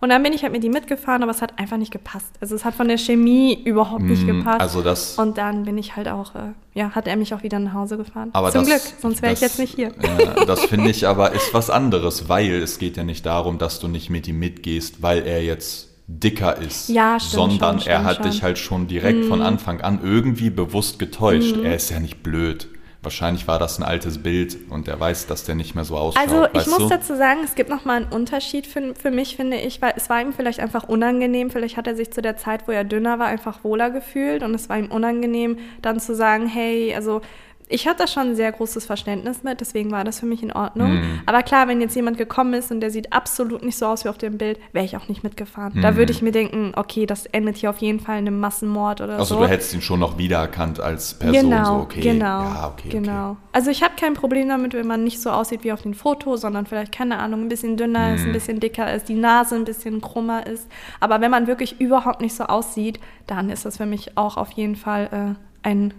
Und 0.04 0.10
dann 0.10 0.22
bin 0.22 0.34
ich 0.34 0.42
halt 0.42 0.52
mit 0.52 0.62
ihm 0.62 0.72
mitgefahren, 0.72 1.22
aber 1.22 1.32
es 1.32 1.40
hat 1.40 1.58
einfach 1.58 1.78
nicht 1.78 1.90
gepasst. 1.90 2.34
Also 2.40 2.54
es 2.54 2.64
hat 2.66 2.74
von 2.74 2.88
der 2.88 2.98
Chemie 2.98 3.58
überhaupt 3.64 4.02
nicht 4.02 4.22
Mm, 4.24 4.26
gepasst. 4.38 4.60
Also 4.60 4.82
das. 4.82 5.18
und 5.18 5.38
dann 5.38 5.64
bin 5.64 5.78
ich 5.78 5.96
halt 5.96 6.08
auch, 6.08 6.34
äh, 6.34 6.52
ja, 6.74 6.90
hat 6.90 7.08
er 7.08 7.16
mich 7.16 7.32
auch 7.32 7.42
wieder 7.42 7.58
nach 7.58 7.72
Hause 7.72 7.96
gefahren. 7.96 8.28
Aber 8.34 8.52
Zum 8.52 8.66
das, 8.66 8.68
Glück, 8.68 9.00
sonst 9.00 9.22
wäre 9.22 9.32
ich 9.32 9.40
jetzt 9.40 9.58
nicht 9.58 9.74
hier. 9.76 9.92
Ja, 10.02 10.44
das 10.44 10.66
finde 10.66 10.90
ich 10.90 11.08
aber 11.08 11.32
ist 11.32 11.54
was 11.54 11.70
anderes, 11.70 12.28
weil 12.28 12.52
es 12.62 12.78
geht 12.78 12.98
ja 12.98 13.02
nicht 13.02 13.24
darum, 13.24 13.56
dass 13.56 13.80
du 13.80 13.88
nicht 13.88 14.10
mit 14.10 14.28
ihm 14.28 14.38
mitgehst, 14.38 15.00
weil 15.02 15.26
er 15.26 15.42
jetzt 15.42 15.88
dicker 16.06 16.58
ist, 16.58 16.90
Ja, 16.90 17.18
stimmt 17.18 17.32
sondern 17.32 17.80
schon, 17.80 17.88
er 17.90 17.96
stimmt 18.00 18.04
hat 18.04 18.16
schon. 18.16 18.30
Dich 18.30 18.42
halt 18.42 18.58
schon 18.58 18.86
direkt 18.88 19.24
von 19.24 19.40
Anfang 19.40 19.80
an 19.80 20.00
irgendwie 20.02 20.50
bewusst 20.50 20.98
getäuscht. 20.98 21.56
Er 21.64 21.76
ist 21.76 21.88
ja 21.90 21.98
nicht 21.98 22.22
blöd. 22.22 22.68
Wahrscheinlich 23.04 23.46
war 23.46 23.58
das 23.58 23.78
ein 23.78 23.84
altes 23.84 24.22
Bild 24.22 24.56
und 24.70 24.88
er 24.88 24.98
weiß, 24.98 25.26
dass 25.26 25.44
der 25.44 25.54
nicht 25.54 25.74
mehr 25.74 25.84
so 25.84 25.96
ausschaut. 25.96 26.22
Also 26.22 26.46
ich 26.52 26.66
muss 26.66 26.78
du? 26.78 26.88
dazu 26.88 27.16
sagen, 27.16 27.40
es 27.44 27.54
gibt 27.54 27.70
nochmal 27.70 28.02
einen 28.02 28.12
Unterschied 28.12 28.66
für, 28.66 28.94
für 28.94 29.10
mich, 29.10 29.36
finde 29.36 29.58
ich, 29.58 29.80
weil 29.82 29.92
es 29.96 30.10
war 30.10 30.20
ihm 30.20 30.32
vielleicht 30.32 30.60
einfach 30.60 30.84
unangenehm. 30.88 31.50
Vielleicht 31.50 31.76
hat 31.76 31.86
er 31.86 31.94
sich 31.94 32.10
zu 32.12 32.22
der 32.22 32.36
Zeit, 32.36 32.66
wo 32.66 32.72
er 32.72 32.84
dünner 32.84 33.18
war, 33.18 33.26
einfach 33.26 33.62
wohler 33.62 33.90
gefühlt 33.90 34.42
und 34.42 34.54
es 34.54 34.68
war 34.68 34.78
ihm 34.78 34.90
unangenehm, 34.90 35.58
dann 35.82 36.00
zu 36.00 36.14
sagen, 36.14 36.46
hey, 36.46 36.94
also 36.94 37.20
ich 37.68 37.86
hatte 37.88 38.02
da 38.02 38.06
schon 38.06 38.30
ein 38.30 38.36
sehr 38.36 38.52
großes 38.52 38.84
Verständnis 38.84 39.42
mit, 39.42 39.60
deswegen 39.60 39.90
war 39.90 40.04
das 40.04 40.20
für 40.20 40.26
mich 40.26 40.42
in 40.42 40.52
Ordnung. 40.52 40.94
Mm. 40.94 41.20
Aber 41.24 41.42
klar, 41.42 41.66
wenn 41.66 41.80
jetzt 41.80 41.96
jemand 41.96 42.18
gekommen 42.18 42.52
ist 42.52 42.70
und 42.70 42.80
der 42.80 42.90
sieht 42.90 43.12
absolut 43.12 43.62
nicht 43.62 43.78
so 43.78 43.86
aus 43.86 44.04
wie 44.04 44.10
auf 44.10 44.18
dem 44.18 44.36
Bild, 44.36 44.58
wäre 44.72 44.84
ich 44.84 44.96
auch 44.96 45.08
nicht 45.08 45.24
mitgefahren. 45.24 45.72
Mm. 45.74 45.82
Da 45.82 45.96
würde 45.96 46.12
ich 46.12 46.20
mir 46.20 46.32
denken, 46.32 46.72
okay, 46.76 47.06
das 47.06 47.24
endet 47.26 47.56
hier 47.56 47.70
auf 47.70 47.78
jeden 47.78 48.00
Fall 48.00 48.18
in 48.18 48.26
einem 48.26 48.38
Massenmord 48.38 49.00
oder 49.00 49.14
also, 49.14 49.24
so. 49.24 49.34
Also 49.36 49.46
du 49.46 49.52
hättest 49.52 49.74
ihn 49.74 49.80
schon 49.80 50.00
noch 50.00 50.18
wiedererkannt 50.18 50.78
als 50.78 51.14
Person. 51.14 51.50
Genau, 51.50 51.64
so, 51.64 51.82
okay. 51.82 52.00
genau. 52.00 52.42
Ja, 52.42 52.72
okay, 52.74 52.88
genau. 52.90 53.30
Okay. 53.30 53.38
Also 53.52 53.70
ich 53.70 53.82
habe 53.82 53.94
kein 53.98 54.14
Problem 54.14 54.48
damit, 54.48 54.74
wenn 54.74 54.86
man 54.86 55.02
nicht 55.02 55.22
so 55.22 55.30
aussieht 55.30 55.64
wie 55.64 55.72
auf 55.72 55.82
dem 55.82 55.94
Foto, 55.94 56.36
sondern 56.36 56.66
vielleicht, 56.66 56.92
keine 56.92 57.18
Ahnung, 57.18 57.42
ein 57.42 57.48
bisschen 57.48 57.78
dünner 57.78 58.10
mm. 58.10 58.14
ist, 58.14 58.24
ein 58.26 58.32
bisschen 58.32 58.60
dicker 58.60 58.92
ist, 58.92 59.08
die 59.08 59.14
Nase 59.14 59.54
ein 59.54 59.64
bisschen 59.64 60.02
krummer 60.02 60.46
ist. 60.46 60.68
Aber 61.00 61.22
wenn 61.22 61.30
man 61.30 61.46
wirklich 61.46 61.80
überhaupt 61.80 62.20
nicht 62.20 62.34
so 62.34 62.44
aussieht, 62.44 63.00
dann 63.26 63.48
ist 63.48 63.64
das 63.64 63.78
für 63.78 63.86
mich 63.86 64.18
auch 64.18 64.36
auf 64.36 64.50
jeden 64.52 64.76
Fall 64.76 65.08
äh, 65.34 65.66
ein 65.66 65.94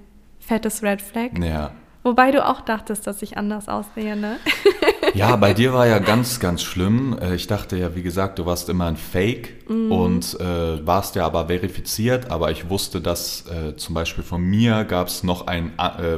fettes 0.45 0.83
Red 0.83 1.01
Flag. 1.01 1.37
Ja. 1.39 1.71
Wobei 2.05 2.29
du 2.29 2.45
auch 2.45 2.61
dachtest, 2.61 3.07
dass 3.07 3.23
ich 3.23 3.35
anders 3.35 3.67
aussehe, 3.67 4.15
ne? 4.15 4.37
ja, 5.15 5.35
bei 5.37 5.55
dir 5.55 5.73
war 5.73 5.87
ja 5.87 5.97
ganz, 6.13 6.39
ganz 6.39 6.61
schlimm. 6.61 7.17
Äh, 7.19 7.33
ich 7.33 7.47
dachte 7.47 7.77
ja, 7.77 7.95
wie 7.95 8.03
gesagt, 8.03 8.37
du 8.37 8.45
warst 8.45 8.69
immer 8.69 8.85
ein 8.85 8.95
Fake 8.95 9.67
mm. 9.67 9.91
und 9.91 10.39
äh, 10.39 10.85
warst 10.85 11.15
ja 11.15 11.25
aber 11.25 11.47
verifiziert. 11.47 12.29
Aber 12.29 12.51
ich 12.51 12.69
wusste, 12.69 13.01
dass 13.01 13.47
äh, 13.47 13.75
zum 13.75 13.95
Beispiel 13.95 14.23
von 14.23 14.43
mir 14.43 14.83
gab 14.83 15.07
es 15.07 15.23
noch 15.23 15.47
ein, 15.47 15.73
äh, 15.79 16.17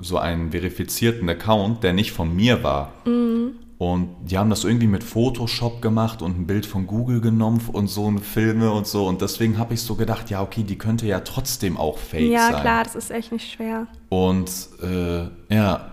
so 0.00 0.16
einen 0.16 0.52
verifizierten 0.52 1.28
Account, 1.28 1.84
der 1.84 1.92
nicht 1.92 2.12
von 2.12 2.34
mir 2.34 2.62
war. 2.62 2.94
Mm. 3.04 3.58
Und 3.80 4.10
die 4.26 4.36
haben 4.36 4.50
das 4.50 4.64
irgendwie 4.64 4.88
mit 4.88 5.02
Photoshop 5.02 5.80
gemacht 5.80 6.20
und 6.20 6.38
ein 6.38 6.46
Bild 6.46 6.66
von 6.66 6.86
Google 6.86 7.22
genommen 7.22 7.62
und 7.72 7.88
so 7.88 8.08
eine 8.08 8.20
Filme 8.20 8.70
und 8.72 8.86
so. 8.86 9.06
Und 9.06 9.22
deswegen 9.22 9.56
habe 9.56 9.72
ich 9.72 9.80
so 9.80 9.94
gedacht, 9.94 10.28
ja, 10.28 10.42
okay, 10.42 10.64
die 10.64 10.76
könnte 10.76 11.06
ja 11.06 11.20
trotzdem 11.20 11.78
auch 11.78 11.96
fake 11.96 12.30
ja, 12.30 12.42
sein. 12.42 12.52
Ja, 12.52 12.60
klar, 12.60 12.84
das 12.84 12.94
ist 12.94 13.10
echt 13.10 13.32
nicht 13.32 13.50
schwer. 13.50 13.86
Und 14.10 14.50
äh, 14.82 15.54
ja, 15.54 15.88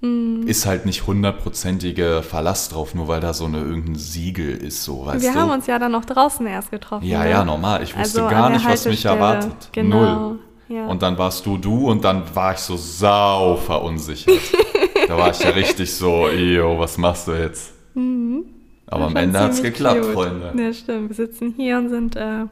mm. 0.00 0.48
ist 0.48 0.66
halt 0.66 0.86
nicht 0.86 1.06
hundertprozentige 1.06 2.24
Verlass 2.24 2.68
drauf, 2.68 2.96
nur 2.96 3.06
weil 3.06 3.20
da 3.20 3.32
so 3.32 3.44
eine 3.44 3.58
irgendein 3.58 3.94
Siegel 3.94 4.56
ist, 4.56 4.82
so 4.82 5.06
weißt 5.06 5.22
Wir 5.22 5.34
du. 5.34 5.38
haben 5.38 5.50
uns 5.50 5.68
ja 5.68 5.78
dann 5.78 5.92
noch 5.92 6.04
draußen 6.04 6.44
erst 6.48 6.72
getroffen. 6.72 7.06
Ja, 7.06 7.22
ne? 7.22 7.30
ja, 7.30 7.44
normal. 7.44 7.80
Ich 7.84 7.96
wusste 7.96 8.24
Also 8.24 8.34
gar 8.34 8.50
nicht, 8.50 8.66
was 8.68 8.86
mich 8.86 9.04
erwartet. 9.04 9.68
Genau. 9.70 10.30
Null. 10.30 10.38
Ja. 10.68 10.86
Und 10.86 11.00
dann 11.00 11.16
warst 11.16 11.46
du 11.46 11.56
du 11.56 11.88
und 11.88 12.04
dann 12.04 12.24
war 12.34 12.54
ich 12.54 12.58
so 12.58 12.76
sau 12.76 13.56
verunsichert. 13.56 14.34
da 15.08 15.16
war 15.16 15.30
ich 15.30 15.40
ja 15.40 15.50
richtig 15.50 15.92
so, 15.92 16.28
yo, 16.28 16.78
was 16.78 16.98
machst 16.98 17.28
du 17.28 17.32
jetzt? 17.32 17.72
Aber 17.94 18.04
am 18.04 19.00
War 19.00 19.08
schon 19.08 19.16
Ende 19.16 19.40
hat 19.40 19.52
es 19.52 19.62
geklappt, 19.62 20.02
cute. 20.02 20.12
Freunde. 20.12 20.52
Ja, 20.56 20.72
stimmt. 20.72 21.08
Wir 21.08 21.16
sitzen 21.16 21.54
hier 21.56 21.78
und 21.78 21.88
sind 21.88 22.16
äh, 22.16 22.44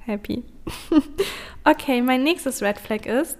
happy. 0.00 0.42
okay, 1.64 2.02
mein 2.02 2.22
nächstes 2.22 2.62
Red 2.62 2.78
Flag 2.78 3.06
ist, 3.06 3.38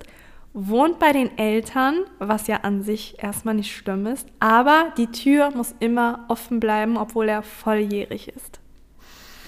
wohnt 0.52 0.98
bei 0.98 1.12
den 1.12 1.36
Eltern, 1.38 2.04
was 2.18 2.46
ja 2.46 2.58
an 2.62 2.82
sich 2.82 3.16
erstmal 3.22 3.54
nicht 3.54 3.74
schlimm 3.74 4.06
ist, 4.06 4.28
aber 4.38 4.92
die 4.96 5.08
Tür 5.08 5.50
muss 5.50 5.74
immer 5.80 6.24
offen 6.28 6.60
bleiben, 6.60 6.96
obwohl 6.96 7.28
er 7.28 7.42
volljährig 7.42 8.28
ist. 8.28 8.60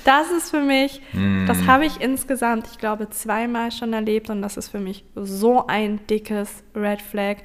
Das 0.05 0.31
ist 0.31 0.51
für 0.51 0.63
mich, 0.63 1.03
das 1.47 1.67
habe 1.67 1.85
ich 1.85 2.01
insgesamt, 2.01 2.67
ich 2.71 2.79
glaube, 2.79 3.11
zweimal 3.11 3.71
schon 3.73 3.93
erlebt 3.93 4.31
und 4.31 4.41
das 4.41 4.57
ist 4.57 4.69
für 4.69 4.81
mich 4.81 5.05
so 5.15 5.67
ein 5.67 6.01
dickes 6.07 6.63
Red 6.75 7.03
Flag. 7.03 7.39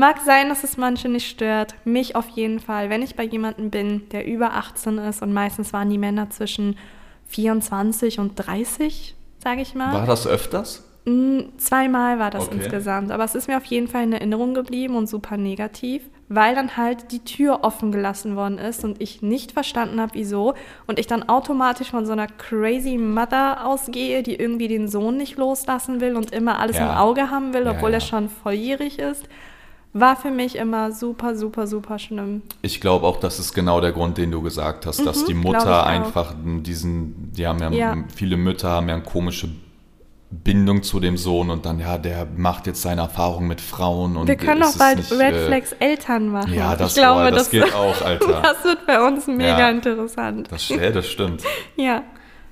Mag 0.00 0.18
sein, 0.24 0.48
dass 0.48 0.64
es 0.64 0.78
manche 0.78 1.10
nicht 1.10 1.28
stört, 1.28 1.74
mich 1.84 2.16
auf 2.16 2.30
jeden 2.30 2.58
Fall, 2.58 2.88
wenn 2.88 3.02
ich 3.02 3.16
bei 3.16 3.22
jemandem 3.24 3.68
bin, 3.68 4.08
der 4.12 4.26
über 4.26 4.54
18 4.54 4.96
ist 4.96 5.20
und 5.20 5.34
meistens 5.34 5.74
waren 5.74 5.90
die 5.90 5.98
Männer 5.98 6.30
zwischen 6.30 6.78
24 7.28 8.18
und 8.18 8.32
30, 8.34 9.14
sage 9.44 9.60
ich 9.60 9.74
mal. 9.74 9.92
War 9.92 10.06
das 10.06 10.26
öfters? 10.26 10.86
Mm, 11.04 11.40
Zweimal 11.58 12.18
war 12.18 12.30
das 12.30 12.46
Okay. 12.46 12.56
insgesamt, 12.56 13.10
aber 13.10 13.24
es 13.24 13.34
ist 13.34 13.46
mir 13.46 13.58
auf 13.58 13.64
jeden 13.66 13.88
Fall 13.88 14.04
in 14.04 14.14
Erinnerung 14.14 14.54
geblieben 14.54 14.96
und 14.96 15.06
super 15.06 15.36
negativ, 15.36 16.02
weil 16.30 16.54
dann 16.54 16.78
halt 16.78 17.12
die 17.12 17.22
Tür 17.22 17.58
offen 17.62 17.92
gelassen 17.92 18.36
worden 18.36 18.56
ist 18.56 18.82
und 18.84 19.02
ich 19.02 19.20
nicht 19.20 19.52
verstanden 19.52 20.00
habe, 20.00 20.12
wieso 20.14 20.54
und 20.86 20.98
ich 20.98 21.08
dann 21.08 21.28
automatisch 21.28 21.90
von 21.90 22.06
so 22.06 22.12
einer 22.12 22.26
crazy 22.26 22.96
Mother 22.96 23.66
ausgehe, 23.66 24.22
die 24.22 24.36
irgendwie 24.36 24.68
den 24.68 24.88
Sohn 24.88 25.18
nicht 25.18 25.36
loslassen 25.36 26.00
will 26.00 26.16
und 26.16 26.32
immer 26.32 26.58
alles 26.58 26.78
Ja. 26.78 26.90
im 26.90 26.96
Auge 26.98 27.30
haben 27.30 27.52
will, 27.52 27.66
Ja, 27.66 27.72
obwohl 27.72 27.90
ja. 27.90 27.96
er 27.98 28.00
schon 28.00 28.30
volljährig 28.30 28.98
ist. 28.98 29.28
War 29.92 30.14
für 30.14 30.30
mich 30.30 30.54
immer 30.56 30.92
super, 30.92 31.34
super, 31.34 31.66
super 31.66 31.98
schlimm. 31.98 32.42
Ich 32.62 32.80
glaube 32.80 33.06
auch, 33.06 33.18
das 33.18 33.40
ist 33.40 33.52
genau 33.54 33.80
der 33.80 33.90
Grund, 33.90 34.18
den 34.18 34.30
du 34.30 34.40
gesagt 34.40 34.86
hast, 34.86 35.04
dass 35.04 35.24
die 35.24 35.34
Mhm, 35.34 35.42
glaub 35.42 35.54
ich 35.54 35.58
Mutter 35.64 35.82
auch. 35.82 35.86
einfach 35.86 36.34
diesen, 36.44 37.32
die 37.32 37.46
haben 37.46 37.58
ja, 37.60 37.70
Ja. 37.72 37.96
viele 38.14 38.36
Mütter 38.36 38.68
haben 38.70 38.88
ja 38.88 38.94
eine 38.94 39.02
komische 39.02 39.48
Bindung 40.30 40.84
zu 40.84 41.00
dem 41.00 41.16
Sohn 41.16 41.50
und 41.50 41.66
dann, 41.66 41.80
ja, 41.80 41.98
der 41.98 42.24
macht 42.36 42.68
jetzt 42.68 42.82
seine 42.82 43.00
Erfahrungen 43.00 43.48
mit 43.48 43.60
Frauen 43.60 44.16
und 44.16 44.28
Wir 44.28 44.36
können 44.36 44.60
doch 44.60 44.76
bald 44.78 44.98
nicht, 44.98 45.10
Red 45.10 45.34
äh, 45.34 45.46
Flags 45.46 45.72
Eltern 45.80 46.28
machen. 46.28 46.54
Ja, 46.54 46.76
das, 46.76 46.90
ich 46.92 47.02
glaube, 47.02 47.22
boah, 47.22 47.30
das, 47.32 47.38
das, 47.38 47.50
geht 47.50 47.74
auch, 47.74 48.00
Alter. 48.00 48.40
das 48.42 48.64
wird 48.64 48.86
bei 48.86 49.04
uns 49.04 49.26
mega 49.26 49.58
Ja. 49.58 49.70
interessant. 49.70 50.46
Das, 50.52 50.68
ja, 50.68 50.90
das 50.90 51.08
stimmt. 51.08 51.42
ja. 51.76 52.04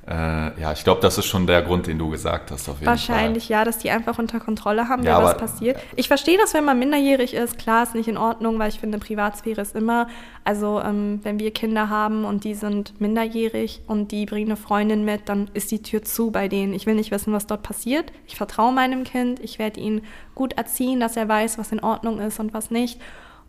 Äh, 0.08 0.58
ja, 0.58 0.72
ich 0.72 0.84
glaube, 0.84 1.02
das 1.02 1.18
ist 1.18 1.26
schon 1.26 1.46
der 1.46 1.60
Grund, 1.60 1.86
den 1.86 1.98
du 1.98 2.08
gesagt 2.08 2.50
hast, 2.50 2.66
auf 2.70 2.76
jeden 2.76 2.86
Wahrscheinlich 2.86 3.50
ja, 3.50 3.64
dass 3.64 3.76
die 3.76 3.90
einfach 3.90 4.18
unter 4.18 4.40
Kontrolle 4.40 4.88
haben, 4.88 5.02
Ja, 5.02 5.22
was 5.22 5.36
passiert. 5.36 5.78
Ich 5.96 6.08
verstehe 6.08 6.38
das, 6.38 6.54
wenn 6.54 6.64
man 6.64 6.78
minderjährig 6.78 7.34
ist. 7.34 7.58
Klar, 7.58 7.82
ist 7.82 7.94
nicht 7.94 8.08
in 8.08 8.16
Ordnung, 8.16 8.58
weil 8.58 8.70
ich 8.70 8.80
finde, 8.80 8.98
Privatsphäre 8.98 9.60
ist 9.60 9.76
immer. 9.76 10.08
Also, 10.44 10.80
ähm, 10.80 11.20
wenn 11.24 11.38
wir 11.38 11.50
Kinder 11.50 11.90
haben 11.90 12.24
und 12.24 12.44
die 12.44 12.54
sind 12.54 12.98
minderjährig 12.98 13.82
und 13.86 14.10
die 14.10 14.24
bringen 14.24 14.48
eine 14.48 14.56
Freundin 14.56 15.04
mit, 15.04 15.28
dann 15.28 15.50
ist 15.52 15.70
die 15.70 15.82
Tür 15.82 16.02
zu 16.02 16.30
bei 16.30 16.48
denen. 16.48 16.72
Ich 16.72 16.86
will 16.86 16.94
nicht 16.94 17.10
wissen, 17.10 17.34
was 17.34 17.46
dort 17.46 17.62
passiert. 17.62 18.10
Ich 18.26 18.36
vertraue 18.36 18.72
meinem 18.72 19.04
Kind. 19.04 19.40
Ich 19.40 19.58
werde 19.58 19.78
ihn 19.78 20.00
gut 20.34 20.54
erziehen, 20.54 21.00
dass 21.00 21.18
er 21.18 21.28
weiß, 21.28 21.58
was 21.58 21.70
in 21.70 21.80
Ordnung 21.80 22.18
ist 22.18 22.40
und 22.40 22.54
was 22.54 22.70
nicht. 22.70 22.98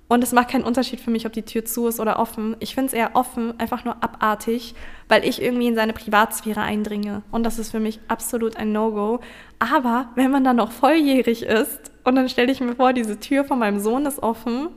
Und 0.10 0.24
es 0.24 0.32
macht 0.32 0.50
keinen 0.50 0.64
Unterschied 0.64 1.00
für 1.00 1.12
mich, 1.12 1.28
ob 1.28 1.34
die 1.34 1.44
Tür 1.44 1.64
zu 1.66 1.88
ist 1.88 2.00
oder 2.00 2.18
offen. 2.18 2.56
Ich 2.60 2.74
finde 2.74 2.88
es 2.88 2.94
eher 2.94 3.16
offen, 3.16 3.58
einfach 3.60 3.86
nur 3.86 4.04
abartig, 4.04 4.74
weil 5.08 5.24
ich 5.24 5.40
irgendwie 5.40 5.68
in 5.68 5.76
seine 5.76 5.94
Privatsphäre 5.94 6.62
eindringe. 6.62 7.22
Und 7.30 7.44
das 7.44 7.60
ist 7.60 7.70
für 7.70 7.80
mich 7.80 8.00
absolut 8.08 8.58
ein 8.58 8.72
No-Go. 8.72 9.20
Aber 9.60 10.10
wenn 10.16 10.32
man 10.32 10.44
dann 10.44 10.56
noch 10.56 10.72
volljährig 10.72 11.44
ist 11.44 11.92
und 12.04 12.16
dann 12.16 12.28
stelle 12.28 12.52
ich 12.52 12.60
mir 12.60 12.76
vor, 12.76 12.92
diese 12.92 13.20
Tür 13.20 13.46
von 13.46 13.60
meinem 13.60 13.80
Sohn 13.80 14.08
ist 14.08 14.24
offen, 14.24 14.70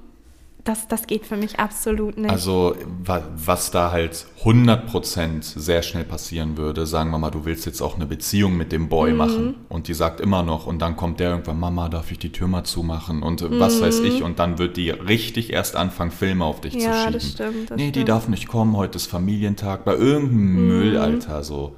das, 0.65 0.87
das 0.89 1.07
geht 1.07 1.27
für 1.27 1.37
mich 1.37 1.59
absolut 1.59 2.17
nicht. 2.17 2.31
Also, 2.31 2.77
wa- 3.05 3.23
was 3.35 3.71
da 3.71 3.91
halt 3.91 4.27
100% 4.45 5.43
sehr 5.59 5.83
schnell 5.83 6.05
passieren 6.05 6.57
würde, 6.57 6.87
sagen 6.87 7.11
wir 7.11 7.19
mal, 7.19 7.31
du 7.31 7.45
willst 7.45 7.67
jetzt 7.67 7.81
auch 7.81 7.97
eine 7.97 8.07
Beziehung 8.07 8.57
mit 8.57 8.73
dem 8.73 8.83
Mhm. 8.83 8.89
Boy 8.89 9.13
machen 9.13 9.55
und 9.69 9.89
die 9.89 9.95
sagt 9.95 10.21
immer 10.21 10.43
noch 10.43 10.67
und 10.67 10.81
dann 10.81 10.97
kommt 10.97 11.21
der 11.21 11.31
irgendwann, 11.31 11.59
Mama, 11.61 11.89
darf 11.89 12.11
ich 12.13 12.19
die 12.19 12.31
Tür 12.33 12.49
mal 12.49 12.65
zumachen 12.65 13.23
und 13.23 13.43
äh, 13.43 13.59
was 13.61 13.81
weiß 13.81 14.01
ich 14.01 14.23
und 14.23 14.39
dann 14.39 14.59
wird 14.59 14.77
die 14.77 14.91
richtig 14.91 15.53
erst 15.53 15.77
anfangen, 15.77 16.11
Filme 16.11 16.45
auf 16.45 16.61
dich 16.61 16.73
zu 16.75 16.79
Mhm. 16.79 16.85
Ja, 16.85 16.99
schieben. 16.99 17.13
das 17.15 17.31
stimmt, 17.31 17.71
das 17.71 17.77
nee, 17.77 17.85
die 17.87 17.89
stimmt. 17.91 18.05
Mhm. 18.05 18.07
darf 18.09 18.29
nicht 18.29 18.49
kommen, 18.49 18.77
heute 18.77 18.97
ist 18.97 19.07
Familientag, 19.07 19.85
bei 19.85 19.95
irgendeinem 19.95 20.67
Müll, 20.69 20.97
Alter, 20.99 21.43
so. 21.45 21.75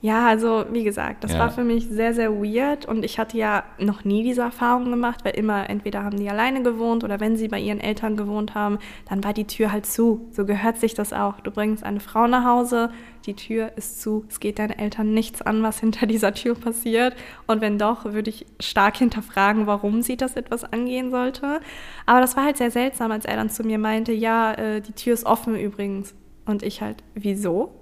Ja, 0.00 0.28
also 0.28 0.64
wie 0.70 0.84
gesagt, 0.84 1.24
das 1.24 1.32
Ja. 1.32 1.40
war 1.40 1.50
für 1.50 1.64
mich 1.64 1.88
sehr, 1.88 2.14
sehr 2.14 2.32
weird 2.40 2.86
und 2.86 3.04
ich 3.04 3.18
hatte 3.18 3.36
ja 3.36 3.64
noch 3.80 4.04
nie 4.04 4.22
diese 4.22 4.42
Erfahrung 4.42 4.90
gemacht, 4.92 5.24
weil 5.24 5.32
immer 5.32 5.68
entweder 5.68 6.04
haben 6.04 6.16
die 6.18 6.30
alleine 6.30 6.62
gewohnt 6.62 7.02
oder 7.02 7.18
wenn 7.18 7.36
sie 7.36 7.48
bei 7.48 7.58
ihren 7.58 7.80
Eltern 7.80 8.16
gewohnt 8.16 8.54
haben, 8.54 8.78
dann 9.08 9.24
war 9.24 9.32
die 9.32 9.46
Tür 9.48 9.72
halt 9.72 9.86
zu. 9.86 10.28
So 10.30 10.44
gehört 10.44 10.76
sich 10.78 10.94
das 10.94 11.12
auch. 11.12 11.40
Du 11.40 11.50
bringst 11.50 11.82
eine 11.82 11.98
Frau 11.98 12.28
nach 12.28 12.44
Hause, 12.44 12.90
die 13.26 13.34
Tür 13.34 13.72
ist 13.74 14.00
zu, 14.00 14.24
es 14.28 14.38
geht 14.38 14.60
deinen 14.60 14.78
Eltern 14.78 15.12
nichts 15.14 15.42
an, 15.42 15.64
was 15.64 15.80
hinter 15.80 16.06
dieser 16.06 16.32
Tür 16.32 16.54
passiert 16.54 17.16
und 17.48 17.60
wenn 17.60 17.76
doch, 17.76 18.04
würde 18.04 18.30
ich 18.30 18.46
stark 18.60 18.98
hinterfragen, 18.98 19.66
warum 19.66 20.02
sie 20.02 20.16
das 20.16 20.36
etwas 20.36 20.62
angehen 20.62 21.10
sollte. 21.10 21.58
Aber 22.06 22.20
das 22.20 22.36
war 22.36 22.44
halt 22.44 22.56
sehr 22.56 22.70
seltsam, 22.70 23.10
als 23.10 23.24
er 23.24 23.34
dann 23.34 23.50
zu 23.50 23.64
mir 23.64 23.78
meinte, 23.78 24.12
ja, 24.12 24.54
äh, 24.54 24.80
die 24.80 24.92
Tür 24.92 25.14
ist 25.14 25.26
offen 25.26 25.56
übrigens. 25.56 26.14
Und 26.46 26.62
ich 26.62 26.80
halt, 26.82 27.02
wieso? 27.14 27.72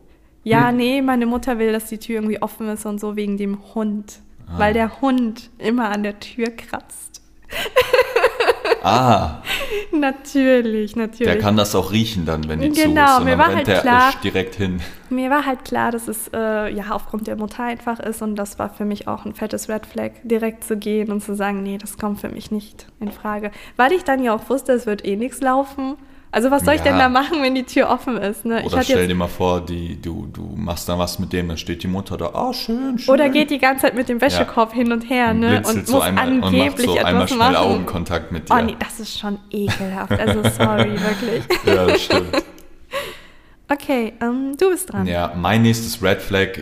Ja, 0.48 0.68
Hm. 0.68 0.76
nee, 0.76 1.02
meine 1.02 1.26
Mutter 1.26 1.59
will, 1.59 1.72
dass 1.72 1.87
die 1.87 1.98
Tür 1.98 2.16
irgendwie 2.16 2.40
offen 2.40 2.68
ist 2.68 2.87
und 2.87 3.00
so 3.00 3.16
wegen 3.16 3.37
dem 3.37 3.59
Hund. 3.74 4.20
Ah. 4.46 4.59
Weil 4.61 4.74
der 4.74 5.00
Hund 5.00 5.50
immer 5.59 5.88
an 5.90 6.04
der 6.04 6.20
Tür 6.20 6.46
kratzt. 6.50 7.20
Ah, 8.82 9.42
Natürlich, 9.92 10.94
natürlich. 10.94 11.32
der 11.32 11.38
kann 11.42 11.56
das 11.56 11.74
auch 11.74 11.90
riechen 11.90 12.24
dann, 12.26 12.48
wenn 12.48 12.61
die 12.61 12.70
zu 12.72 12.82
Genau, 12.88 13.04
ist 13.14 13.18
und 13.18 13.24
mir 13.24 13.38
war 13.38 13.54
halt 13.54 13.64
klar- 13.66 14.12
direkt 14.22 14.54
hin. 14.54 14.80
Mir 15.11 15.30
war 15.30 15.44
halt 15.46 15.64
klar, 15.64 15.90
dass 15.90 16.06
es 16.06 16.28
äh, 16.32 16.72
ja 16.72 16.90
aufgrund 16.90 17.26
der 17.26 17.37
Mutter 17.37 17.64
einfach 17.64 17.98
ist 17.98 18.22
und 18.22 18.37
das 18.37 18.59
war 18.59 18.70
für 18.70 18.85
mich 18.85 19.09
auch 19.09 19.24
ein 19.24 19.35
fettes 19.35 19.68
Red 19.68 19.87
Flag, 19.87 20.12
direkt 20.22 20.62
zu 20.64 20.76
gehen 20.76 21.11
und 21.11 21.22
zu 21.22 21.35
sagen, 21.35 21.62
nee, 21.62 21.78
das 21.78 21.98
kommt 21.98 22.20
für 22.20 22.28
mich 22.28 22.50
nicht 22.50 22.87
in 23.00 23.11
Frage. 23.11 23.50
Weil 23.76 23.92
ich 23.92 24.04
dann 24.04 24.22
ja 24.22 24.35
auch 24.35 24.48
wusste, 24.50 24.72
es 24.72 24.87
wird 24.87 25.04
eh 25.04 25.16
nichts 25.16 25.40
laufen. 25.40 25.96
Also 26.37 26.51
was 26.51 26.67
soll 26.67 26.75
ich 26.75 26.81
Ja. 26.81 26.88
denn 26.90 26.98
da 26.98 27.08
machen, 27.08 27.40
wenn 27.40 27.54
die 27.54 27.63
Tür 27.63 27.88
offen 27.88 28.19
ist? 28.19 28.44
Ne? 28.44 28.60
ich 28.60 28.67
Oder 28.67 28.83
stell 28.83 29.08
dir 29.08 29.15
mal 29.15 29.27
vor, 29.27 29.65
die, 29.65 29.98
du, 29.98 30.27
du 30.31 30.42
machst 30.54 30.87
dann 30.87 30.98
was 30.98 31.19
mit 31.19 31.33
dem, 31.33 31.48
dann 31.48 31.56
steht 31.56 31.83
die 31.83 31.88
Mutter 31.88 32.19
da, 32.19 32.31
oh, 32.35 32.52
schön, 32.52 32.98
schön. 32.98 33.15
oder 33.15 33.31
geht 33.31 33.50
die 33.50 33.56
ganze 33.56 33.87
Zeit 33.87 33.94
mit 33.94 34.10
dem 34.10 34.21
Wäschekorb 34.21 34.75
hin 34.75 34.92
und 34.92 35.08
her 35.08 35.31
und 35.31 35.40
ne? 35.40 35.63
und 35.67 35.87
so 35.87 35.94
muss 35.94 36.04
einmal 36.04 36.29
und 36.29 36.40
macht 36.40 36.52
angeblich 36.52 36.87
so 36.88 36.98
einmal 36.98 37.15
etwas 37.15 37.31
schnell 37.31 37.38
machen. 37.38 37.56
Augenkontakt 37.56 38.33
mit 38.33 38.50
dir. 38.50 38.54
Oh 38.54 38.63
nee, 38.63 38.77
das 38.79 39.00
ist 39.00 39.19
schon 39.19 39.38
ekelhaft. 39.50 40.13
Also 40.13 40.42
sorry, 40.42 40.90
wirklich. 41.00 41.42
Ja, 41.65 41.87
das 41.87 42.02
stimmt. 42.02 42.44
Okay, 43.73 44.13
ähm, 44.21 44.58
du 44.58 44.69
bist 44.69 44.92
dran. 44.92 45.06
Ja, 45.06 45.33
mein 45.35 45.63
nächstes 45.63 46.02
Red 46.02 46.21
Flag, 46.21 46.58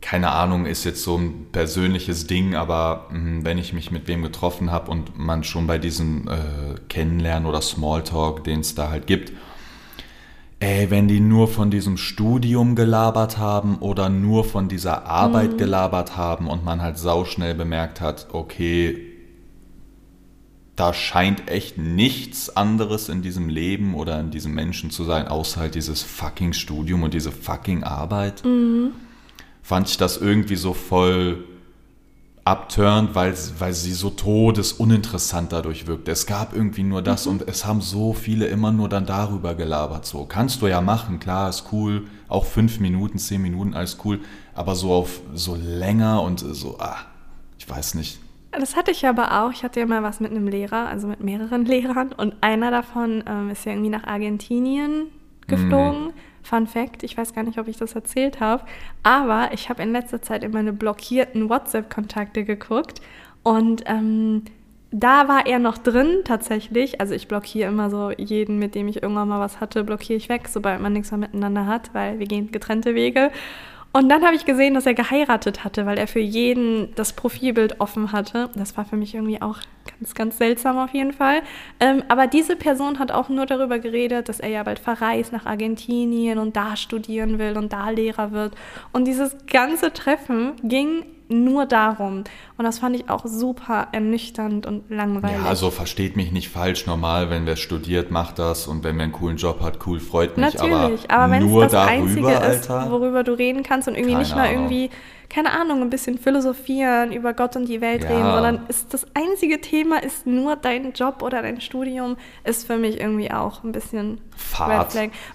keine 0.00 0.30
Ahnung, 0.30 0.66
ist 0.66 0.84
jetzt 0.84 1.02
so 1.02 1.16
ein 1.16 1.46
persönliches 1.52 2.26
Ding, 2.26 2.54
aber 2.54 3.08
mh, 3.10 3.44
wenn 3.44 3.58
ich 3.58 3.72
mich 3.72 3.90
mit 3.90 4.06
wem 4.08 4.22
getroffen 4.22 4.70
habe 4.70 4.90
und 4.90 5.18
man 5.18 5.44
schon 5.44 5.66
bei 5.66 5.78
diesem 5.78 6.28
äh, 6.28 6.78
Kennenlernen 6.88 7.48
oder 7.48 7.60
Smalltalk, 7.60 8.44
den 8.44 8.60
es 8.60 8.74
da 8.74 8.90
halt 8.90 9.06
gibt, 9.06 9.32
ey, 10.60 10.90
wenn 10.90 11.06
die 11.08 11.20
nur 11.20 11.48
von 11.48 11.70
diesem 11.70 11.96
Studium 11.96 12.74
gelabert 12.74 13.38
haben 13.38 13.78
oder 13.78 14.08
nur 14.08 14.44
von 14.44 14.68
dieser 14.68 15.06
Arbeit 15.06 15.52
Mhm. 15.52 15.56
gelabert 15.58 16.16
haben 16.16 16.48
und 16.48 16.64
man 16.64 16.82
halt 16.82 16.98
sauschnell 16.98 17.54
bemerkt 17.54 18.00
hat, 18.00 18.28
okay, 18.32 18.98
da 20.76 20.94
scheint 20.94 21.50
echt 21.50 21.76
nichts 21.76 22.56
anderes 22.56 23.08
in 23.08 23.20
diesem 23.20 23.48
Leben 23.48 23.94
oder 23.94 24.20
in 24.20 24.30
diesem 24.30 24.54
Menschen 24.54 24.90
zu 24.90 25.02
sein, 25.02 25.26
außer 25.26 25.60
halt 25.60 25.74
dieses 25.74 26.02
fucking 26.02 26.52
Studium 26.52 27.02
und 27.02 27.14
diese 27.14 27.32
fucking 27.32 27.82
Arbeit. 27.82 28.44
Fand 29.68 29.90
ich 29.90 29.98
das 29.98 30.16
irgendwie 30.16 30.56
so 30.56 30.72
voll 30.72 31.44
abturnt, 32.42 33.14
weil, 33.14 33.34
weil 33.58 33.74
sie 33.74 33.92
so 33.92 34.08
todesuninteressant 34.08 35.52
dadurch 35.52 35.86
wirkte. 35.86 36.10
Es 36.10 36.24
gab 36.24 36.54
irgendwie 36.56 36.84
nur 36.84 37.02
das 37.02 37.26
und 37.26 37.46
es 37.46 37.66
haben 37.66 37.82
so 37.82 38.14
viele 38.14 38.46
immer 38.46 38.72
nur 38.72 38.88
dann 38.88 39.04
darüber 39.04 39.54
gelabert. 39.54 40.06
So, 40.06 40.24
kannst 40.24 40.62
du 40.62 40.68
ja 40.68 40.80
machen, 40.80 41.20
klar, 41.20 41.50
ist 41.50 41.66
cool, 41.70 42.06
auch 42.28 42.46
fünf 42.46 42.80
Minuten, 42.80 43.18
zehn 43.18 43.42
Minuten, 43.42 43.74
alles 43.74 43.98
cool, 44.06 44.20
aber 44.54 44.74
so 44.74 44.90
auf 44.90 45.20
so 45.34 45.54
länger 45.54 46.22
und 46.22 46.40
so, 46.40 46.78
ah, 46.78 46.96
ich 47.58 47.68
weiß 47.68 47.92
nicht. 47.96 48.20
Das 48.52 48.74
hatte 48.74 48.92
ich 48.92 49.06
aber 49.06 49.42
auch. 49.42 49.52
Ich 49.52 49.64
hatte 49.64 49.80
ja 49.80 49.86
mal 49.86 50.02
was 50.02 50.18
mit 50.18 50.30
einem 50.30 50.48
Lehrer, 50.48 50.88
also 50.88 51.08
mit 51.08 51.22
mehreren 51.22 51.64
Lehrern. 51.66 52.14
Und 52.14 52.36
einer 52.40 52.70
davon 52.70 53.22
ähm, 53.26 53.50
ist 53.50 53.66
ja 53.66 53.72
irgendwie 53.72 53.90
nach 53.90 54.04
Argentinien 54.04 55.08
geflogen. 55.46 56.14
Fun 56.42 56.66
Fact, 56.66 57.02
ich 57.02 57.16
weiß 57.16 57.34
gar 57.34 57.42
nicht, 57.42 57.58
ob 57.58 57.68
ich 57.68 57.76
das 57.76 57.94
erzählt 57.94 58.40
habe. 58.40 58.64
Aber 59.02 59.50
ich 59.52 59.68
habe 59.68 59.82
in 59.82 59.92
letzter 59.92 60.22
Zeit 60.22 60.44
in 60.44 60.52
meine 60.52 60.72
blockierten 60.72 61.48
WhatsApp-Kontakte 61.48 62.44
geguckt. 62.44 63.00
Und 63.42 63.84
ähm, 63.86 64.42
da 64.90 65.28
war 65.28 65.46
er 65.46 65.58
noch 65.58 65.78
drin 65.78 66.22
tatsächlich. 66.24 67.00
Also 67.00 67.14
ich 67.14 67.28
blockiere 67.28 67.68
immer 67.68 67.90
so 67.90 68.10
jeden, 68.10 68.58
mit 68.58 68.74
dem 68.74 68.88
ich 68.88 69.02
irgendwann 69.02 69.28
mal 69.28 69.40
was 69.40 69.60
hatte, 69.60 69.84
blockiere 69.84 70.16
ich 70.16 70.28
weg, 70.28 70.48
sobald 70.48 70.80
man 70.80 70.92
nichts 70.92 71.10
mehr 71.10 71.18
miteinander 71.18 71.66
hat, 71.66 71.92
weil 71.92 72.18
wir 72.18 72.26
gehen 72.26 72.50
getrennte 72.50 72.94
Wege. 72.94 73.30
Und 73.98 74.08
dann 74.10 74.24
habe 74.24 74.36
ich 74.36 74.44
gesehen, 74.44 74.74
dass 74.74 74.86
er 74.86 74.94
geheiratet 74.94 75.64
hatte, 75.64 75.84
weil 75.84 75.98
er 75.98 76.06
für 76.06 76.20
jeden 76.20 76.94
das 76.94 77.12
Profilbild 77.12 77.80
offen 77.80 78.12
hatte. 78.12 78.48
Das 78.54 78.76
war 78.76 78.84
für 78.84 78.94
mich 78.94 79.16
irgendwie 79.16 79.42
auch 79.42 79.58
ganz, 79.98 80.14
ganz 80.14 80.38
seltsam 80.38 80.78
auf 80.78 80.94
jeden 80.94 81.12
Fall. 81.12 81.42
Ähm, 81.80 82.04
aber 82.06 82.28
diese 82.28 82.54
Person 82.54 83.00
hat 83.00 83.10
auch 83.10 83.28
nur 83.28 83.44
darüber 83.44 83.80
geredet, 83.80 84.28
dass 84.28 84.38
er 84.38 84.50
ja 84.50 84.62
bald 84.62 84.78
verreist 84.78 85.32
nach 85.32 85.46
Argentinien 85.46 86.38
und 86.38 86.54
da 86.54 86.76
studieren 86.76 87.40
will 87.40 87.58
und 87.58 87.72
da 87.72 87.90
Lehrer 87.90 88.30
wird. 88.30 88.54
Und 88.92 89.06
dieses 89.06 89.36
ganze 89.48 89.92
Treffen 89.92 90.52
ging 90.62 91.04
nur 91.28 91.66
darum. 91.66 92.24
Und 92.56 92.64
das 92.64 92.78
fand 92.78 92.96
ich 92.96 93.08
auch 93.10 93.24
super 93.26 93.88
ernüchternd 93.92 94.66
und 94.66 94.90
langweilig. 94.90 95.36
Ja, 95.42 95.48
also 95.48 95.70
versteht 95.70 96.16
mich 96.16 96.32
nicht 96.32 96.48
falsch, 96.48 96.86
normal, 96.86 97.30
wenn 97.30 97.46
wer 97.46 97.56
studiert, 97.56 98.10
macht 98.10 98.38
das 98.38 98.66
und 98.66 98.84
wenn 98.84 98.96
wer 98.96 99.04
einen 99.04 99.12
coolen 99.12 99.36
Job 99.36 99.60
hat, 99.60 99.86
cool, 99.86 100.00
freut 100.00 100.36
mich. 100.36 100.54
Natürlich, 100.54 101.10
aber, 101.10 101.32
wenn 101.32 101.46
nur 101.46 101.64
es 101.64 101.72
das 101.72 101.86
darüber, 101.86 102.28
Einzige 102.28 102.32
ist, 102.32 102.70
Alter. 102.70 102.90
worüber 102.90 103.24
du 103.24 103.32
reden 103.32 103.62
kannst 103.62 103.88
und 103.88 103.94
irgendwie 103.94 104.14
nicht 104.16 104.34
mal 104.34 104.48
Ahnung. 104.48 104.64
irgendwie, 104.70 104.90
keine 105.28 105.52
Ahnung, 105.52 105.82
ein 105.82 105.90
bisschen 105.90 106.16
philosophieren, 106.18 107.12
über 107.12 107.34
Gott 107.34 107.54
und 107.56 107.68
die 107.68 107.80
Welt 107.82 108.02
Ja. 108.04 108.08
reden, 108.08 108.30
sondern 108.32 108.60
ist 108.68 108.94
das 108.94 109.06
einzige 109.14 109.60
Thema 109.60 110.02
ist 110.02 110.26
nur 110.26 110.56
dein 110.56 110.92
Job 110.92 111.22
oder 111.22 111.42
dein 111.42 111.60
Studium, 111.60 112.16
ist 112.44 112.66
für 112.66 112.78
mich 112.78 112.98
irgendwie 113.00 113.30
auch 113.30 113.62
ein 113.64 113.72
bisschen 113.72 114.20
Flag. 114.34 114.88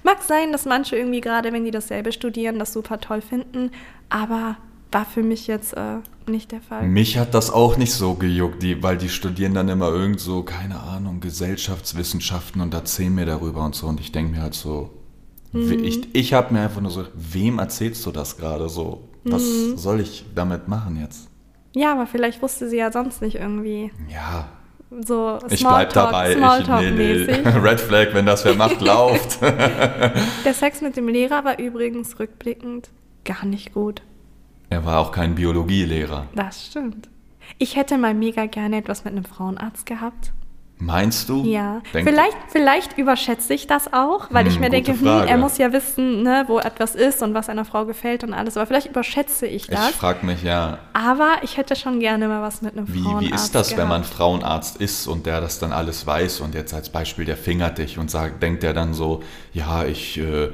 Mag 0.03 0.21
sein, 0.23 0.51
dass 0.51 0.65
manche 0.65 0.95
irgendwie 0.95 1.21
gerade, 1.21 1.53
wenn 1.53 1.65
die 1.65 1.71
dasselbe 1.71 2.11
studieren, 2.11 2.57
das 2.57 2.73
super 2.73 2.99
toll 2.99 3.21
finden, 3.21 3.69
aber 4.09 4.57
war 4.93 5.05
für 5.05 5.23
mich 5.23 5.47
jetzt 5.47 5.73
äh, 5.75 5.97
nicht 6.27 6.51
der 6.51 6.61
Fall. 6.61 6.83
Mich 6.87 7.17
hat 7.17 7.33
das 7.33 7.49
auch 7.51 7.77
nicht 7.77 7.93
so 7.93 8.13
gejuckt, 8.13 8.61
die, 8.63 8.81
weil 8.83 8.97
die 8.97 9.09
studieren 9.09 9.53
dann 9.53 9.67
immer 9.69 9.89
irgend 9.89 10.19
so, 10.19 10.43
keine 10.43 10.79
Ahnung, 10.79 11.19
Gesellschaftswissenschaften 11.19 12.61
und 12.61 12.73
erzählen 12.73 13.13
mir 13.13 13.25
darüber 13.25 13.63
und 13.65 13.75
so. 13.75 13.87
Und 13.87 13.99
ich 13.99 14.11
denke 14.11 14.33
mir 14.35 14.41
halt 14.41 14.53
so, 14.53 14.89
Mhm. 15.51 15.83
ich, 15.83 16.15
ich 16.15 16.33
habe 16.33 16.53
mir 16.53 16.61
einfach 16.61 16.81
nur 16.81 16.91
so, 16.91 17.05
wem 17.13 17.59
erzählst 17.59 18.05
du 18.05 18.11
das 18.11 18.37
gerade 18.37 18.69
so? 18.69 19.07
Was 19.23 19.43
Mhm. 19.43 19.77
soll 19.77 19.99
ich 19.99 20.25
damit 20.33 20.67
machen 20.67 20.99
jetzt? 20.99 21.27
Ja, 21.75 21.91
aber 21.93 22.07
vielleicht 22.07 22.41
wusste 22.41 22.69
sie 22.69 22.77
ja 22.77 22.91
sonst 22.91 23.21
nicht 23.21 23.35
irgendwie 23.35 23.91
Ja, 24.11 24.47
so 25.01 25.37
ich 25.49 25.59
bleib 25.61 25.91
Smalltalk- 25.91 25.93
dabei. 25.93 26.31
Ich, 26.33 26.67
nee, 26.97 27.25
nee. 27.25 27.49
Red 27.59 27.79
Flag, 27.79 28.07
wenn 28.13 28.25
das 28.25 28.45
wer 28.45 28.53
macht, 28.55 28.81
lauft. 28.81 29.39
Der 30.45 30.53
Sex 30.53 30.81
mit 30.81 30.97
dem 30.97 31.07
Lehrer 31.07 31.43
war 31.45 31.59
übrigens 31.59 32.19
rückblickend 32.19 32.89
gar 33.25 33.45
nicht 33.45 33.73
gut. 33.73 34.01
Er 34.70 34.86
war 34.86 34.99
auch 34.99 35.11
kein 35.11 35.36
Biologielehrer. 35.36 36.28
Das 36.36 36.66
stimmt. 36.68 37.09
Ich 37.57 37.76
hätte 37.76 37.97
mal 37.97 38.14
mega 38.14 38.45
gerne 38.45 38.78
etwas 38.78 39.03
mit 39.05 39.14
einem 39.14 39.26
Frauenarzt 39.26 39.86
gehabt. 39.86 40.32
Meinst 40.80 41.30
du? 41.30 41.45
Ja. 41.45 41.82
Denk- 41.93 42.09
vielleicht, 42.09 42.36
vielleicht 42.49 42.97
überschätze 42.97 43.53
ich 43.53 43.68
das 43.68 43.93
auch, 43.93 44.28
weil 44.32 44.47
ich 44.47 44.55
Hm, 44.55 44.61
mir 44.61 44.70
gute 44.70 44.82
denke, 44.82 44.99
hm, 44.99 45.28
er 45.28 45.38
muss 45.38 45.57
ja 45.57 45.72
wissen, 45.72 46.24
ne, 46.24 46.43
wo 46.47 46.59
etwas 46.59 46.95
ist 46.95 47.22
und 47.22 47.34
was 47.34 47.47
einer 47.47 47.64
Frau 47.64 47.86
gefällt 47.86 48.24
und 48.26 48.34
alles. 48.34 48.57
Aber 48.57 48.66
vielleicht 48.66 48.88
überschätze 48.88 49.45
ich 49.45 49.64
Ich 49.64 49.68
das. 49.70 49.91
frage 49.91 50.26
mich 50.26 50.43
ja, 50.43 50.80
Aber 50.91 51.36
ich 51.43 51.55
hätte 51.55 51.76
schon 51.78 51.99
gerne 52.01 52.28
mal 52.28 52.41
was 52.41 52.61
mit 52.61 52.76
einem 52.76 52.91
Wie, 52.93 53.01
Frauenarzt 53.01 53.30
wie 53.32 53.34
ist 53.36 53.55
das, 53.55 53.70
wenn 53.72 53.76
gehabt. 53.78 53.89
man 53.91 54.03
Frauenarzt 54.03 54.78
ist 54.82 55.07
und 55.07 55.26
der 55.26 55.39
das 55.39 55.59
dann 55.59 55.72
alles 55.72 56.05
weiß 56.05 56.41
und 56.41 56.53
jetzt 56.53 56.74
als 56.74 56.89
Beispiel, 56.89 57.24
der 57.24 57.38
fingert 57.38 57.78
dich 57.78 57.97
und 57.97 58.11
sagt, 58.11 58.41
denkt 58.43 58.64
der 58.64 58.74
dann 58.74 58.93
so, 58.93 59.22
ja, 59.53 59.86
ich 59.86 60.18
äh, 60.18 60.49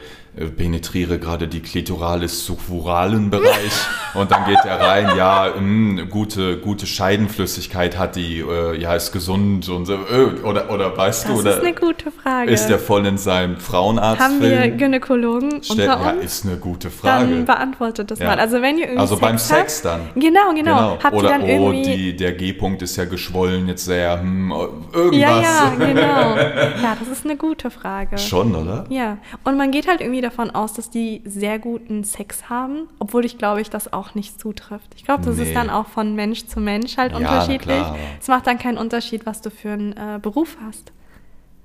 penetriere 0.47 1.19
gerade 1.19 1.47
die 1.47 1.59
klitoralis 1.61 2.45
suffuralen 2.45 3.29
Bereich 3.29 3.71
und 4.13 4.31
dann 4.31 4.45
geht 4.45 4.59
er 4.65 4.79
rein, 4.79 5.09
ja, 5.17 5.49
mh, 5.59 6.03
gute, 6.09 6.57
gute 6.57 6.85
Scheidenflüssigkeit 6.87 7.97
hat 7.97 8.15
die, 8.15 8.39
äh, 8.39 8.79
ja, 8.79 8.95
ist 8.95 9.11
gesund 9.11 9.67
und 9.69 9.85
so, 9.85 9.93
äh, 9.93 10.41
oder, 10.43 10.69
oder 10.71 10.95
weißt 10.95 11.25
Das 11.25 11.31
du, 11.31 11.39
ist 11.39 11.45
oder 11.45 11.59
eine 11.61 11.73
gute 11.73 12.11
Frage. 12.11 12.51
ist 12.51 12.67
der 12.67 12.79
voll 12.79 13.05
in 13.05 13.17
seinem 13.17 13.57
Haben 13.71 14.41
wir? 14.41 14.69
Gynäkologen 14.69 15.61
Stell- 15.63 15.89
unter 15.89 16.01
ja, 16.05 16.11
uns? 16.11 16.23
ist 16.23 16.45
eine 16.45 16.57
gute 16.57 16.89
Dann 17.03 17.29
Frage. 17.29 17.43
beantwortet 17.43 18.11
das 18.11 18.19
Ja. 18.19 18.27
mal. 18.27 18.39
Also 18.39 18.61
wenn 18.61 18.77
ihr 18.77 18.83
irgendwie 18.85 18.99
Also 18.99 19.15
Sex 19.15 19.21
beim 19.27 19.37
Sex 19.37 19.81
dann. 19.81 20.01
Genau, 20.15 20.53
genau. 20.55 20.97
Habt 21.03 21.13
Oder, 21.15 21.23
ihr 21.27 21.29
dann 21.39 21.41
oh, 21.43 21.71
irgendwie 21.71 21.95
die, 21.95 22.15
der 22.15 22.31
G-Punkt 22.33 22.81
ist 22.81 22.95
ja 22.95 23.05
geschwollen, 23.05 23.67
jetzt 23.67 23.85
sehr, 23.85 24.19
hm, 24.21 24.51
irgendwas. 24.93 25.19
Ja, 25.19 25.41
ja, 25.41 25.73
genau. 25.77 26.35
Ja, 26.81 26.95
das 26.99 27.07
ist 27.09 27.25
eine 27.25 27.35
gute 27.35 27.69
Frage. 27.71 28.17
Schon, 28.17 28.55
oder? 28.55 28.85
Ja, 28.89 29.17
und 29.43 29.57
man 29.57 29.71
geht 29.71 29.87
halt 29.87 30.01
irgendwie 30.01 30.21
davon 30.21 30.28
aus, 30.37 30.73
dass 30.73 30.89
die 30.89 31.21
sehr 31.25 31.59
guten 31.59 32.03
Sex 32.03 32.49
haben, 32.49 32.87
obwohl 32.99 33.25
ich 33.25 33.37
glaube, 33.37 33.61
ich 33.61 33.69
das 33.69 33.91
auch 33.91 34.13
nicht 34.15 34.39
zutrifft. 34.39 34.93
Ich 34.95 35.03
glaube, 35.05 35.23
das 35.25 35.37
Nee. 35.37 35.43
ist 35.43 35.55
dann 35.55 35.69
auch 35.69 35.87
von 35.87 36.15
Mensch 36.15 36.45
zu 36.47 36.59
Mensch 36.59 36.97
halt 36.97 37.11
Ja, 37.13 37.17
unterschiedlich. 37.17 37.83
es 38.21 38.27
macht 38.27 38.45
dann 38.47 38.59
keinen 38.59 38.77
Unterschied, 38.77 39.25
was 39.25 39.41
du 39.41 39.49
für 39.49 39.71
einen 39.71 39.93
äh, 39.93 40.19
Beruf 40.21 40.57
hast. 40.65 40.91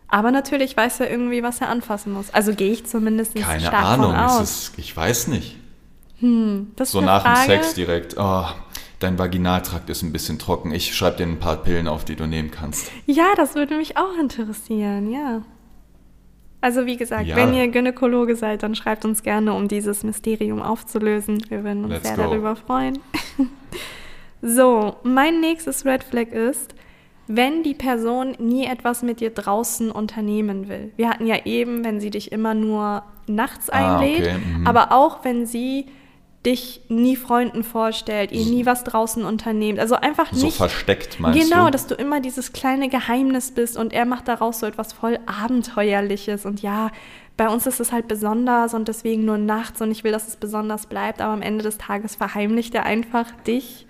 Aber 0.08 0.30
natürlich 0.30 0.76
weiß 0.76 1.00
er 1.00 1.10
irgendwie, 1.10 1.42
was 1.42 1.60
er 1.60 1.68
anfassen 1.68 2.12
muss. 2.12 2.30
Also 2.32 2.54
gehe 2.54 2.70
ich 2.72 2.86
zumindest 2.86 3.34
Keine 3.34 3.60
stark 3.60 3.84
Ahnung, 3.84 4.12
von 4.12 4.16
aus. 4.20 4.40
ist, 4.40 4.78
ich 4.78 4.96
weiß 4.96 5.26
nicht. 5.28 5.56
das 6.76 6.88
ist 6.88 6.92
So 6.92 7.00
nach 7.00 7.22
dem 7.24 7.34
Frage. 7.34 7.46
Sex 7.46 7.74
direkt, 7.74 8.14
oh, 8.18 8.44
dein 9.00 9.18
Vaginaltrakt 9.18 9.90
ist 9.90 10.02
ein 10.02 10.12
bisschen 10.12 10.38
trocken. 10.38 10.72
Ich 10.72 10.94
schreibe 10.94 11.16
dir 11.16 11.24
ein 11.24 11.38
paar 11.38 11.56
Pillen 11.56 11.88
auf, 11.88 12.04
die 12.04 12.16
du 12.16 12.26
nehmen 12.26 12.50
kannst. 12.50 12.90
Ja, 13.06 13.26
das 13.36 13.54
würde 13.54 13.76
mich 13.76 13.96
auch 13.96 14.16
interessieren, 14.20 15.10
ja. 15.10 15.42
Also 16.64 16.86
wie 16.86 16.96
gesagt, 16.96 17.26
Ja. 17.26 17.36
wenn 17.36 17.52
ihr 17.52 17.68
Gynäkologe 17.68 18.36
seid, 18.36 18.62
dann 18.62 18.74
schreibt 18.74 19.04
uns 19.04 19.22
gerne, 19.22 19.52
um 19.52 19.68
dieses 19.68 20.02
Mysterium 20.02 20.62
aufzulösen. 20.62 21.44
Wir 21.50 21.62
würden 21.62 21.84
uns 21.84 21.92
Let's 21.92 22.08
sehr 22.08 22.16
go. 22.16 22.22
darüber 22.22 22.56
freuen. 22.56 23.00
so, 24.40 24.96
mein 25.02 25.40
nächstes 25.40 25.84
Red 25.84 26.02
Flag 26.04 26.28
ist, 26.28 26.74
wenn 27.26 27.62
die 27.64 27.74
Person 27.74 28.34
nie 28.38 28.64
etwas 28.64 29.02
mit 29.02 29.20
dir 29.20 29.28
draußen 29.28 29.90
unternehmen 29.90 30.68
will. 30.70 30.90
Wir 30.96 31.10
hatten 31.10 31.26
ja 31.26 31.44
eben, 31.44 31.84
wenn 31.84 32.00
sie 32.00 32.08
dich 32.08 32.32
immer 32.32 32.54
nur 32.54 33.02
nachts 33.26 33.68
Ah, 33.68 33.98
einlädt, 33.98 34.22
okay, 34.28 34.38
mhm. 34.58 34.66
aber 34.66 34.90
auch 34.92 35.22
wenn 35.22 35.44
sie 35.44 35.84
dich 36.44 36.82
nie 36.88 37.16
Freunden 37.16 37.64
vorstellt, 37.64 38.32
ihr 38.32 38.44
nie 38.44 38.66
was 38.66 38.84
draußen 38.84 39.24
unternehmt. 39.24 39.78
Also 39.78 39.94
einfach 39.94 40.32
So 40.32 40.46
nicht 40.46 40.56
versteckt, 40.56 41.18
meinst 41.18 41.40
genau, 41.40 41.66
du? 41.66 41.70
dass 41.70 41.86
du 41.86 41.94
immer 41.94 42.20
dieses 42.20 42.52
kleine 42.52 42.88
Geheimnis 42.88 43.52
bist 43.52 43.76
und 43.76 43.92
er 43.92 44.04
macht 44.04 44.28
daraus 44.28 44.60
so 44.60 44.66
etwas 44.66 44.92
voll 44.92 45.18
Abenteuerliches. 45.26 46.44
Und 46.44 46.60
ja, 46.60 46.90
bei 47.36 47.48
uns 47.48 47.66
ist 47.66 47.80
es 47.80 47.92
halt 47.92 48.08
besonders 48.08 48.74
und 48.74 48.88
deswegen 48.88 49.24
nur 49.24 49.38
nachts 49.38 49.80
und 49.80 49.90
ich 49.90 50.04
will, 50.04 50.12
dass 50.12 50.28
es 50.28 50.36
besonders 50.36 50.86
bleibt, 50.86 51.20
aber 51.20 51.32
am 51.32 51.42
Ende 51.42 51.64
des 51.64 51.78
Tages 51.78 52.14
verheimlicht 52.14 52.74
er 52.74 52.84
einfach 52.84 53.30
dich. 53.46 53.86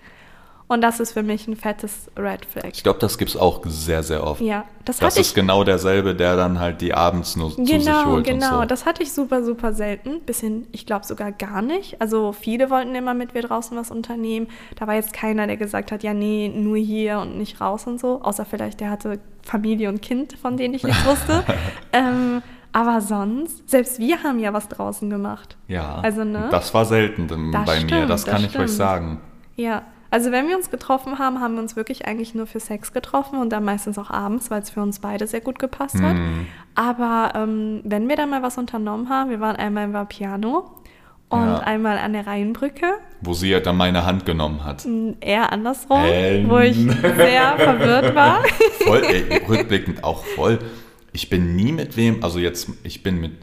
Und 0.67 0.81
das 0.81 0.99
ist 0.99 1.11
für 1.11 1.21
mich 1.21 1.47
ein 1.47 1.55
fettes 1.55 2.09
Red 2.17 2.43
Flag. 2.43 2.69
Ich 2.73 2.81
glaube, 2.81 2.97
das 2.97 3.19
gibt's 3.19 3.37
auch 3.37 3.61
sehr, 3.65 4.01
sehr 4.01 4.25
oft. 4.25 4.41
Ja, 4.41 4.65
das, 4.83 4.97
Das 4.97 5.15
ist 5.15 5.27
ich. 5.29 5.35
genau 5.35 5.63
derselbe, 5.63 6.15
der 6.15 6.35
dann 6.35 6.59
halt 6.59 6.81
die 6.81 6.91
abends 6.93 7.35
nur 7.35 7.51
zu 7.53 7.63
sich 7.63 7.85
Genau, 7.85 8.05
holt 8.05 8.25
genau. 8.25 8.53
und 8.55 8.61
so. 8.61 8.65
Das 8.65 8.85
hatte 8.87 9.03
ich 9.03 9.13
super, 9.13 9.43
super 9.43 9.73
selten. 9.73 10.21
Bisschen, 10.21 10.65
ich 10.71 10.87
glaube 10.87 11.05
sogar 11.05 11.31
gar 11.31 11.61
nicht. 11.61 12.01
Also 12.01 12.31
viele 12.31 12.71
wollten 12.71 12.95
immer 12.95 13.13
mit 13.13 13.35
wir 13.35 13.43
draußen 13.43 13.77
was 13.77 13.91
unternehmen. 13.91 14.47
Da 14.75 14.87
war 14.87 14.95
jetzt 14.95 15.13
keiner, 15.13 15.45
der 15.45 15.57
gesagt 15.57 15.91
hat, 15.91 16.01
ja, 16.01 16.15
nee, 16.15 16.51
nur 16.53 16.77
hier 16.77 17.19
und 17.19 17.37
nicht 17.37 17.61
raus 17.61 17.85
und 17.85 17.99
so. 17.99 18.21
Außer 18.23 18.43
vielleicht, 18.45 18.79
der 18.79 18.89
hatte 18.89 19.19
Familie 19.43 19.87
und 19.89 20.01
Kind, 20.01 20.33
von 20.33 20.57
denen 20.57 20.73
ich 20.73 20.83
nichts 20.83 21.05
wusste. 21.05 21.43
ähm, 21.93 22.41
Aber 22.71 23.01
sonst, 23.01 23.69
selbst 23.69 23.99
wir 23.99 24.23
haben 24.23 24.39
ja 24.39 24.51
was 24.51 24.67
draußen 24.67 25.11
gemacht. 25.11 25.57
Ja, 25.67 25.99
Also, 26.01 26.23
ne? 26.23 26.47
das 26.49 26.73
war 26.73 26.85
selten 26.85 27.27
Das 27.51 27.65
bei 27.65 27.75
mir, 27.81 27.87
stimmt, 27.87 28.09
das 28.09 28.23
das 28.23 28.33
kann 28.33 28.41
ich 28.41 28.47
euch 28.47 28.53
stimmt. 28.63 28.69
sagen. 28.71 29.21
Ja, 29.55 29.83
also 30.15 30.31
wenn 30.31 30.47
wir 30.47 30.55
uns 30.55 30.71
getroffen 30.71 31.19
haben, 31.19 31.41
haben 31.41 31.55
wir 31.55 31.61
uns 31.61 31.75
wirklich 31.75 32.05
eigentlich 32.07 32.33
nur 32.35 32.47
für 32.47 32.61
Sex 32.61 32.93
getroffen 32.93 33.37
und 33.37 33.49
dann 33.49 33.65
meistens 33.65 33.97
auch 33.99 34.09
abends, 34.11 34.49
weil 34.49 34.61
es 34.61 34.69
für 34.69 34.81
uns 34.81 34.99
beide 34.99 35.27
sehr 35.27 35.41
gut 35.41 35.59
gepasst 35.59 35.95
hat. 36.01 36.15
Hm. 36.15 36.47
Aber 36.73 37.33
ähm, 37.35 37.81
wenn 37.83 38.07
wir 38.07 38.15
dann 38.15 38.29
mal 38.29 38.41
was 38.41 38.57
unternommen 38.57 39.09
haben, 39.09 39.29
wir 39.29 39.41
waren 39.41 39.57
einmal 39.57 39.83
im 39.83 39.91
Vapiano 39.91 40.71
und 41.27 41.39
Ja. 41.47 41.57
einmal 41.59 41.97
an 41.97 42.13
der 42.13 42.25
Rheinbrücke, 42.27 42.85
Wo 43.19 43.33
sie 43.33 43.49
ja 43.49 43.59
dann 43.59 43.75
meine 43.75 44.05
Hand 44.05 44.25
genommen 44.25 44.63
hat. 44.63 44.87
eher 45.19 45.51
andersrum, 45.51 45.99
Ähm. 46.05 46.49
wo 46.49 46.59
ich 46.59 46.77
sehr 46.77 47.57
verwirrt 47.57 48.15
war. 48.15 48.39
Voll, 48.85 49.03
ey, 49.03 49.43
rückblickend 49.49 50.01
auch 50.05 50.23
voll. 50.23 50.59
Ich 51.11 51.29
bin 51.29 51.57
nie 51.57 51.73
mit 51.73 51.97
wem, 51.97 52.23
also 52.23 52.39
jetzt, 52.39 52.69
ich 52.83 53.03
bin 53.03 53.19
mit 53.19 53.33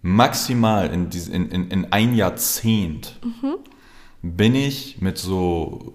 maximal 0.00 0.86
in, 0.90 1.10
in, 1.30 1.50
in, 1.50 1.68
in 1.68 1.92
ein 1.92 2.14
Jahrzehnt 2.14 3.18
bin 4.22 4.54
ich 4.54 5.00
mit 5.00 5.18
so, 5.18 5.94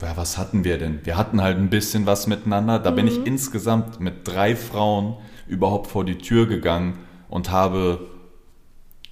ja, 0.00 0.16
was 0.16 0.38
hatten 0.38 0.64
wir 0.64 0.78
denn? 0.78 1.00
Wir 1.04 1.16
hatten 1.16 1.42
halt 1.42 1.56
ein 1.56 1.70
bisschen 1.70 2.06
was 2.06 2.26
miteinander. 2.26 2.78
Da 2.78 2.90
bin 2.90 3.06
ich 3.06 3.26
insgesamt 3.26 4.00
mit 4.00 4.26
drei 4.26 4.54
Frauen 4.54 5.16
überhaupt 5.48 5.88
vor 5.88 6.04
die 6.04 6.18
Tür 6.18 6.46
gegangen 6.46 6.98
und 7.28 7.50
habe 7.50 8.06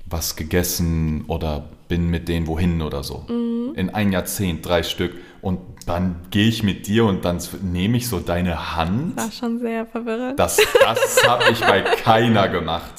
was 0.07 0.37
gegessen 0.37 1.25
oder 1.27 1.69
bin 1.89 2.11
mit 2.11 2.29
denen 2.29 2.47
wohin 2.47 2.83
oder 2.83 3.03
so. 3.03 3.27
In 3.75 3.91
ein 3.91 4.13
Jahrzehnt, 4.13 4.65
drei 4.67 4.83
Stück. 4.83 5.15
Und 5.43 5.61
dann 5.87 6.17
gehe 6.31 6.49
ich 6.49 6.63
mit 6.63 6.87
dir 6.87 7.05
und 7.05 7.25
dann 7.25 7.39
nehme 7.63 7.97
ich 7.97 8.09
so 8.09 8.21
deine 8.21 8.77
Hand. 8.77 9.17
War 9.17 9.33
schon 9.33 9.59
sehr 9.59 9.85
verwirrend. 9.85 10.39
Das, 10.39 10.57
das 10.57 11.25
habe 11.29 11.45
ich 11.51 11.61
bei 11.61 11.83
keiner 11.83 12.49
gemacht. 12.49 12.93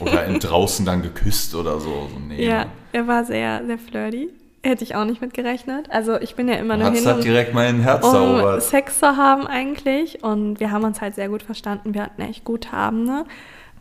Oder 0.00 0.24
in 0.24 0.40
draußen 0.40 0.84
dann 0.86 1.02
geküsst 1.02 1.54
oder 1.54 1.78
so. 1.78 2.08
so 2.12 2.18
nee. 2.18 2.46
Ja, 2.46 2.66
er 2.92 3.06
war 3.06 3.24
sehr, 3.24 3.64
sehr 3.66 3.78
flirty. 3.78 4.30
Hätte 4.66 4.84
ich 4.84 4.94
auch 4.96 5.04
nicht 5.04 5.20
mit 5.20 5.32
gerechnet. 5.34 5.88
Also 5.90 6.20
ich 6.20 6.34
bin 6.34 6.48
ja 6.48 6.54
immer 6.54 6.76
nur 6.76 6.90
hast 6.90 6.98
hin, 6.98 7.06
halt 7.06 7.24
direkt 7.24 7.54
mein 7.54 7.80
Herz 7.80 8.04
um 8.04 8.14
erobert. 8.14 8.62
Sex 8.62 8.98
zu 8.98 9.16
haben 9.16 9.46
eigentlich. 9.46 10.22
Und 10.22 10.60
wir 10.60 10.70
haben 10.70 10.84
uns 10.84 11.00
halt 11.00 11.14
sehr 11.14 11.28
gut 11.28 11.42
verstanden. 11.42 11.94
Wir 11.94 12.02
hatten 12.02 12.22
echt 12.22 12.44
gute 12.44 12.72
Abende. 12.72 13.24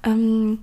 Ähm, 0.04 0.60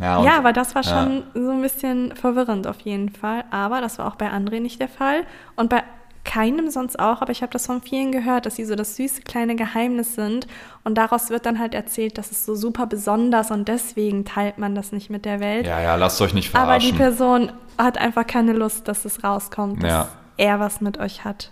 Ja, 0.00 0.22
ja, 0.22 0.38
aber 0.38 0.52
das 0.52 0.74
war 0.74 0.82
ja. 0.82 0.90
schon 0.90 1.22
so 1.34 1.50
ein 1.50 1.62
bisschen 1.62 2.14
verwirrend 2.14 2.66
auf 2.66 2.80
jeden 2.80 3.08
Fall. 3.08 3.44
Aber 3.50 3.80
das 3.80 3.98
war 3.98 4.06
auch 4.06 4.16
bei 4.16 4.30
André 4.30 4.60
nicht 4.60 4.80
der 4.80 4.88
Fall. 4.88 5.24
Und 5.56 5.70
bei 5.70 5.82
keinem 6.28 6.70
sonst 6.70 6.98
auch, 7.00 7.22
aber 7.22 7.32
ich 7.32 7.42
habe 7.42 7.50
das 7.52 7.66
von 7.66 7.82
vielen 7.82 8.12
gehört, 8.12 8.46
dass 8.46 8.54
sie 8.56 8.64
so 8.64 8.76
das 8.76 8.94
süße 8.96 9.22
kleine 9.22 9.56
Geheimnis 9.56 10.14
sind. 10.14 10.46
Und 10.84 10.96
daraus 10.96 11.30
wird 11.30 11.46
dann 11.46 11.58
halt 11.58 11.74
erzählt, 11.74 12.18
das 12.18 12.30
ist 12.30 12.44
so 12.44 12.54
super 12.54 12.86
besonders 12.86 13.50
und 13.50 13.66
deswegen 13.66 14.24
teilt 14.24 14.58
man 14.58 14.74
das 14.74 14.92
nicht 14.92 15.10
mit 15.10 15.24
der 15.24 15.40
Welt. 15.40 15.66
ja, 15.66 15.80
ja, 15.80 15.96
lasst 15.96 16.20
euch 16.20 16.34
nicht 16.34 16.54
aber 16.54 16.78
die 16.78 16.92
verarschen. 16.92 16.96
Person 16.98 17.52
hat 17.78 17.98
einfach 17.98 18.26
keine 18.26 18.52
Lust, 18.52 18.86
dass 18.88 19.04
es 19.04 19.24
rauskommt, 19.24 19.82
dass 19.82 19.90
Ja. 19.90 20.08
er 20.36 20.60
was 20.60 20.80
mit 20.80 20.98
euch 20.98 21.24
hat. 21.24 21.50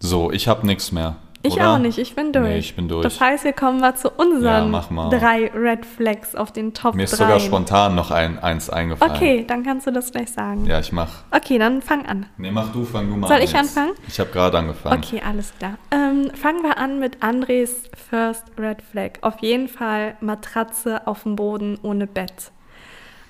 So, 0.00 0.30
ich 0.30 0.46
habe 0.48 0.66
nichts 0.66 0.92
mehr. 0.92 1.16
Ich 1.42 1.54
oder? 1.54 1.74
auch 1.74 1.78
nicht, 1.78 1.98
ich 1.98 2.16
bin 2.16 2.32
durch. 2.32 2.48
Nee, 2.48 2.58
ich 2.58 2.74
bin 2.74 2.88
durch. 2.88 3.04
Das 3.04 3.20
heißt, 3.20 3.44
wir 3.44 3.52
kommen 3.52 3.78
mal 3.80 3.94
zu 3.94 4.08
Ja, 4.08 4.14
unseren 4.16 4.70
mach 4.72 4.90
mal. 4.90 5.08
drei 5.08 5.48
Red 5.54 5.86
Flags 5.86 6.34
auf 6.34 6.52
den 6.52 6.74
Top 6.74 6.96
Mir 6.96 7.04
ist 7.04 7.12
3. 7.12 7.16
sogar 7.24 7.38
spontan 7.40 7.94
noch 7.94 8.10
ein, 8.10 8.38
eins 8.40 8.68
eingefallen. 8.68 9.14
Okay, 9.14 9.44
dann 9.46 9.62
kannst 9.62 9.86
du 9.86 9.92
das 9.92 10.10
gleich 10.10 10.30
sagen. 10.32 10.66
Ja, 10.66 10.80
ich 10.80 10.90
mach. 10.90 11.22
Okay, 11.30 11.58
dann 11.58 11.80
fang 11.80 12.04
an. 12.06 12.26
Nee, 12.38 12.50
mach 12.50 12.72
du, 12.72 12.84
fang 12.84 13.08
du 13.08 13.16
mal 13.16 13.28
Soll 13.28 13.36
an. 13.36 13.42
ich 13.44 13.52
jetzt. 13.52 13.60
anfangen? 13.78 13.92
Ich 14.08 14.18
habe 14.18 14.30
gerade 14.30 14.58
angefangen. 14.58 15.00
Okay, 15.02 15.22
alles 15.24 15.52
klar. 15.58 15.74
Ähm, 15.92 16.30
fangen 16.34 16.62
wir 16.64 16.76
an 16.78 16.98
mit 16.98 17.22
Andres 17.22 17.84
First 18.10 18.44
Red 18.58 18.82
Flag. 18.82 19.12
Auf 19.20 19.38
jeden 19.40 19.68
Fall 19.68 20.16
Matratze 20.20 21.06
auf 21.06 21.22
dem 21.22 21.36
Boden 21.36 21.78
ohne 21.82 22.06
Bett. 22.08 22.50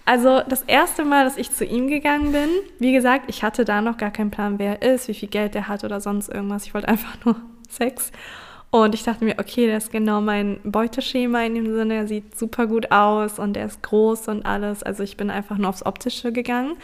Also 0.06 0.40
das 0.48 0.62
erste 0.62 1.04
Mal, 1.04 1.24
dass 1.24 1.36
ich 1.36 1.50
zu 1.52 1.66
ihm 1.66 1.88
gegangen 1.88 2.32
bin, 2.32 2.48
wie 2.78 2.92
gesagt, 2.92 3.24
ich 3.28 3.42
hatte 3.42 3.66
da 3.66 3.82
noch 3.82 3.98
gar 3.98 4.10
keinen 4.10 4.30
Plan, 4.30 4.58
wer 4.58 4.80
er 4.82 4.94
ist, 4.94 5.06
wie 5.08 5.12
viel 5.14 5.28
Geld 5.28 5.54
er 5.54 5.68
hat 5.68 5.84
oder 5.84 6.00
sonst 6.00 6.30
irgendwas. 6.30 6.64
Ich 6.64 6.72
wollte 6.72 6.88
einfach 6.88 7.22
nur 7.26 7.36
Sex. 7.68 8.10
Und 8.70 8.94
ich 8.94 9.02
dachte 9.02 9.24
mir, 9.24 9.36
okay, 9.38 9.66
der 9.66 9.78
ist 9.78 9.90
genau 9.90 10.20
mein 10.20 10.60
Beuteschema 10.62 11.42
in 11.44 11.54
dem 11.54 11.72
Sinne. 11.74 11.94
Er 11.94 12.06
sieht 12.06 12.38
super 12.38 12.66
gut 12.66 12.92
aus 12.92 13.38
und 13.38 13.56
er 13.56 13.64
ist 13.66 13.82
groß 13.82 14.28
und 14.28 14.44
alles. 14.44 14.82
Also 14.82 15.02
ich 15.02 15.16
bin 15.16 15.30
einfach 15.30 15.56
nur 15.56 15.70
aufs 15.70 15.86
Optische 15.86 16.32
gegangen. 16.32 16.76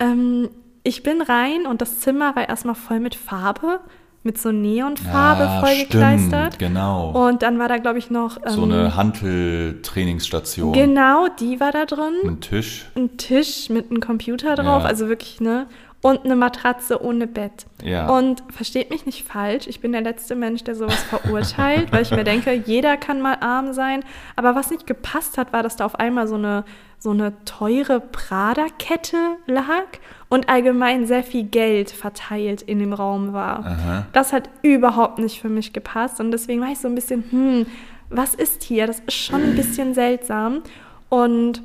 Ähm, 0.00 0.48
ich 0.82 1.02
bin 1.02 1.20
rein 1.20 1.66
und 1.66 1.82
das 1.82 2.00
Zimmer 2.00 2.34
war 2.36 2.48
erstmal 2.48 2.74
voll 2.74 3.00
mit 3.00 3.14
Farbe, 3.16 3.80
mit 4.22 4.38
so 4.38 4.50
Neonfarbe 4.50 5.42
Ah, 5.46 5.60
voll 5.60 5.70
stimmt, 5.74 5.90
gekleistert. 5.90 6.58
genau. 6.58 7.10
Und 7.28 7.42
dann 7.42 7.58
war 7.58 7.68
da, 7.68 7.76
glaube 7.78 7.98
ich, 7.98 8.08
noch. 8.10 8.38
so 8.46 8.62
ähm, 8.62 8.72
eine 8.72 8.96
Hanteltrainingsstation. 8.96 10.72
Genau, 10.72 11.26
die 11.38 11.60
war 11.60 11.72
da 11.72 11.84
drin. 11.86 12.14
Ein 12.24 12.40
Tisch. 12.40 12.86
Ein 12.94 13.16
Tisch 13.16 13.68
mit 13.68 13.90
einem 13.90 14.00
Computer 14.00 14.54
drauf, 14.54 14.82
Ja. 14.82 14.88
also 14.88 15.08
wirklich, 15.08 15.40
ne? 15.40 15.66
Und 16.02 16.24
eine 16.24 16.36
Matratze 16.36 17.02
ohne 17.02 17.26
Bett. 17.26 17.66
Ja. 17.82 18.08
Und 18.08 18.44
versteht 18.50 18.90
mich 18.90 19.06
nicht 19.06 19.26
falsch, 19.26 19.66
ich 19.66 19.80
bin 19.80 19.92
der 19.92 20.02
letzte 20.02 20.36
Mensch, 20.36 20.62
der 20.62 20.76
sowas 20.76 21.02
verurteilt, 21.02 21.90
weil 21.90 22.02
ich 22.02 22.10
mir 22.10 22.22
denke, 22.22 22.52
jeder 22.52 22.96
kann 22.96 23.20
mal 23.20 23.38
arm 23.40 23.72
sein. 23.72 24.04
Aber 24.36 24.54
was 24.54 24.70
nicht 24.70 24.86
gepasst 24.86 25.36
hat, 25.36 25.52
war, 25.52 25.62
dass 25.62 25.76
da 25.76 25.84
auf 25.84 25.96
einmal 25.98 26.28
so 26.28 26.36
eine, 26.36 26.64
so 26.98 27.10
eine 27.10 27.32
teure 27.44 28.00
Prada-Kette 28.00 29.16
lag 29.46 29.86
und 30.28 30.48
allgemein 30.48 31.06
sehr 31.06 31.24
viel 31.24 31.44
Geld 31.44 31.90
verteilt 31.90 32.62
in 32.62 32.78
dem 32.78 32.92
Raum 32.92 33.32
war. 33.32 33.66
Aha. 33.66 34.06
Das 34.12 34.32
hat 34.32 34.48
überhaupt 34.62 35.18
nicht 35.18 35.40
für 35.40 35.48
mich 35.48 35.72
gepasst 35.72 36.20
und 36.20 36.30
deswegen 36.30 36.60
war 36.60 36.70
ich 36.70 36.78
so 36.78 36.88
ein 36.88 36.94
bisschen, 36.94 37.24
hm, 37.30 37.66
was 38.10 38.34
ist 38.34 38.62
hier? 38.62 38.86
Das 38.86 39.00
ist 39.00 39.14
schon 39.14 39.42
ein 39.42 39.56
bisschen 39.56 39.94
seltsam. 39.94 40.62
Und 41.08 41.62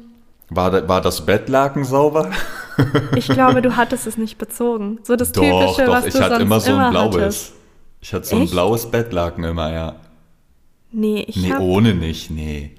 War, 0.53 0.87
war 0.87 1.01
das 1.01 1.25
Bettlaken 1.25 1.85
sauber? 1.85 2.29
ich 3.15 3.27
glaube, 3.27 3.61
du 3.61 3.75
hattest 3.77 4.05
es 4.05 4.17
nicht 4.17 4.37
bezogen. 4.37 4.99
So 5.03 5.15
das 5.15 5.31
doch, 5.31 5.41
Typische, 5.41 5.85
doch. 5.85 5.93
was 5.93 6.05
Ich 6.07 6.13
du 6.13 6.19
hatte 6.19 6.29
sonst 6.35 6.41
immer 6.43 6.59
so 6.59 6.75
ein 6.75 6.89
blaues. 6.91 7.15
hattest. 7.15 7.53
Ich 8.01 8.13
hatte 8.13 8.25
so 8.27 8.35
ein 8.35 8.41
Echt? 8.43 8.51
blaues 8.51 8.91
Bettlaken 8.91 9.43
immer, 9.45 9.71
ja. 9.71 9.95
Nee, 10.91 11.23
ich 11.27 11.37
Nee, 11.37 11.53
hab, 11.53 11.61
ohne 11.61 11.95
nicht, 11.95 12.29
nee. 12.31 12.75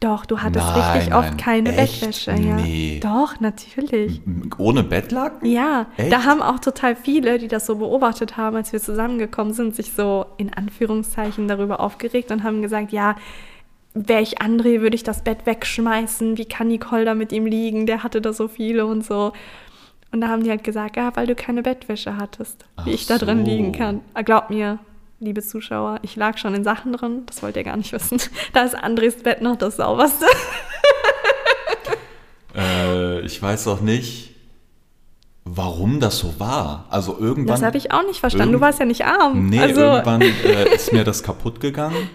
doch, 0.00 0.26
du 0.26 0.38
hattest 0.40 0.66
Nein, 0.66 0.80
richtig 0.92 1.10
nein. 1.10 1.18
oft 1.24 1.38
keine 1.38 1.76
Echt? 1.76 2.00
Bettwäsche. 2.00 2.30
Ja. 2.32 2.56
Nee. 2.56 2.98
Doch, 3.02 3.38
natürlich. 3.40 4.20
Ohne 4.58 4.82
Bettlaken? 4.82 5.48
Ja, 5.48 5.86
Echt? 5.96 6.12
da 6.12 6.24
haben 6.24 6.40
auch 6.42 6.58
total 6.58 6.96
viele, 6.96 7.38
die 7.38 7.48
das 7.48 7.66
so 7.66 7.76
beobachtet 7.76 8.36
haben, 8.36 8.56
als 8.56 8.72
wir 8.72 8.80
zusammengekommen 8.80 9.52
sind, 9.52 9.76
sich 9.76 9.92
so 9.92 10.26
in 10.38 10.52
Anführungszeichen 10.54 11.46
darüber 11.46 11.78
aufgeregt 11.80 12.30
und 12.32 12.42
haben 12.42 12.62
gesagt, 12.62 12.90
ja, 12.92 13.14
wäre 13.94 14.22
ich 14.22 14.40
André, 14.40 14.80
würde 14.80 14.94
ich 14.94 15.02
das 15.02 15.22
Bett 15.24 15.46
wegschmeißen. 15.46 16.38
Wie 16.38 16.44
kann 16.44 16.68
Nicole 16.68 17.04
da 17.04 17.14
mit 17.14 17.32
ihm 17.32 17.46
liegen? 17.46 17.86
Der 17.86 18.02
hatte 18.02 18.20
da 18.20 18.32
so 18.32 18.48
viele 18.48 18.86
und 18.86 19.04
so. 19.04 19.32
Und 20.12 20.20
da 20.20 20.28
haben 20.28 20.42
die 20.42 20.50
halt 20.50 20.64
gesagt, 20.64 20.96
ja, 20.96 21.14
weil 21.16 21.26
du 21.26 21.34
keine 21.34 21.62
Bettwäsche 21.62 22.16
hattest, 22.16 22.64
wie 22.76 22.80
Ach 22.82 22.86
ich 22.86 23.06
da 23.06 23.18
drin 23.18 23.44
so. 23.44 23.50
liegen 23.50 23.72
kann. 23.72 24.00
Ah, 24.14 24.22
Glaub 24.22 24.48
mir, 24.48 24.78
liebe 25.20 25.42
Zuschauer, 25.42 25.98
ich 26.02 26.16
lag 26.16 26.38
schon 26.38 26.54
in 26.54 26.64
Sachen 26.64 26.94
drin, 26.94 27.24
das 27.26 27.42
wollt 27.42 27.56
ihr 27.56 27.64
gar 27.64 27.76
nicht 27.76 27.92
wissen. 27.92 28.18
Da 28.54 28.62
ist 28.62 28.74
Andres 28.74 29.22
Bett 29.22 29.42
noch 29.42 29.56
das 29.56 29.76
sauberste. 29.76 30.26
Äh, 32.56 33.20
ich 33.20 33.40
weiß 33.40 33.68
auch 33.68 33.82
nicht, 33.82 34.34
warum 35.44 36.00
das 36.00 36.18
so 36.18 36.40
war. 36.40 36.86
Also 36.90 37.16
irgendwann. 37.16 37.54
Das 37.54 37.62
habe 37.62 37.76
ich 37.76 37.92
auch 37.92 38.04
nicht 38.04 38.18
verstanden. 38.18 38.54
Du 38.54 38.60
warst 38.60 38.80
ja 38.80 38.86
nicht 38.86 39.04
arm. 39.04 39.48
Nee, 39.48 39.60
also, 39.60 39.80
irgendwann 39.80 40.22
äh, 40.22 40.74
ist 40.74 40.92
mir 40.92 41.04
das 41.04 41.22
kaputt 41.22 41.60
gegangen 41.60 42.08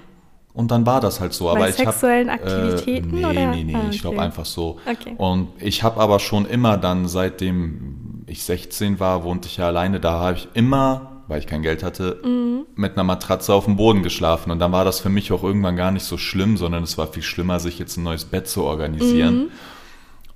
und 0.53 0.71
dann 0.71 0.85
war 0.85 1.01
das 1.01 1.19
halt 1.19 1.33
so. 1.33 1.49
Aber 1.49 1.59
Bei 1.59 1.69
ich 1.69 1.79
hab, 1.79 1.93
sexuellen 1.93 2.29
äh, 2.29 2.33
Aktivitäten, 2.33 3.11
nee, 3.11 3.25
oder? 3.25 3.51
Nee, 3.51 3.63
nee, 3.63 3.75
Ah, 3.75 3.87
ich 3.89 4.01
glaube 4.01 4.21
einfach 4.21 4.45
so. 4.45 4.79
Okay. 4.85 5.15
Und 5.17 5.49
ich 5.59 5.83
habe 5.83 5.99
aber 5.99 6.19
schon 6.19 6.45
immer 6.45 6.77
dann, 6.77 7.07
seitdem 7.07 8.23
ich 8.27 8.43
16 8.43 8.99
war, 8.99 9.23
wohnte 9.23 9.47
ich 9.47 9.57
ja 9.57 9.67
alleine, 9.67 9.99
da 9.99 10.19
habe 10.19 10.37
ich 10.37 10.47
immer, 10.53 11.23
weil 11.27 11.39
ich 11.39 11.47
kein 11.47 11.61
Geld 11.61 11.83
hatte, 11.83 12.19
Mhm. 12.23 12.65
mit 12.75 12.93
einer 12.93 13.03
Matratze 13.03 13.53
auf 13.53 13.65
dem 13.65 13.75
Boden 13.77 14.03
geschlafen. 14.03 14.51
Und 14.51 14.59
dann 14.59 14.71
war 14.71 14.85
das 14.85 14.99
für 14.99 15.09
mich 15.09 15.31
auch 15.31 15.43
irgendwann 15.43 15.75
gar 15.75 15.91
nicht 15.91 16.05
so 16.05 16.17
schlimm, 16.17 16.55
sondern 16.57 16.83
es 16.83 16.97
war 16.97 17.07
viel 17.07 17.23
schlimmer, 17.23 17.59
sich 17.59 17.79
jetzt 17.79 17.97
ein 17.97 18.03
neues 18.03 18.25
Bett 18.25 18.47
zu 18.47 18.63
organisieren. 18.63 19.35
Mhm. 19.45 19.51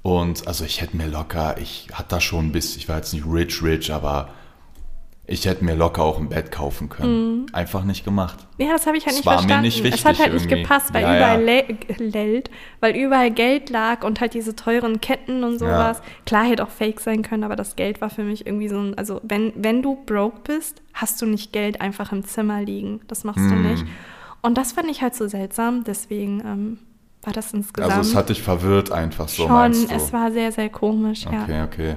Und 0.01 0.47
also 0.47 0.63
ich 0.63 0.81
hätte 0.81 0.95
mir 0.95 1.07
locker, 1.07 1.57
ich 1.59 1.87
hatte 1.93 2.09
da 2.09 2.21
schon 2.21 2.47
ein 2.47 2.51
bisschen, 2.51 2.79
ich 2.79 2.87
war 2.89 2.97
jetzt 2.97 3.13
nicht 3.13 3.25
rich, 3.27 3.61
rich, 3.61 3.91
aber 3.93 4.29
ich 5.29 5.45
hätte 5.45 5.65
mir 5.65 5.75
locker 5.75 6.03
auch 6.03 6.19
ein 6.19 6.29
Bett 6.29 6.51
kaufen 6.53 6.87
können. 6.87 7.47
Einfach 7.51 7.83
nicht 7.83 8.05
gemacht. 8.05 8.47
Ja, 8.57 8.71
das 8.71 8.87
habe 8.87 8.95
ich 8.97 9.05
halt 9.05 9.11
Es 9.11 9.17
nicht 9.19 9.25
war 9.25 9.33
mir 9.35 9.39
verstanden. 9.41 9.65
nicht 9.65 9.77
es 9.79 9.83
wichtig 9.83 10.05
hat 10.05 10.19
halt 10.19 10.33
nicht 10.33 10.43
irgendwie. 10.45 10.61
gepasst, 10.63 10.93
weil 10.93 11.03
Ja, 11.03 11.15
überall 11.17 11.47
ja. 11.49 12.07
Geld, 12.11 12.49
weil 12.79 12.95
überall 12.95 13.31
Geld 13.31 13.69
lag 13.69 14.03
und 14.05 14.21
halt 14.21 14.33
diese 14.33 14.55
teuren 14.55 15.01
Ketten 15.01 15.43
und 15.43 15.59
sowas. 15.59 16.01
Klar 16.25 16.45
hätte 16.45 16.63
auch 16.63 16.69
fake 16.69 17.01
sein 17.01 17.23
können, 17.23 17.43
aber 17.43 17.55
das 17.57 17.75
Geld 17.75 17.99
war 17.99 18.09
für 18.09 18.23
mich 18.23 18.47
irgendwie 18.47 18.69
so 18.69 18.79
ein, 18.79 18.97
also 18.97 19.19
wenn, 19.23 19.51
wenn 19.55 19.81
du 19.81 19.97
broke 20.05 20.39
bist, 20.45 20.81
hast 20.93 21.21
du 21.21 21.25
nicht 21.25 21.51
Geld 21.51 21.81
einfach 21.81 22.11
im 22.13 22.23
Zimmer 22.25 22.61
liegen. 22.61 23.01
Das 23.07 23.23
machst 23.25 23.39
du 23.45 23.51
Hm. 23.51 23.69
nicht. 23.71 23.85
Und 24.41 24.57
das 24.57 24.71
fand 24.71 24.89
ich 24.89 25.01
halt 25.01 25.13
so 25.13 25.27
seltsam, 25.27 25.83
deswegen 25.83 26.39
ähm, 26.45 26.77
war 27.23 27.33
das 27.33 27.53
insgesamt 27.53 27.91
Also 27.93 28.09
es 28.11 28.15
hat 28.15 28.29
dich 28.29 28.41
verwirrt 28.41 28.91
einfach 28.93 29.27
so, 29.27 29.43
schon, 29.43 29.51
meinst 29.51 29.91
du? 29.91 29.95
es 29.95 30.13
war 30.13 30.31
sehr, 30.31 30.51
sehr 30.53 30.69
komisch, 30.69 31.25
ja. 31.29 31.43
Okay, 31.43 31.63
okay. 31.63 31.95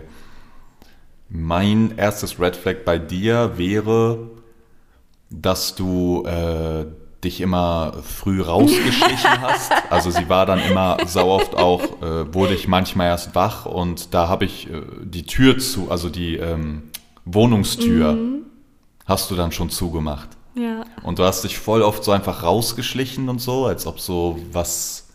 Mein 1.31 1.95
erstes 1.97 2.41
Red 2.41 2.57
Flag 2.57 2.85
bei 2.85 2.99
dir 2.99 3.53
wäre, 3.57 4.31
dass 5.31 5.77
du 5.77 6.25
äh, 6.27 6.87
dich 7.23 7.41
immer 7.41 7.93
früh 8.03 8.43
rausgeschlichen 8.43 9.31
hast. 9.41 9.71
Also 9.91 10.11
sie 10.11 10.29
war 10.29 10.45
dann 10.45 10.59
immer 10.61 10.97
sau 11.07 11.29
oft 11.31 11.55
auch, 11.55 12.03
äh, 12.03 12.35
wurde 12.35 12.55
ich 12.55 12.67
manchmal 12.67 13.07
erst 13.09 13.35
wach 13.37 13.65
und 13.65 14.13
da 14.13 14.27
habe 14.29 14.45
ich 14.45 14.69
äh, 14.69 14.83
die 15.05 15.25
Tür 15.25 15.59
zu, 15.59 15.91
also 15.91 16.09
die 16.09 16.37
ähm, 16.37 16.91
Wohnungstür 17.25 18.15
Mhm. 18.15 18.43
hast 19.07 19.31
du 19.31 19.37
dann 19.37 19.53
schon 19.53 19.71
zugemacht. 19.71 20.29
Ja. 20.57 20.83
Und 21.05 21.21
du 21.21 21.23
hast 21.25 21.45
dich 21.45 21.59
voll 21.59 21.83
oft 21.83 22.03
so 22.03 22.11
einfach 22.11 22.43
rausgeschlichen 22.43 23.29
und 23.29 23.41
so, 23.41 23.67
als 23.67 23.87
ob 23.87 24.01
so 24.01 24.37
was 24.51 25.07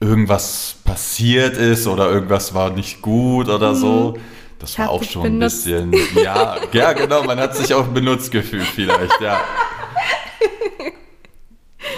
irgendwas 0.00 0.76
passiert 0.84 1.56
ist 1.56 1.86
oder 1.86 2.10
irgendwas 2.10 2.52
war 2.52 2.70
nicht 2.70 3.00
gut 3.00 3.48
oder 3.48 3.74
so. 3.74 4.14
Das. 4.58 4.70
Ich 4.72 4.78
war 4.78 4.90
auch 4.90 5.02
schon 5.02 5.26
ein 5.26 5.38
benutzt. 5.38 5.64
bisschen, 5.64 5.92
ja, 6.22 6.56
ja, 6.72 6.92
genau, 6.94 7.22
man 7.24 7.38
hat 7.38 7.54
sich 7.56 7.74
auch 7.74 7.86
benutzt 7.86 8.30
gefühlt 8.30 8.64
vielleicht, 8.66 9.20
ja. 9.20 9.40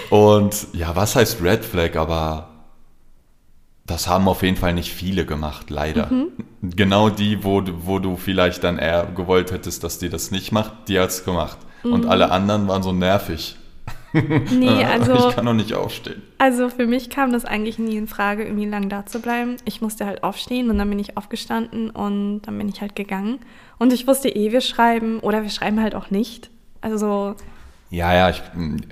Und 0.09 0.67
ja, 0.73 0.95
was 0.95 1.15
heißt 1.15 1.41
Red 1.41 1.63
Flag, 1.63 1.95
aber 1.95 2.49
das 3.85 4.07
haben 4.07 4.27
auf 4.27 4.43
jeden 4.43 4.57
Fall 4.57 4.73
nicht 4.73 4.91
viele 4.91 5.25
gemacht, 5.25 5.69
leider. 5.69 6.07
Mhm. 6.11 6.27
Genau 6.61 7.09
die, 7.09 7.43
wo, 7.43 7.61
du- 7.61 7.85
wo 7.85 7.99
du 7.99 8.17
vielleicht 8.17 8.63
dann 8.63 8.77
eher 8.77 9.05
gewollt 9.15 9.51
hättest, 9.51 9.83
dass 9.83 9.97
die 9.99 10.09
das 10.09 10.31
nicht 10.31 10.51
macht, 10.51 10.73
die 10.87 10.99
hat's 10.99 11.23
gemacht. 11.25 11.57
Und 11.83 12.03
Mhm. 12.05 12.09
alle 12.11 12.31
anderen 12.31 12.67
waren 12.67 12.83
so 12.83 12.91
nervig. 12.91 13.55
Nee, 14.13 14.83
also, 14.85 15.29
ich 15.29 15.35
kann 15.35 15.45
doch 15.45 15.53
nicht 15.53 15.73
aufstehen. 15.73 16.21
also 16.37 16.69
für 16.69 16.87
mich 16.87 17.09
kam 17.09 17.31
das 17.31 17.45
eigentlich 17.45 17.77
nie 17.79 17.95
in 17.97 18.07
Frage, 18.07 18.43
irgendwie 18.43 18.65
lang 18.65 18.89
da 18.89 19.05
zu 19.05 19.19
bleiben. 19.21 19.57
Ich 19.65 19.81
musste 19.81 20.05
halt 20.05 20.23
aufstehen 20.23 20.69
und 20.69 20.77
dann 20.77 20.89
bin 20.89 20.99
ich 20.99 21.15
aufgestanden 21.17 21.89
und 21.89 22.41
dann 22.41 22.57
bin 22.57 22.69
ich 22.69 22.81
halt 22.81 22.95
gegangen. 22.95 23.39
Und 23.77 23.93
ich 23.93 24.07
wusste 24.07 24.29
eh, 24.29 24.51
wir 24.51 24.61
schreiben 24.61 25.19
oder 25.19 25.43
wir 25.43 25.49
schreiben 25.49 25.81
halt 25.81 25.95
auch 25.95 26.09
nicht. 26.11 26.49
Also 26.81 27.35
Ja, 27.91 28.13
ja, 28.13 28.29
ich, 28.29 28.41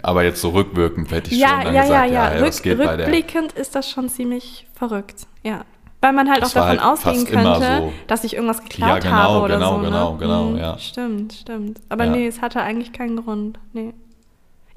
aber 0.04 0.24
jetzt 0.24 0.42
so 0.42 0.50
rückwirkend 0.50 1.12
hätte 1.12 1.32
ich 1.32 1.40
ja, 1.40 1.48
schon 1.50 1.64
dann 1.66 1.76
ja, 1.76 1.82
gesagt, 1.84 2.12
ja, 2.12 2.34
ja, 2.36 2.42
was 2.42 2.58
Rück, 2.58 2.64
geht 2.64 2.78
bei 2.78 2.98
der? 2.98 3.08
rückblickend 3.08 3.54
ist 3.54 3.76
das 3.76 3.90
schon 3.90 4.10
ziemlich 4.10 4.68
verrückt. 4.74 5.28
Ja. 5.44 5.66
Weil 6.00 6.14
man 6.14 6.30
halt 6.30 6.44
Das 6.44 6.52
auch 6.52 6.54
davon 6.62 6.70
halt 6.70 6.84
ausgehen 6.84 7.26
könnte, 7.26 7.78
so. 7.82 7.94
dass 8.06 8.24
ich 8.24 8.36
irgendwas 8.36 8.62
geklaut 8.64 8.90
Ja, 8.90 9.00
genau, 9.00 9.12
habe 9.16 9.40
oder 9.46 9.56
genau, 9.56 9.72
so. 9.72 9.78
Ne? 9.78 9.86
genau, 9.88 10.14
genau, 10.18 10.44
Mhm, 10.52 10.58
ja. 10.58 10.78
Stimmt, 10.78 11.34
stimmt. 11.34 11.80
Aber 11.90 12.06
Ja. 12.06 12.12
nee, 12.12 12.28
es 12.28 12.40
hatte 12.42 12.62
eigentlich 12.62 12.94
keinen 12.94 13.18
Grund. 13.18 13.58
Nee. 13.74 13.94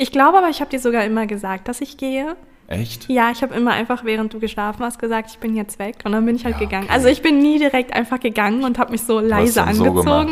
Ich 0.00 0.12
glaube 0.12 0.38
aber, 0.38 0.48
ich 0.48 0.60
habe 0.60 0.70
dir 0.70 0.80
sogar 0.80 1.04
immer 1.04 1.26
gesagt, 1.26 1.68
dass 1.68 1.80
ich 1.82 1.98
gehe. 1.98 2.36
Echt? 2.68 3.08
Ja, 3.10 3.30
ich 3.32 3.42
habe 3.42 3.54
immer 3.54 3.72
einfach, 3.72 4.04
während 4.04 4.32
du 4.32 4.38
geschlafen 4.40 4.82
hast, 4.82 4.98
gesagt, 4.98 5.30
ich 5.30 5.38
bin 5.38 5.54
jetzt 5.56 5.78
weg. 5.78 5.96
Und 6.04 6.12
dann 6.12 6.24
bin 6.24 6.36
ich 6.36 6.44
halt 6.44 6.54
Ja, 6.54 6.60
gegangen. 6.60 6.84
okay. 6.84 6.94
Also 6.94 7.08
ich 7.08 7.20
bin 7.20 7.38
nie 7.40 7.58
direkt 7.58 7.92
einfach 7.92 8.18
gegangen 8.18 8.64
und 8.64 8.78
habe 8.78 8.92
mich 8.92 9.02
so 9.02 9.20
leise 9.20 9.52
so 9.54 9.60
angezogen. 9.60 10.00
gemacht. 10.26 10.28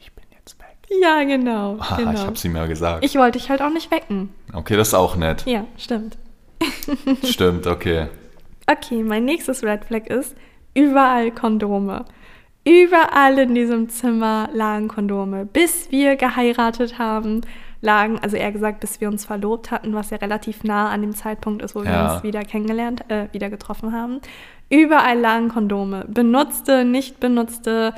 Ich 0.00 0.10
bin 0.12 0.24
jetzt 0.30 0.58
weg. 0.58 0.76
ja, 1.02 1.22
genau. 1.24 1.76
Ah, 1.80 1.96
genau. 1.96 2.12
ich 2.12 2.20
hab's 2.20 2.44
ihm 2.46 2.56
ja 2.56 2.66
gesagt. 2.66 3.04
Ich 3.04 3.16
wollte 3.16 3.38
dich 3.38 3.50
halt 3.50 3.60
auch 3.60 3.70
nicht 3.70 3.90
wecken. 3.90 4.30
okay, 4.54 4.76
das 4.76 4.88
ist 4.88 4.94
auch 4.94 5.16
nett. 5.16 5.44
Ja, 5.46 5.64
stimmt. 5.76 6.16
Stimmt, 7.24 7.66
okay. 7.66 8.06
Okay, 8.66 9.02
mein 9.04 9.24
nächstes 9.26 9.62
Red 9.62 9.84
Flag 9.84 10.06
ist 10.06 10.34
überall 10.74 11.30
Kondome. 11.30 12.04
Überall 12.64 13.38
in 13.38 13.54
diesem 13.54 13.88
Zimmer 13.88 14.48
lagen 14.52 14.88
Kondome. 14.88 15.44
Bis 15.46 15.90
wir 15.90 16.16
geheiratet 16.16 16.98
haben, 16.98 17.42
lagen, 17.80 18.18
also 18.18 18.36
eher 18.36 18.50
gesagt, 18.52 18.80
bis 18.80 19.00
wir 19.00 19.08
uns 19.08 19.24
verlobt 19.24 19.70
hatten, 19.70 19.94
was 19.94 20.10
ja 20.10 20.16
relativ 20.18 20.64
nah 20.64 20.88
an 20.90 21.00
dem 21.00 21.14
Zeitpunkt 21.14 21.62
ist, 21.62 21.74
wo 21.74 21.84
wir 21.84 21.90
Ja. 21.90 22.14
uns 22.14 22.22
wieder 22.22 22.42
kennengelernt, 22.42 23.04
äh, 23.10 23.28
wieder 23.32 23.50
getroffen 23.50 23.92
haben. 23.92 24.20
Überall 24.70 25.18
lagen 25.18 25.48
Kondome. 25.48 26.04
Benutzte, 26.08 26.84
nicht 26.84 27.20
benutzte, 27.20 27.94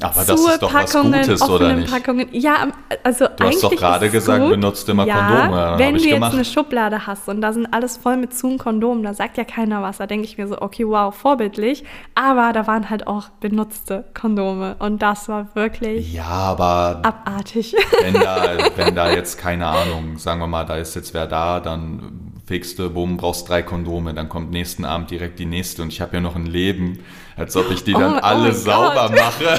Aber 0.00 0.24
das 0.24 0.40
ist 0.40 0.62
doch 0.62 0.72
was 0.72 0.92
Packungen, 0.92 1.20
Gutes, 1.22 1.42
oder 1.48 1.72
nicht? 1.74 1.90
Packungen. 1.90 2.28
Ja, 2.32 2.62
am- 2.62 2.72
also 3.02 3.26
Du 3.36 3.44
hast 3.44 3.62
doch 3.62 3.70
gerade 3.74 4.08
gesagt, 4.10 4.40
gut. 4.40 4.50
benutzt 4.50 4.88
immer 4.88 5.04
ja, 5.06 5.16
Kondome. 5.16 5.56
Dann 5.56 5.78
Wenn 5.78 5.94
du 5.96 6.00
jetzt 6.02 6.14
gemacht. 6.14 6.34
eine 6.34 6.44
Schublade 6.44 7.06
hast 7.06 7.28
und 7.28 7.40
da 7.40 7.52
sind 7.52 7.66
alles 7.72 7.96
voll 7.96 8.16
mit 8.16 8.32
zu 8.32 8.56
Kondomen, 8.56 9.02
da 9.02 9.12
sagt 9.14 9.36
ja 9.36 9.44
keiner 9.44 9.82
was. 9.82 9.98
Da 9.98 10.06
denke 10.06 10.24
ich 10.26 10.38
mir 10.38 10.46
so, 10.48 10.60
okay, 10.62 10.86
wow, 10.86 11.14
vorbildlich. 11.14 11.84
Aber 12.14 12.52
da 12.52 12.66
waren 12.66 12.88
halt 12.90 13.06
auch 13.06 13.28
benutzte 13.40 14.04
Kondome 14.18 14.76
und 14.78 15.02
das 15.02 15.28
war 15.28 15.48
wirklich 15.54 16.12
Ja, 16.14 16.24
aber 16.24 17.00
abartig. 17.02 17.74
wenn 18.02 18.14
da, 18.14 18.42
wenn 18.76 18.94
da 18.94 19.10
jetzt, 19.10 19.38
keine 19.38 19.66
Ahnung, 19.66 20.18
sagen 20.18 20.40
wir 20.40 20.46
mal, 20.46 20.64
da 20.64 20.76
ist 20.76 20.94
jetzt 20.94 21.12
wer 21.14 21.26
da, 21.26 21.60
dann 21.60 22.32
fegst 22.46 22.78
du, 22.78 22.88
bumm, 22.88 23.16
brauchst 23.18 23.48
drei 23.48 23.62
Kondome, 23.62 24.14
dann 24.14 24.28
kommt 24.28 24.50
nächsten 24.50 24.84
Abend 24.84 25.10
direkt 25.10 25.38
die 25.38 25.44
nächste 25.46 25.82
und 25.82 25.92
ich 25.92 26.00
habe 26.00 26.14
ja 26.16 26.20
noch 26.22 26.34
ein 26.36 26.46
Leben, 26.46 27.00
als 27.38 27.56
ob 27.56 27.70
ich 27.70 27.84
die 27.84 27.94
Oh 27.94 27.98
dann 28.00 28.10
mein- 28.12 28.20
oh 28.22 28.26
alle 28.26 28.42
mein 28.48 28.54
sauber 28.54 29.10
mache. 29.10 29.58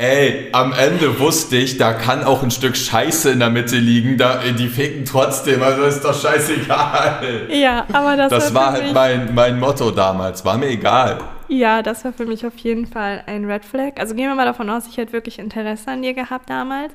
Ey, 0.00 0.48
am 0.52 0.72
Ende 0.72 1.18
wusste 1.18 1.56
ich, 1.56 1.76
da 1.76 1.92
kann 1.92 2.22
auch 2.22 2.44
ein 2.44 2.52
Stück 2.52 2.76
Scheiße 2.76 3.30
in 3.32 3.40
der 3.40 3.50
Mitte 3.50 3.74
liegen, 3.78 4.16
da, 4.16 4.38
die 4.56 4.68
ficken 4.68 5.04
trotzdem, 5.04 5.60
also 5.60 5.82
ist 5.82 6.04
doch 6.04 6.14
scheißegal. 6.14 7.48
ja, 7.50 7.84
aber 7.92 8.16
das, 8.16 8.30
Das 8.30 8.54
war 8.54 8.66
war 8.66 8.72
halt 8.74 8.94
mein, 8.94 9.34
mein 9.34 9.58
Motto 9.58 9.90
damals, 9.90 10.44
war 10.44 10.56
mir 10.56 10.68
egal. 10.68 11.18
Ja, 11.48 11.82
das 11.82 12.04
war 12.04 12.12
für 12.12 12.26
mich 12.26 12.46
auf 12.46 12.56
jeden 12.58 12.86
Fall 12.86 13.24
ein 13.26 13.44
Red 13.50 13.64
Flag. 13.64 13.94
Also 13.98 14.14
gehen 14.14 14.28
wir 14.28 14.36
mal 14.36 14.44
davon 14.44 14.70
aus, 14.70 14.86
ich 14.88 14.98
hätte 14.98 15.12
wirklich 15.12 15.40
Interesse 15.40 15.90
an 15.90 16.02
dir 16.02 16.14
gehabt 16.14 16.48
damals. 16.48 16.92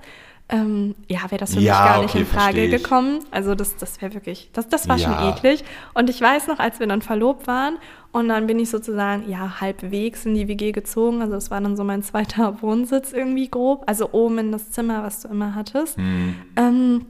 Ähm, 0.49 0.93
ja, 1.07 1.19
wäre 1.29 1.37
das 1.37 1.53
für 1.55 1.61
Ja, 1.61 1.73
mich 1.73 1.83
gar 1.83 2.01
nicht 2.01 2.09
okay, 2.11 2.19
in 2.19 2.25
Frage 2.25 2.69
gekommen. 2.69 3.19
Also 3.31 3.55
das, 3.55 3.77
das 3.77 4.01
wäre 4.01 4.13
wirklich, 4.13 4.49
das, 4.53 4.67
das 4.67 4.87
war 4.89 4.97
Ja. 4.97 5.05
schon 5.19 5.29
eklig. 5.29 5.63
Und 5.93 6.09
ich 6.09 6.19
weiß 6.21 6.47
noch, 6.47 6.59
als 6.59 6.79
wir 6.79 6.87
dann 6.87 7.01
verlobt 7.01 7.47
waren 7.47 7.77
und 8.11 8.27
dann 8.27 8.45
bin 8.45 8.59
ich 8.59 8.69
sozusagen, 8.69 9.29
ja, 9.29 9.61
halbwegs 9.61 10.25
in 10.25 10.35
die 10.35 10.47
WG 10.47 10.71
gezogen. 10.73 11.21
Also 11.21 11.33
das 11.33 11.49
war 11.49 11.61
dann 11.61 11.75
so 11.77 11.83
mein 11.83 12.03
zweiter 12.03 12.57
Wohnsitz 12.61 13.13
irgendwie 13.13 13.49
grob. 13.49 13.83
Also 13.87 14.09
oben 14.11 14.37
in 14.37 14.51
das 14.51 14.69
Zimmer, 14.71 15.01
was 15.03 15.21
du 15.21 15.29
immer 15.29 15.55
hattest. 15.55 15.97
Hm. 15.97 16.35
Ähm, 16.57 17.05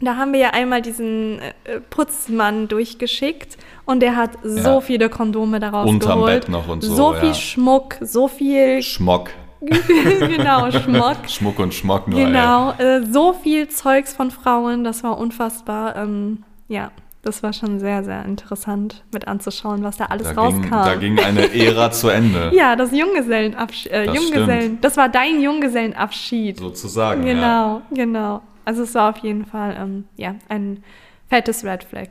da 0.00 0.16
haben 0.16 0.32
wir 0.32 0.40
ja 0.40 0.50
einmal 0.50 0.82
diesen 0.82 1.38
äh, 1.40 1.80
Putzmann 1.88 2.68
durchgeschickt 2.68 3.56
und 3.86 4.00
der 4.00 4.16
hat 4.16 4.32
so 4.42 4.58
Ja. 4.74 4.80
viele 4.82 5.08
Kondome 5.08 5.58
daraus 5.58 5.88
Unterm 5.88 6.18
geholt. 6.20 6.42
Bett 6.42 6.48
noch 6.50 6.68
und 6.68 6.82
so, 6.82 6.94
So 6.94 7.14
ja. 7.14 7.20
viel 7.20 7.34
Schmuck, 7.34 7.96
so 8.02 8.28
viel, 8.28 8.82
Schmock. 8.82 9.30
genau, 10.20 10.70
Schmuck. 10.70 11.28
Schmuck 11.28 11.58
und 11.58 11.74
Schmock 11.74 12.08
nur. 12.08 12.18
Genau, 12.20 12.72
äh, 12.78 13.02
so 13.10 13.32
viel 13.32 13.68
Zeugs 13.68 14.12
von 14.14 14.30
Frauen, 14.30 14.84
das 14.84 15.02
war 15.04 15.18
unfassbar. 15.18 15.96
Ähm, 15.96 16.44
ja, 16.68 16.90
das 17.22 17.42
war 17.42 17.52
schon 17.52 17.80
sehr, 17.80 18.04
sehr 18.04 18.24
interessant 18.24 19.02
mit 19.12 19.26
anzuschauen, 19.28 19.82
was 19.82 19.96
da 19.96 20.06
alles 20.06 20.28
Da 20.34 20.40
rauskam. 20.40 20.60
ging, 20.62 20.70
da 20.70 20.94
ging 20.96 21.18
eine 21.18 21.54
Ära 21.54 21.90
zu 21.90 22.08
Ende, 22.08 22.50
ja, 22.54 22.76
das 22.76 22.92
Junggesellenabschied. 22.92 23.92
Äh, 23.92 24.06
Das 24.06 24.14
Junggesellen, 24.16 24.78
das 24.80 24.96
war 24.96 25.08
dein 25.08 25.40
Junggesellenabschied. 25.40 26.58
sozusagen. 26.58 27.26
Ja. 27.26 27.32
Genau, 27.34 27.82
genau. 27.92 28.42
Also 28.66 28.82
es 28.82 28.94
war 28.94 29.10
auf 29.10 29.18
jeden 29.18 29.44
Fall 29.46 29.76
ähm, 29.78 30.04
ja, 30.16 30.34
ein 30.48 30.82
fettes 31.28 31.64
Red 31.64 31.84
Flag. 31.84 32.08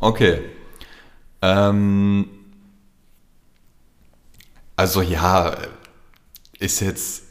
Okay. 0.00 0.40
Ähm, 1.40 2.28
also 4.76 5.02
ja, 5.02 5.52
ist 6.62 6.80
jetzt, 6.80 7.24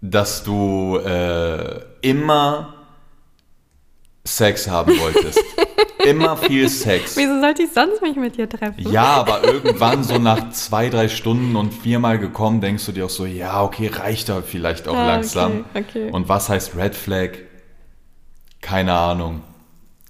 dass 0.00 0.42
du 0.42 0.96
äh, 0.96 1.80
immer 2.00 2.74
Sex 4.24 4.68
haben 4.68 4.98
wolltest. 4.98 5.38
immer 6.06 6.36
viel 6.36 6.68
Sex. 6.68 7.16
Wieso 7.16 7.40
sollte 7.40 7.62
ich 7.62 7.72
sonst 7.72 8.00
mich 8.00 8.16
mit 8.16 8.36
dir 8.36 8.48
treffen? 8.48 8.90
Ja, 8.90 9.04
aber 9.04 9.44
irgendwann 9.44 10.02
so 10.04 10.18
nach 10.18 10.50
zwei, 10.52 10.88
drei 10.88 11.08
Stunden 11.08 11.56
und 11.56 11.72
viermal 11.74 12.18
gekommen, 12.18 12.60
denkst 12.60 12.86
du 12.86 12.92
dir 12.92 13.06
auch 13.06 13.10
so, 13.10 13.26
ja, 13.26 13.62
okay, 13.62 13.88
reicht 13.88 14.28
da 14.28 14.42
vielleicht 14.42 14.88
auch 14.88 14.96
Ah, 14.96 15.06
langsam. 15.06 15.64
okay, 15.74 15.84
okay. 15.88 16.10
Und 16.10 16.28
was 16.28 16.48
heißt 16.48 16.76
Red 16.76 16.94
Flag? 16.94 17.30
Keine 18.60 18.92
Ahnung. 18.94 19.42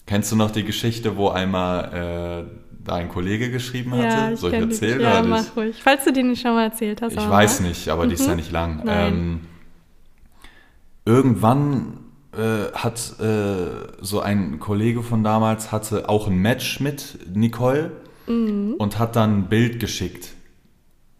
Kennst 0.06 0.32
du 0.32 0.36
noch 0.36 0.50
die 0.50 0.64
Geschichte, 0.64 1.16
wo 1.16 1.28
einmal 1.28 2.46
äh, 2.48 2.69
da 2.90 2.96
ein 2.96 3.08
Kollege 3.08 3.50
geschrieben 3.50 3.92
hatte? 3.92 4.02
ja, 4.04 4.30
ich 4.32 4.40
Soll 4.40 4.52
ich 4.52 4.58
die- 4.58 4.64
erzählen 4.64 5.00
Ja, 5.00 5.22
mach 5.22 5.56
ruhig. 5.56 5.76
Falls 5.82 6.04
du 6.04 6.12
die 6.12 6.22
nicht 6.22 6.42
schon 6.42 6.54
mal 6.54 6.64
erzählt 6.64 7.00
hast. 7.02 7.12
Ich 7.14 7.28
weiß 7.28 7.60
mach. 7.60 7.68
nicht, 7.68 7.88
aber 7.88 8.06
die 8.06 8.14
ist 8.14 8.26
ja 8.26 8.34
nicht 8.34 8.50
lang. 8.52 8.82
Mhm. 8.82 8.88
Ähm, 8.88 9.40
irgendwann 11.04 11.98
äh, 12.36 12.72
hat 12.74 13.14
äh, 13.20 13.92
so 14.00 14.20
ein 14.20 14.60
Kollege 14.60 15.02
von 15.02 15.24
damals 15.24 15.72
hatte 15.72 16.08
auch 16.08 16.26
ein 16.28 16.36
Match 16.36 16.80
mit 16.80 17.18
Nicole 17.34 17.92
Mhm. 18.26 18.74
und 18.78 18.98
hat 19.00 19.16
dann 19.16 19.38
ein 19.38 19.48
Bild 19.48 19.80
geschickt 19.80 20.28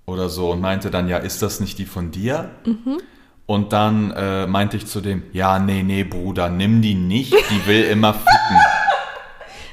oder 0.06 0.28
so 0.28 0.52
und 0.52 0.60
meinte 0.60 0.90
dann, 0.92 1.08
ja, 1.08 1.16
ist 1.18 1.42
das 1.42 1.58
nicht 1.60 1.78
die 1.78 1.86
von 1.86 2.10
dir? 2.12 2.50
Mhm. 2.64 2.98
Und 3.46 3.72
dann 3.72 4.12
äh, 4.12 4.46
meinte 4.46 4.76
ich 4.76 4.86
zu 4.86 5.00
dem, 5.00 5.24
ja, 5.32 5.58
nee, 5.58 5.82
nee, 5.82 6.04
Bruder, 6.04 6.48
nimm 6.50 6.82
die 6.82 6.94
nicht, 6.94 7.32
die 7.32 7.66
will 7.66 7.82
immer 7.84 8.14
ficken. 8.14 8.28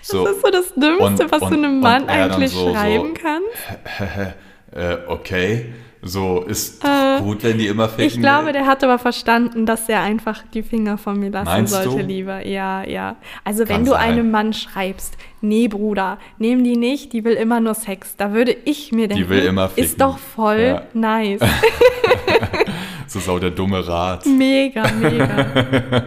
So, 0.09 0.23
Das 0.25 0.35
ist 0.37 0.41
so 0.41 0.51
das 0.51 0.73
Dümmste, 0.75 1.23
Und- 1.25 1.31
was 1.31 1.41
und- 1.41 1.51
du 1.51 1.57
einem 1.57 1.79
Mann 1.81 2.07
eigentlich 2.07 2.51
so- 2.51 2.67
so- 2.69 2.73
schreiben 2.73 3.13
kannst. 3.13 4.35
äh, 4.73 4.97
okay, 5.07 5.65
so 6.01 6.43
ist 6.47 6.81
Äh, 6.85 7.19
gut, 7.21 7.43
wenn 7.43 7.57
die 7.57 7.67
immer 7.67 7.89
ficken. 7.89 8.05
Ich 8.05 8.19
glaube, 8.21 8.53
der 8.53 8.65
hat 8.67 8.83
aber 8.83 8.99
verstanden, 8.99 9.65
dass 9.65 9.89
er 9.89 10.01
einfach 10.01 10.43
die 10.53 10.63
Finger 10.63 10.97
von 10.97 11.19
mir 11.19 11.29
lassen 11.31 11.45
Meinst 11.45 11.73
sollte, 11.73 11.89
du? 11.89 11.97
lieber. 12.07 12.45
Ja, 12.45 12.83
ja. 12.83 13.17
Also 13.43 13.65
Kann 13.65 13.77
wenn 13.77 13.85
du 13.85 13.91
sein. 13.91 14.11
einem 14.11 14.31
Mann 14.31 14.53
schreibst, 14.53 15.17
nee, 15.41 15.67
Bruder, 15.67 16.19
nehm 16.37 16.63
die 16.63 16.77
nicht, 16.77 17.11
die 17.11 17.25
will 17.25 17.33
immer 17.33 17.59
nur 17.59 17.73
Sex, 17.73 18.15
da 18.15 18.31
würde 18.31 18.55
ich 18.63 18.91
mir 18.93 19.07
denken, 19.09 19.27
will 19.29 19.43
immer 19.43 19.67
ficken. 19.69 19.83
ist 19.83 19.99
doch 19.99 20.17
voll 20.17 20.59
Ja. 20.61 20.83
nice. 20.93 21.41
so 23.07 23.19
sau 23.19 23.39
der 23.39 23.51
dumme 23.51 23.85
Rat. 23.85 24.25
Mega, 24.25 24.83
mega. 25.01 25.45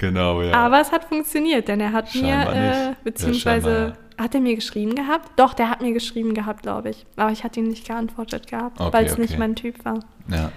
genau, 0.00 0.42
ja. 0.42 0.52
Aber 0.54 0.80
es 0.80 0.90
hat 0.90 1.04
funktioniert, 1.04 1.68
denn 1.68 1.78
er 1.80 1.92
hat 1.92 2.10
Scheinbar 2.10 2.54
mir, 2.54 2.60
nicht. 2.60 2.74
äh, 2.76 2.84
Ja, 2.90 2.96
beziehungsweise, 3.04 3.68
scheinbar, 3.70 3.96
hat 4.18 4.34
er 4.34 4.40
mir 4.40 4.54
geschrieben 4.56 4.94
gehabt? 4.96 5.30
Doch, 5.38 5.54
der 5.54 5.70
hat 5.70 5.80
mir 5.80 5.92
geschrieben 5.92 6.34
gehabt, 6.34 6.62
glaube 6.62 6.90
ich. 6.90 7.06
Aber 7.16 7.30
ich 7.30 7.44
hatte 7.44 7.60
ihm 7.60 7.68
nicht 7.68 7.86
geantwortet 7.86 8.48
gehabt, 8.48 8.80
Okay, 8.80 8.92
weil 8.92 9.06
es 9.06 9.16
nicht 9.16 9.30
okay. 9.30 9.38
mein 9.38 9.54
Typ 9.54 9.84
war. 9.84 10.00
ja. 10.28 10.50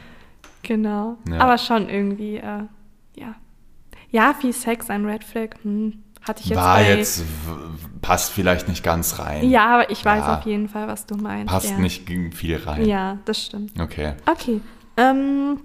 Genau. 0.66 1.18
Ja. 1.30 1.40
Aber 1.40 1.58
schon 1.58 1.90
irgendwie, 1.90 2.38
äh, 2.38 2.64
ja. 3.18 3.36
Ja, 4.12 4.34
viel 4.34 4.54
Sex, 4.54 4.90
ein 4.90 5.06
Red 5.06 5.24
Flag. 5.26 5.50
Hm. 5.64 6.02
Hatte 6.26 6.42
ich 6.42 6.50
jetzt 6.52 6.58
War 6.58 6.78
bei, 6.78 6.96
jetzt, 6.96 7.22
passt 8.02 8.32
vielleicht 8.32 8.70
nicht 8.70 8.82
ganz 8.82 9.20
rein. 9.20 9.50
Ja, 9.50 9.66
aber 9.74 9.90
ich 9.92 10.06
weiß 10.06 10.24
Ja. 10.26 10.38
auf 10.38 10.46
jeden 10.46 10.70
Fall, 10.70 10.88
was 10.88 11.06
du 11.06 11.16
meinst. 11.18 11.52
Passt 11.52 11.70
ja. 11.72 11.78
nicht 11.80 12.08
viel 12.34 12.56
rein. 12.64 12.86
Ja, 12.86 13.18
das 13.26 13.44
stimmt. 13.44 13.78
Okay. 13.78 14.14
Okay. 14.26 14.62
Ähm, 14.96 15.60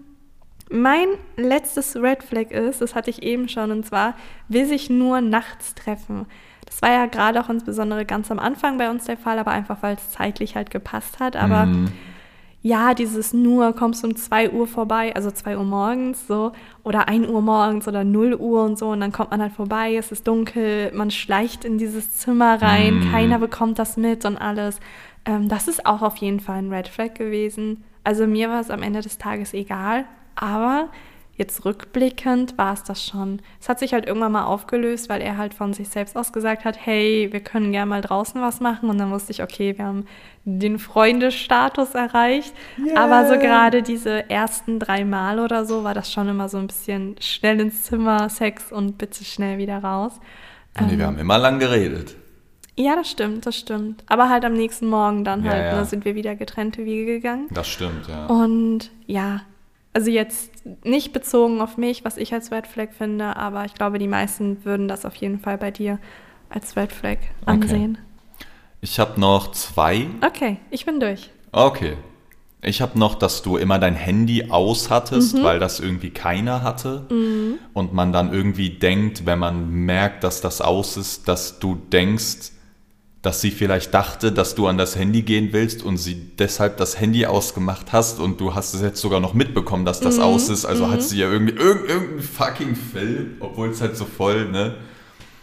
mein 0.71 1.09
letztes 1.37 1.97
Red 1.97 2.23
Flag 2.23 2.51
ist, 2.51 2.81
das 2.81 2.95
hatte 2.95 3.11
ich 3.11 3.23
eben 3.23 3.49
schon, 3.49 3.71
und 3.71 3.87
zwar 3.87 4.14
will 4.49 4.66
sich 4.66 4.91
nur 4.91 5.21
nachts 5.21 5.75
treffen. 5.75 6.27
Das 6.66 6.83
war 6.83 6.91
ja 6.91 7.07
gerade 7.07 7.41
auch 7.41 7.49
insbesondere 7.49 8.05
ganz 8.05 8.31
am 8.31 8.39
Anfang 8.39 8.77
bei 8.77 8.91
uns 8.91 9.05
der 9.07 9.16
Fall, 9.16 9.39
aber 9.39 9.51
einfach 9.53 9.79
weil 9.83 9.95
es 9.97 10.11
zeitlich 10.11 10.55
halt 10.57 10.71
gepasst 10.71 11.19
hat. 11.21 11.35
Aber 11.37 11.64
Mhm. 11.66 11.89
ja, 12.61 12.93
dieses 12.93 13.33
nur 13.33 13.73
kommst 13.75 14.05
um 14.05 14.14
2 14.16 14.51
Uhr 14.51 14.66
vorbei, 14.66 15.14
also 15.16 15.31
2 15.31 15.57
Uhr 15.57 15.64
morgens 15.64 16.27
so, 16.27 16.53
oder 16.85 17.09
1 17.09 17.27
Uhr 17.29 17.41
morgens 17.41 17.89
oder 17.89 18.05
0 18.05 18.35
Uhr 18.35 18.64
und 18.64 18.79
so, 18.79 18.91
und 18.91 19.01
dann 19.01 19.12
kommt 19.12 19.31
man 19.31 19.41
halt 19.41 19.53
vorbei, 19.53 19.95
es 19.97 20.12
ist 20.12 20.29
dunkel, 20.29 20.93
man 20.93 21.11
schleicht 21.11 21.64
in 21.64 21.79
dieses 21.79 22.16
Zimmer 22.19 22.61
rein, 22.61 22.99
Mm. 22.99 23.12
keiner 23.12 23.39
bekommt 23.39 23.79
das 23.79 23.97
mit 23.97 24.25
und 24.27 24.37
alles. 24.37 24.79
Ähm, 25.25 25.49
das 25.49 25.69
ist 25.69 25.87
auch 25.87 26.03
auf 26.03 26.16
jeden 26.16 26.41
Fall 26.41 26.57
ein 26.59 26.73
Red 26.73 26.89
Flag 26.89 27.14
gewesen. 27.14 27.85
Also 28.05 28.27
mir 28.27 28.51
war 28.51 28.61
es 28.61 28.71
am 28.71 28.83
Ende 28.83 29.01
des 29.01 29.16
Tages 29.19 29.55
egal, 29.55 30.05
aber 30.41 30.89
jetzt 31.36 31.64
rückblickend 31.64 32.59
war 32.59 32.72
es 32.72 32.82
das 32.82 33.07
schon. 33.07 33.41
Es 33.61 33.68
hat 33.68 33.78
sich 33.78 33.93
halt 33.93 34.07
irgendwann 34.07 34.32
mal 34.32 34.45
aufgelöst, 34.45 35.09
weil 35.09 35.20
er 35.20 35.36
halt 35.36 35.55
von 35.55 35.72
sich 35.72 35.89
selbst 35.89 36.16
aus 36.16 36.32
gesagt 36.32 36.64
hat, 36.64 36.76
hey, 36.84 37.28
wir 37.30 37.39
können 37.41 37.70
gerne 37.70 37.89
mal 37.89 38.01
draußen 38.01 38.41
was 38.41 38.59
machen. 38.59 38.91
Und 38.91 38.99
dann 38.99 39.12
wusste 39.12 39.30
ich, 39.30 39.41
okay, 39.43 39.78
wir 39.78 39.84
haben 39.84 40.07
den 40.45 40.80
Freundestatus 40.80 41.95
erreicht. 41.95 42.53
Aber 42.97 43.28
so 43.28 43.39
gerade 43.39 43.82
diese 43.84 44.28
ersten 44.28 44.80
drei 44.80 45.05
Mal 45.05 45.39
oder 45.39 45.64
so 45.64 45.84
war 45.84 45.95
das 45.95 46.12
schon 46.12 46.28
immer 46.28 46.49
so 46.49 46.59
ein 46.59 46.66
bisschen 46.66 47.14
schnell 47.20 47.61
ins 47.61 47.84
Zimmer, 47.84 48.28
Sex 48.28 48.72
und 48.72 48.99
bitte 48.99 49.24
schnell 49.24 49.59
wieder 49.59 49.78
raus. 49.78 50.12
Nee, 50.80 50.93
Ähm. 50.95 50.99
wir 50.99 51.07
haben 51.07 51.18
immer 51.18 51.39
lang 51.39 51.61
geredet. 51.61 52.16
Ja, 52.76 52.95
das 52.97 53.11
stimmt, 53.11 53.45
das 53.47 53.57
stimmt. 53.57 54.05
Aber 54.09 54.28
halt 54.28 54.45
am 54.45 54.55
nächsten 54.55 54.86
Morgen 54.89 55.24
dann 55.24 55.45
Ja, 55.45 55.51
halt, 55.53 55.72
ja. 55.72 55.78
ne, 55.78 55.84
sind 55.84 56.05
wir 56.05 56.14
wieder 56.14 56.34
getrennte 56.36 56.84
Wege 56.84 57.07
gegangen. 57.07 57.47
Das 57.51 57.68
stimmt, 57.68 58.09
ja. 58.09 58.26
Und 58.26 58.91
ja, 59.07 59.41
also 59.93 60.11
jetzt 60.11 60.51
nicht 60.84 61.12
bezogen 61.12 61.61
auf 61.61 61.76
mich, 61.76 62.05
was 62.05 62.16
ich 62.16 62.32
als 62.32 62.53
Red 62.53 62.66
Flag 62.66 62.89
finde, 62.97 63.36
aber 63.36 63.64
ich 63.64 63.74
glaube, 63.74 63.99
die 63.99 64.09
meisten 64.09 64.64
würden 64.64 64.86
das 64.89 65.05
auf 65.05 65.14
jeden 65.16 65.39
Fall 65.41 65.59
bei 65.59 65.70
dir 65.70 65.99
als 66.51 66.76
Red 66.76 66.93
Flag 66.93 67.18
ansehen. 67.47 67.99
Ich 68.80 68.99
habe 69.01 69.18
noch 69.20 69.51
zwei. 69.53 70.07
Okay, 70.24 70.59
ich 70.70 70.86
bin 70.86 71.01
durch. 71.01 71.30
Okay. 71.53 71.97
Ich 72.61 72.80
habe 72.80 72.99
noch, 72.99 73.14
dass 73.14 73.43
du 73.43 73.57
immer 73.57 73.78
dein 73.78 73.95
Handy 73.95 74.51
aus 74.51 74.91
hattest, 74.91 75.36
Mhm. 75.36 75.45
weil 75.45 75.59
das 75.61 75.78
irgendwie 75.78 76.11
keiner 76.11 76.62
hatte. 76.62 77.07
Und 77.72 77.93
man 77.93 78.12
dann 78.12 78.32
irgendwie 78.32 78.70
denkt, 78.70 79.26
wenn 79.26 79.39
man 79.39 79.70
merkt, 79.70 80.24
dass 80.24 80.41
das 80.41 80.61
aus 80.61 80.97
ist, 80.97 81.28
dass 81.28 81.61
du 81.61 81.76
denkst, 81.76 82.51
dass 83.23 83.41
sie 83.41 83.51
vielleicht 83.51 83.93
dachte, 83.95 84.31
dass 84.31 84.55
du 84.55 84.66
an 84.69 84.79
das 84.79 84.97
Handy 84.97 85.23
gehen 85.23 85.49
willst 85.53 85.83
und 85.83 85.97
sie 85.97 86.14
deshalb 86.39 86.77
das 86.77 87.01
Handy 87.01 87.27
ausgemacht 87.27 87.93
hast 87.93 88.21
und 88.21 88.41
du 88.41 88.55
hast 88.55 88.75
es 88.75 88.81
jetzt 88.83 89.01
sogar 89.01 89.19
noch 89.21 89.35
mitbekommen, 89.35 89.85
dass 89.85 90.01
Mhm. 90.01 90.05
das 90.05 90.19
aus 90.21 90.49
ist. 90.49 90.64
Also 90.64 90.89
hat 90.91 91.03
sie 91.03 91.19
ja 91.19 91.31
irgendwie 91.31 91.55
irg 91.55 91.89
irgendeinen 91.89 92.21
fucking 92.23 92.77
Film, 92.77 93.37
obwohl 93.41 93.69
es 93.71 93.81
halt 93.81 93.97
so 93.97 94.05
voll, 94.05 94.49
ne? 94.51 94.77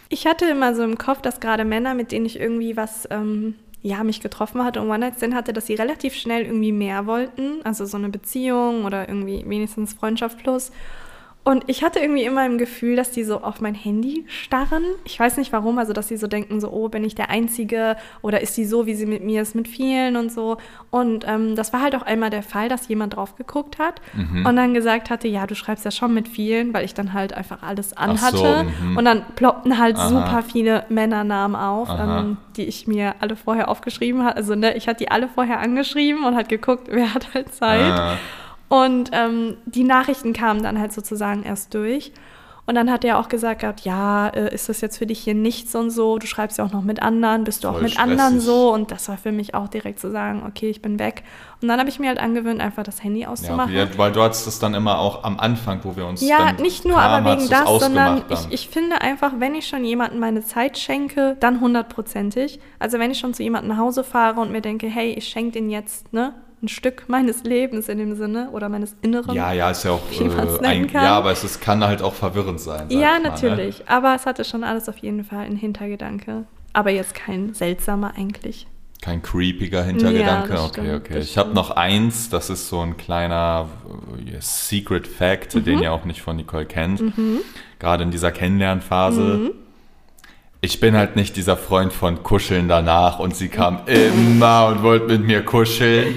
Ich 0.09 0.25
hatte 0.25 0.45
immer 0.45 0.73
so 0.75 0.83
im 0.83 0.97
Kopf, 0.97 1.21
dass 1.21 1.39
gerade 1.39 1.65
Männer, 1.65 1.95
mit 1.95 2.11
denen 2.11 2.25
ich 2.25 2.39
irgendwie 2.39 2.77
was, 2.77 3.07
ähm, 3.09 3.55
ja, 3.81 4.03
mich 4.03 4.21
getroffen 4.21 4.63
hatte 4.63 4.81
und 4.81 4.89
One-Night-Stand 4.89 5.35
hatte, 5.35 5.51
dass 5.53 5.67
sie 5.67 5.75
relativ 5.75 6.15
schnell 6.15 6.43
irgendwie 6.45 6.71
mehr 6.71 7.05
wollten. 7.05 7.61
Also 7.63 7.85
so 7.85 7.97
eine 7.97 8.09
Beziehung 8.09 8.85
oder 8.85 9.07
irgendwie 9.09 9.43
wenigstens 9.47 9.93
Freundschaft 9.93 10.37
plus. 10.39 10.71
Und 11.47 11.65
ich 11.67 11.83
hatte 11.83 11.99
irgendwie 11.99 12.23
immer 12.23 12.43
im 12.43 12.57
Gefühl, 12.57 12.95
dass 12.95 13.11
die 13.11 13.23
so 13.23 13.41
auf 13.41 13.61
mein 13.61 13.75
Handy 13.75 14.25
starren. 14.27 14.83
Ich 15.03 15.19
weiß 15.19 15.37
nicht 15.37 15.53
warum, 15.53 15.77
also 15.77 15.93
dass 15.93 16.07
sie 16.07 16.17
so 16.17 16.25
denken, 16.25 16.59
so, 16.59 16.71
oh, 16.71 16.89
bin 16.89 17.03
ich 17.03 17.13
der 17.13 17.29
Einzige 17.29 17.97
oder 18.23 18.41
ist 18.41 18.57
die 18.57 18.65
so, 18.65 18.87
wie 18.87 18.95
sie 18.95 19.05
mit 19.05 19.23
mir 19.23 19.43
ist, 19.43 19.53
mit 19.53 19.67
vielen 19.67 20.15
und 20.15 20.31
so. 20.31 20.57
Und 20.89 21.23
ähm, 21.27 21.55
das 21.55 21.71
war 21.71 21.83
halt 21.83 21.95
auch 21.95 22.01
einmal 22.01 22.31
der 22.31 22.41
Fall, 22.41 22.67
dass 22.67 22.87
jemand 22.87 23.15
drauf 23.15 23.35
geguckt 23.35 23.77
hat 23.77 24.01
und 24.43 24.55
dann 24.55 24.73
gesagt 24.73 25.11
hatte, 25.11 25.27
ja, 25.27 25.45
du 25.45 25.53
schreibst 25.53 25.85
ja 25.85 25.91
schon 25.91 26.15
mit 26.15 26.27
vielen, 26.27 26.73
weil 26.73 26.83
ich 26.83 26.95
dann 26.95 27.13
halt 27.13 27.33
einfach 27.33 27.61
alles 27.61 27.91
so, 27.91 27.95
anhatte. 27.95 28.65
mhm. 28.81 28.97
und 28.97 29.05
dann 29.05 29.23
ploppten 29.35 29.77
halt 29.77 29.97
Aha. 29.97 30.09
super 30.09 30.41
viele 30.41 30.85
Männernamen 30.89 31.55
auf, 31.55 31.89
Aha. 31.89 32.21
ähm, 32.21 32.37
die 32.57 32.65
ich 32.65 32.87
mir 32.87 33.15
alle 33.19 33.35
vorher 33.35 33.69
aufgeschrieben 33.69 34.23
habe. 34.23 34.35
Also 34.35 34.55
ne, 34.55 34.75
ich 34.75 34.87
hatte 34.87 35.03
die 35.03 35.11
alle 35.11 35.27
vorher 35.27 35.59
angeschrieben 35.59 36.25
und 36.25 36.35
hat 36.35 36.49
geguckt, 36.49 36.87
wer 36.89 37.13
hat 37.13 37.35
halt 37.35 37.53
Zeit. 37.53 37.81
Ah. 37.81 38.17
Und 38.75 39.11
ähm, 39.13 39.57
die 39.65 39.83
Nachrichten 39.83 40.33
kamen 40.33 40.61
dann 40.61 40.79
halt 40.79 40.91
sozusagen 40.91 41.43
erst 41.43 41.73
durch. 41.73 42.11
Und 42.67 42.73
dann 42.73 42.91
hat 42.91 43.05
er 43.05 43.19
auch 43.19 43.29
gesagt 43.29 43.61
gehabt, 43.61 43.81
ja, 43.81 44.27
äh, 44.29 44.53
ist 44.53 44.69
das 44.69 44.81
jetzt 44.81 44.97
für 44.97 45.05
dich 45.05 45.19
hier 45.19 45.35
nichts 45.35 45.75
und 45.75 45.91
so? 45.91 46.17
Du 46.17 46.25
schreibst 46.25 46.57
ja 46.57 46.65
auch 46.65 46.71
noch 46.71 46.81
mit 46.81 46.99
anderen, 47.01 47.43
bist 47.43 47.63
du 47.63 47.67
auch 47.67 47.73
Voll 47.73 47.83
mit 47.83 47.99
anderen 47.99 48.31
stressig. 48.31 48.47
so? 48.47 48.73
Und 48.73 48.89
das 48.89 49.07
war 49.07 49.17
für 49.17 49.31
mich 49.31 49.53
auch 49.53 49.67
direkt 49.67 49.99
zu 49.99 50.09
sagen, 50.09 50.43
okay, 50.47 50.71
ich 50.71 50.81
bin 50.81 50.97
weg. 50.97 51.23
Und 51.61 51.67
dann 51.67 51.79
habe 51.79 51.89
ich 51.89 51.99
mir 51.99 52.07
halt 52.07 52.19
angewöhnt, 52.19 52.61
einfach 52.61 52.81
das 52.81 53.03
Handy 53.03 53.27
auszumachen. 53.27 53.71
ja, 53.71 53.85
weil 53.97 54.11
du 54.11 54.21
hattest 54.23 54.47
das 54.47 54.57
dann 54.57 54.73
immer 54.73 54.97
auch 54.97 55.23
am 55.23 55.39
Anfang, 55.39 55.81
wo 55.83 55.95
wir 55.95 56.07
uns 56.07 56.21
Ja, 56.21 56.53
dann 56.53 56.55
nicht 56.55 56.85
nur 56.85 56.97
kamen, 56.97 57.27
aber 57.27 57.37
wegen 57.37 57.49
das, 57.49 57.69
sondern 57.79 58.23
ich, 58.29 58.47
ich 58.49 58.67
finde 58.67 58.99
einfach, 58.99 59.33
wenn 59.37 59.53
ich 59.53 59.67
schon 59.67 59.85
jemandem 59.85 60.19
meine 60.19 60.43
Zeit 60.43 60.79
schenke, 60.79 61.37
dann 61.39 61.61
hundertprozentig. 61.61 62.59
Also 62.79 62.97
wenn 62.97 63.11
ich 63.11 63.19
schon 63.19 63.35
zu 63.35 63.43
jemandem 63.43 63.69
nach 63.69 63.77
Hause 63.77 64.03
fahre 64.03 64.41
und 64.41 64.51
mir 64.51 64.61
denke, 64.61 64.87
hey, 64.87 65.11
ich 65.13 65.27
schenke 65.27 65.51
den 65.51 65.69
jetzt 65.69 66.11
ne, 66.13 66.33
ein 66.65 66.67
Stück 66.67 67.03
meines 67.07 67.43
Lebens 67.43 67.87
in 67.89 67.97
dem 67.97 68.15
Sinne 68.15 68.49
oder 68.51 68.69
meines 68.69 68.95
Inneren. 69.01 69.33
Ja, 69.35 69.53
ja, 69.53 69.69
ist 69.71 69.83
ja 69.83 69.91
auch. 69.91 70.01
Äh, 70.11 70.65
ein, 70.65 70.87
kann. 70.87 71.03
ja, 71.03 71.15
aber 71.15 71.31
es 71.31 71.43
ist, 71.43 71.61
kann 71.61 71.83
halt 71.83 72.01
auch 72.01 72.13
verwirrend 72.13 72.59
sein. 72.59 72.87
Ja, 72.89 73.11
mal, 73.11 73.19
ne? 73.21 73.29
natürlich. 73.29 73.83
Aber 73.87 74.15
es 74.15 74.25
hatte 74.25 74.43
schon 74.43 74.63
alles 74.63 74.89
auf 74.89 74.97
jeden 74.97 75.23
Fall 75.23 75.45
einen 75.45 75.57
Hintergedanke. 75.57 76.45
Aber 76.73 76.89
jetzt 76.89 77.13
kein 77.15 77.53
seltsamer 77.53 78.13
eigentlich. 78.17 78.67
Kein 79.01 79.21
creepiger 79.21 79.83
Hintergedanke. 79.83 80.53
Ja, 80.55 80.63
okay, 80.65 80.69
stimmt, 80.69 80.93
okay. 80.93 81.19
Ich 81.19 81.37
habe 81.37 81.53
noch 81.53 81.71
eins, 81.71 82.29
das 82.29 82.49
ist 82.49 82.69
so 82.69 82.81
ein 82.81 82.97
kleiner 82.97 83.69
äh, 84.25 84.37
Secret 84.39 85.07
Fact, 85.07 85.53
Mhm. 85.55 85.63
den 85.63 85.79
ihr 85.83 85.93
auch 85.93 86.05
nicht 86.05 86.21
von 86.21 86.35
Nicole 86.35 86.65
kennt. 86.65 87.03
Gerade 87.79 88.03
in 88.03 88.11
dieser 88.11 88.31
Kennenlernphase. 88.31 89.21
Mhm. 89.21 89.51
Ich 90.61 90.79
bin 90.79 90.95
halt 90.95 91.15
nicht 91.15 91.35
dieser 91.35 91.57
Freund 91.57 91.93
von 91.93 92.23
Kuscheln 92.23 92.67
danach 92.67 93.19
und 93.19 93.35
sie 93.35 93.49
kam 93.49 93.81
immer 93.85 94.67
und 94.67 94.81
wollte 94.81 95.05
mit 95.17 95.27
mir 95.27 95.45
kuscheln. 95.45 96.15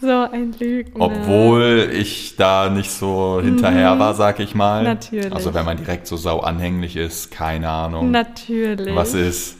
So 0.00 0.08
ein 0.08 0.54
Lügner. 0.58 1.04
Obwohl 1.04 1.90
ich 1.92 2.36
da 2.36 2.70
nicht 2.70 2.90
so 2.90 3.40
hinterher 3.42 3.98
war, 3.98 4.14
sag 4.14 4.40
ich 4.40 4.54
mal. 4.54 4.80
Mhm. 4.80 4.86
Natürlich. 4.86 5.32
Also 5.32 5.52
wenn 5.52 5.64
man 5.64 5.76
direkt 5.76 6.06
so 6.06 6.16
sau 6.16 6.40
anhänglich 6.40 6.96
ist, 6.96 7.30
keine 7.30 7.68
Ahnung, 7.68 8.10
Natürlich. 8.10 8.94
was 8.94 9.14
ist. 9.14 9.58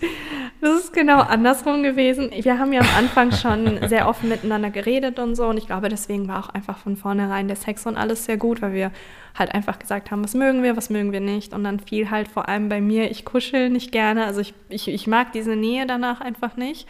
Das 0.62 0.78
ist 0.78 0.92
genau 0.92 1.20
andersrum 1.20 1.82
gewesen. 1.82 2.30
Wir 2.38 2.58
haben 2.58 2.72
ja 2.74 2.80
am 2.80 2.88
Anfang 2.96 3.32
schon 3.32 3.88
sehr 3.88 4.06
offen 4.06 4.28
miteinander 4.28 4.68
geredet 4.68 5.18
und 5.18 5.34
so. 5.34 5.46
Und 5.46 5.56
ich 5.56 5.66
glaube, 5.66 5.88
deswegen 5.88 6.28
war 6.28 6.44
auch 6.44 6.50
einfach 6.50 6.76
von 6.76 6.96
vornherein 6.96 7.48
der 7.48 7.56
Sex 7.56 7.86
und 7.86 7.96
alles 7.96 8.26
sehr 8.26 8.36
gut, 8.36 8.60
weil 8.60 8.74
wir 8.74 8.90
halt 9.38 9.54
einfach 9.54 9.78
gesagt 9.78 10.10
haben, 10.10 10.22
was 10.22 10.34
mögen 10.34 10.62
wir, 10.62 10.76
was 10.76 10.90
mögen 10.90 11.12
wir 11.12 11.20
nicht. 11.20 11.54
Und 11.54 11.64
dann 11.64 11.80
fiel 11.80 12.10
halt 12.10 12.28
vor 12.28 12.48
allem 12.48 12.68
bei 12.68 12.82
mir, 12.82 13.10
ich 13.10 13.24
kuschel 13.24 13.70
nicht 13.70 13.90
gerne. 13.90 14.26
Also 14.26 14.40
ich, 14.42 14.52
ich, 14.68 14.88
ich 14.88 15.06
mag 15.06 15.32
diese 15.32 15.56
Nähe 15.56 15.86
danach 15.86 16.20
einfach 16.20 16.56
nicht. 16.56 16.86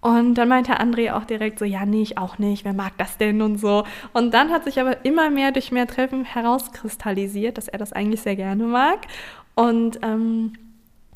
Und 0.00 0.34
dann 0.34 0.48
meinte 0.48 0.78
André 0.80 1.12
auch 1.12 1.24
direkt 1.24 1.58
so, 1.58 1.64
ja, 1.64 1.84
nee, 1.84 2.02
ich 2.02 2.18
auch 2.18 2.38
nicht, 2.38 2.64
wer 2.64 2.72
mag 2.72 2.92
das 2.98 3.16
denn 3.18 3.42
und 3.42 3.58
so. 3.58 3.84
Und 4.12 4.32
dann 4.32 4.50
hat 4.50 4.64
sich 4.64 4.80
aber 4.80 5.04
immer 5.04 5.28
mehr 5.28 5.50
durch 5.50 5.72
mehr 5.72 5.88
Treffen 5.88 6.24
herauskristallisiert, 6.24 7.58
dass 7.58 7.66
er 7.68 7.78
das 7.78 7.92
eigentlich 7.92 8.20
sehr 8.22 8.36
gerne 8.36 8.62
mag. 8.64 8.98
Und 9.56 9.98
ähm, 10.02 10.52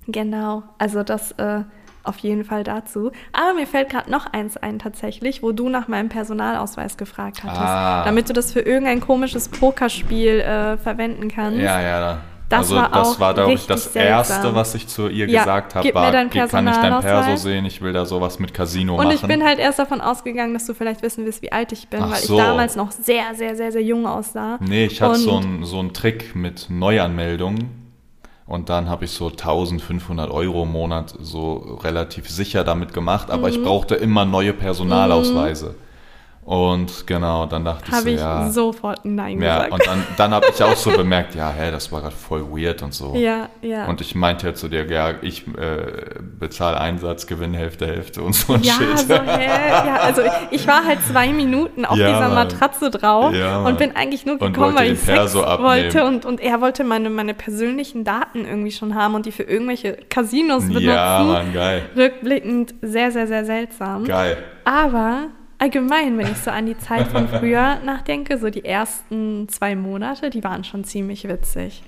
genau, 0.08 0.64
also 0.78 1.04
das 1.04 1.30
äh, 1.32 1.62
auf 2.02 2.18
jeden 2.18 2.44
Fall 2.44 2.64
dazu. 2.64 3.12
Aber 3.32 3.54
mir 3.54 3.68
fällt 3.68 3.88
gerade 3.90 4.10
noch 4.10 4.26
eins 4.32 4.56
ein 4.56 4.80
tatsächlich, 4.80 5.44
wo 5.44 5.52
du 5.52 5.68
nach 5.68 5.86
meinem 5.86 6.08
Personalausweis 6.08 6.96
gefragt 6.96 7.44
hattest, 7.44 7.60
Ah. 7.60 8.02
damit 8.04 8.28
du 8.28 8.32
das 8.32 8.52
für 8.52 8.60
irgendein 8.60 9.00
komisches 9.00 9.48
Pokerspiel 9.48 10.40
äh, 10.40 10.76
verwenden 10.78 11.28
kannst. 11.28 11.60
Ja, 11.60 11.80
ja. 11.80 12.18
Das 12.52 12.60
also 12.70 12.76
war 12.76 12.90
das 12.90 13.18
war, 13.20 13.34
glaube 13.34 13.52
ich, 13.54 13.66
das 13.66 13.84
seltsam. 13.92 14.02
Erste, 14.12 14.54
was 14.54 14.74
ich 14.74 14.86
zu 14.86 15.08
ihr 15.08 15.26
Ja, 15.28 15.40
gesagt 15.40 15.74
habe, 15.74 15.94
war, 15.94 16.12
dein 16.12 16.30
"Hier 16.30 16.46
kann 16.46 16.66
ich 16.68 16.74
dein 16.74 16.80
Perso 16.82 17.00
Personalausweis." 17.00 17.42
sehen, 17.42 17.64
ich 17.64 17.80
will 17.82 17.92
da 17.92 18.04
sowas 18.06 18.38
mit 18.38 18.52
Casino 18.54 18.92
Und 18.96 19.04
machen. 19.04 19.16
ich 19.16 19.22
bin 19.22 19.42
halt 19.42 19.58
erst 19.58 19.78
davon 19.78 20.00
ausgegangen, 20.00 20.52
dass 20.54 20.66
du 20.66 20.74
vielleicht 20.74 21.02
wissen 21.02 21.24
willst, 21.24 21.42
wie 21.42 21.50
alt 21.50 21.72
ich 21.72 21.88
bin, 21.88 22.00
Ach 22.02 22.10
weil 22.12 22.20
so. 22.20 22.36
ich 22.38 22.44
damals 22.44 22.76
noch 22.76 22.90
sehr, 22.92 23.34
sehr, 23.34 23.56
sehr, 23.56 23.72
sehr 23.72 23.82
jung 23.82 24.06
aussah. 24.06 24.58
nee, 24.60 24.84
ich 24.86 25.00
hatte 25.00 25.12
Und- 25.14 25.18
so 25.18 25.36
einen 25.36 25.64
so 25.64 25.82
Trick 25.88 26.34
mit 26.36 26.66
Neuanmeldungen 26.70 27.70
und 28.46 28.68
dann 28.68 28.88
habe 28.88 29.04
ich 29.06 29.12
so 29.12 29.30
1500 29.30 30.30
Euro 30.30 30.64
im 30.64 30.72
Monat 30.72 31.14
so 31.20 31.78
relativ 31.82 32.28
sicher 32.28 32.64
damit 32.64 32.92
gemacht, 32.92 33.30
aber 33.30 33.48
Mhm. 33.48 33.54
ich 33.54 33.62
brauchte 33.62 33.94
immer 33.94 34.24
neue 34.24 34.52
Personalausweise. 34.52 35.74
Und 36.44 37.06
genau, 37.06 37.46
dann 37.46 37.64
dachte 37.64 37.84
ich 37.86 37.92
Habe 37.92 38.02
so, 38.02 38.08
ich 38.08 38.18
ja. 38.20 38.50
sofort 38.50 39.04
Nein 39.04 39.40
ja 39.40 39.58
gesagt. 39.64 39.72
und 39.74 39.86
dann, 39.86 40.06
dann 40.16 40.34
habe 40.34 40.46
ich 40.52 40.60
auch 40.60 40.74
so 40.74 40.90
bemerkt, 40.96 41.36
ja, 41.36 41.50
hä, 41.56 41.70
das 41.70 41.92
war 41.92 42.00
gerade 42.00 42.16
voll 42.16 42.42
weird 42.50 42.82
und 42.82 42.92
so. 42.92 43.14
ja, 43.14 43.48
ja. 43.60 43.86
Und 43.86 44.00
ich 44.00 44.16
meinte 44.16 44.48
ja 44.48 44.54
zu 44.54 44.66
dir, 44.68 44.84
ja, 44.90 45.14
ich 45.22 45.46
äh, 45.46 46.18
bezahle 46.40 46.80
Einsatz, 46.80 47.28
gewinne 47.28 47.58
Hälfte, 47.58 47.86
Hälfte 47.86 48.22
und 48.22 48.34
so 48.34 48.54
ein 48.54 48.62
ja, 48.64 48.72
Shit. 48.72 48.98
so, 48.98 49.14
hä? 49.14 49.70
Ja, 49.70 49.98
also 50.02 50.22
ich 50.50 50.66
war 50.66 50.84
halt 50.84 50.98
zwei 51.04 51.28
Minuten 51.28 51.84
auf 51.84 51.96
Ja, 51.96 52.08
dieser 52.08 52.28
Mann. 52.28 52.34
Matratze 52.48 52.90
drauf 52.90 53.32
Ja, 53.32 53.58
und 53.64 53.78
bin 53.78 53.94
eigentlich 53.94 54.26
nur 54.26 54.38
gekommen, 54.38 54.74
weil 54.74 54.92
ich 54.94 55.00
Sex 55.00 55.36
wollte 55.36 56.04
und, 56.04 56.24
und 56.26 56.40
er 56.40 56.60
wollte 56.60 56.82
meine, 56.82 57.08
meine 57.08 57.34
persönlichen 57.34 58.02
Daten 58.02 58.44
irgendwie 58.44 58.72
schon 58.72 58.96
haben 58.96 59.14
und 59.14 59.26
die 59.26 59.32
für 59.32 59.44
irgendwelche 59.44 59.96
Casinos 60.10 60.64
benutzen. 60.66 60.86
ja, 60.88 61.22
Mann, 61.24 61.52
geil. 61.54 61.82
Rückblickend 61.96 62.74
sehr, 62.82 63.12
sehr, 63.12 63.28
sehr 63.28 63.44
seltsam. 63.44 64.02
Geil. 64.04 64.38
Aber 64.64 65.28
allgemein, 65.62 66.18
wenn 66.18 66.26
ich 66.30 66.38
so 66.38 66.50
an 66.50 66.66
die 66.66 66.76
Zeit 66.78 67.08
von 67.08 67.28
früher 67.40 67.76
nachdenke, 67.84 68.38
so 68.38 68.50
die 68.50 68.64
ersten 68.64 69.48
zwei 69.48 69.76
Monate, 69.76 70.30
die 70.30 70.42
waren 70.44 70.64
schon 70.64 70.84
ziemlich 70.84 71.26
witzig. 71.28 71.82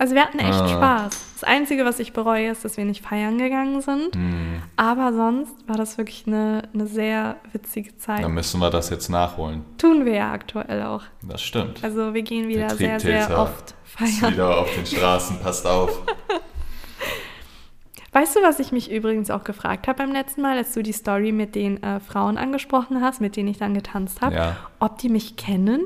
Also 0.00 0.14
wir 0.14 0.22
hatten 0.22 0.38
echt 0.38 0.52
Ah. 0.60 0.68
Spaß. 0.68 1.24
Das 1.40 1.44
Einzige, 1.44 1.84
was 1.84 1.98
ich 1.98 2.12
bereue, 2.12 2.50
ist, 2.50 2.64
dass 2.64 2.76
wir 2.76 2.84
nicht 2.84 3.04
feiern 3.04 3.36
gegangen 3.38 3.80
sind. 3.80 4.14
Hm. 4.14 4.62
Aber 4.76 5.12
sonst 5.12 5.52
war 5.66 5.76
das 5.76 5.98
wirklich 5.98 6.24
eine, 6.28 6.62
eine 6.72 6.86
sehr 6.86 7.36
witzige 7.52 7.96
Zeit. 7.96 8.22
Dann 8.22 8.32
müssen 8.32 8.60
wir 8.60 8.70
das 8.70 8.90
jetzt 8.90 9.08
nachholen. 9.08 9.64
Tun 9.76 10.04
wir 10.04 10.14
ja 10.14 10.30
aktuell 10.32 10.82
auch. 10.84 11.02
Das 11.22 11.42
stimmt. 11.42 11.82
Also 11.82 12.14
wir 12.14 12.22
gehen 12.22 12.48
Der 12.48 12.56
wieder 12.56 12.70
sehr, 12.76 13.00
sehr 13.00 13.38
oft 13.38 13.74
Ist 14.02 14.18
feiern. 14.20 14.34
wieder 14.34 14.58
auf 14.58 14.72
den 14.72 14.86
Straßen, 14.86 15.40
passt 15.40 15.66
auf. 15.66 16.02
Weißt 18.18 18.34
du, 18.34 18.40
was 18.42 18.58
ich 18.58 18.72
mich 18.72 18.90
übrigens 18.90 19.30
auch 19.30 19.44
gefragt 19.44 19.86
habe 19.86 19.98
beim 19.98 20.10
letzten 20.12 20.42
Mal, 20.42 20.56
als 20.56 20.72
du 20.74 20.82
die 20.82 20.90
Story 20.90 21.30
mit 21.30 21.54
den 21.54 21.80
äh, 21.84 22.00
Frauen 22.00 22.36
angesprochen 22.36 23.00
hast, 23.00 23.20
mit 23.20 23.36
denen 23.36 23.46
ich 23.48 23.58
dann 23.58 23.74
getanzt 23.74 24.22
habe, 24.22 24.34
Ja. 24.34 24.56
ob 24.80 24.98
die 24.98 25.08
mich 25.08 25.36
kennen? 25.36 25.82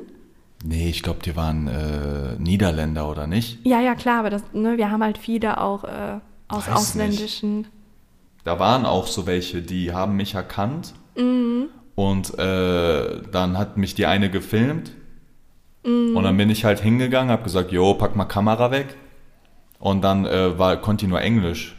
Nee, 0.65 0.89
ich 0.89 1.03
glaube, 1.03 1.21
die 1.23 1.37
waren 1.37 1.69
äh, 1.69 2.39
Niederländer, 2.39 3.11
oder 3.11 3.27
nicht? 3.27 3.59
Ja, 3.67 3.83
ja, 3.83 3.95
klar, 3.95 4.21
aber 4.21 4.31
das, 4.31 4.45
ne, 4.55 4.79
wir 4.79 4.91
haben 4.91 5.03
halt 5.03 5.19
viele 5.19 5.61
auch 5.61 5.85
äh, 5.85 6.21
aus 6.49 6.69
Weiß 6.69 6.75
ausländischen. 6.77 7.67
Da 8.45 8.59
waren 8.59 8.87
auch 8.87 9.09
so 9.09 9.27
welche, 9.27 9.61
die 9.61 9.93
haben 9.93 10.17
mich 10.17 10.33
erkannt. 10.35 10.95
Mhm. 11.19 11.67
Und 11.97 12.39
äh, 12.39 13.21
dann 13.31 13.59
hat 13.59 13.77
mich 13.77 13.95
die 13.95 14.07
eine 14.07 14.31
gefilmt. 14.31 14.93
Mhm. 15.85 16.17
Und 16.17 16.23
dann 16.25 16.39
bin 16.39 16.49
ich 16.49 16.65
halt 16.65 16.81
hingegangen, 16.81 17.31
habe 17.31 17.43
gesagt, 17.43 17.73
jo, 17.73 17.93
pack 17.93 18.17
mal 18.17 18.25
Kamera 18.25 18.71
weg. 18.71 18.97
Und 19.79 20.01
dann 20.03 20.25
äh, 20.25 20.59
war, 20.59 20.79
konnte 20.79 21.05
die 21.05 21.11
nur 21.11 21.21
Englisch. 21.21 21.77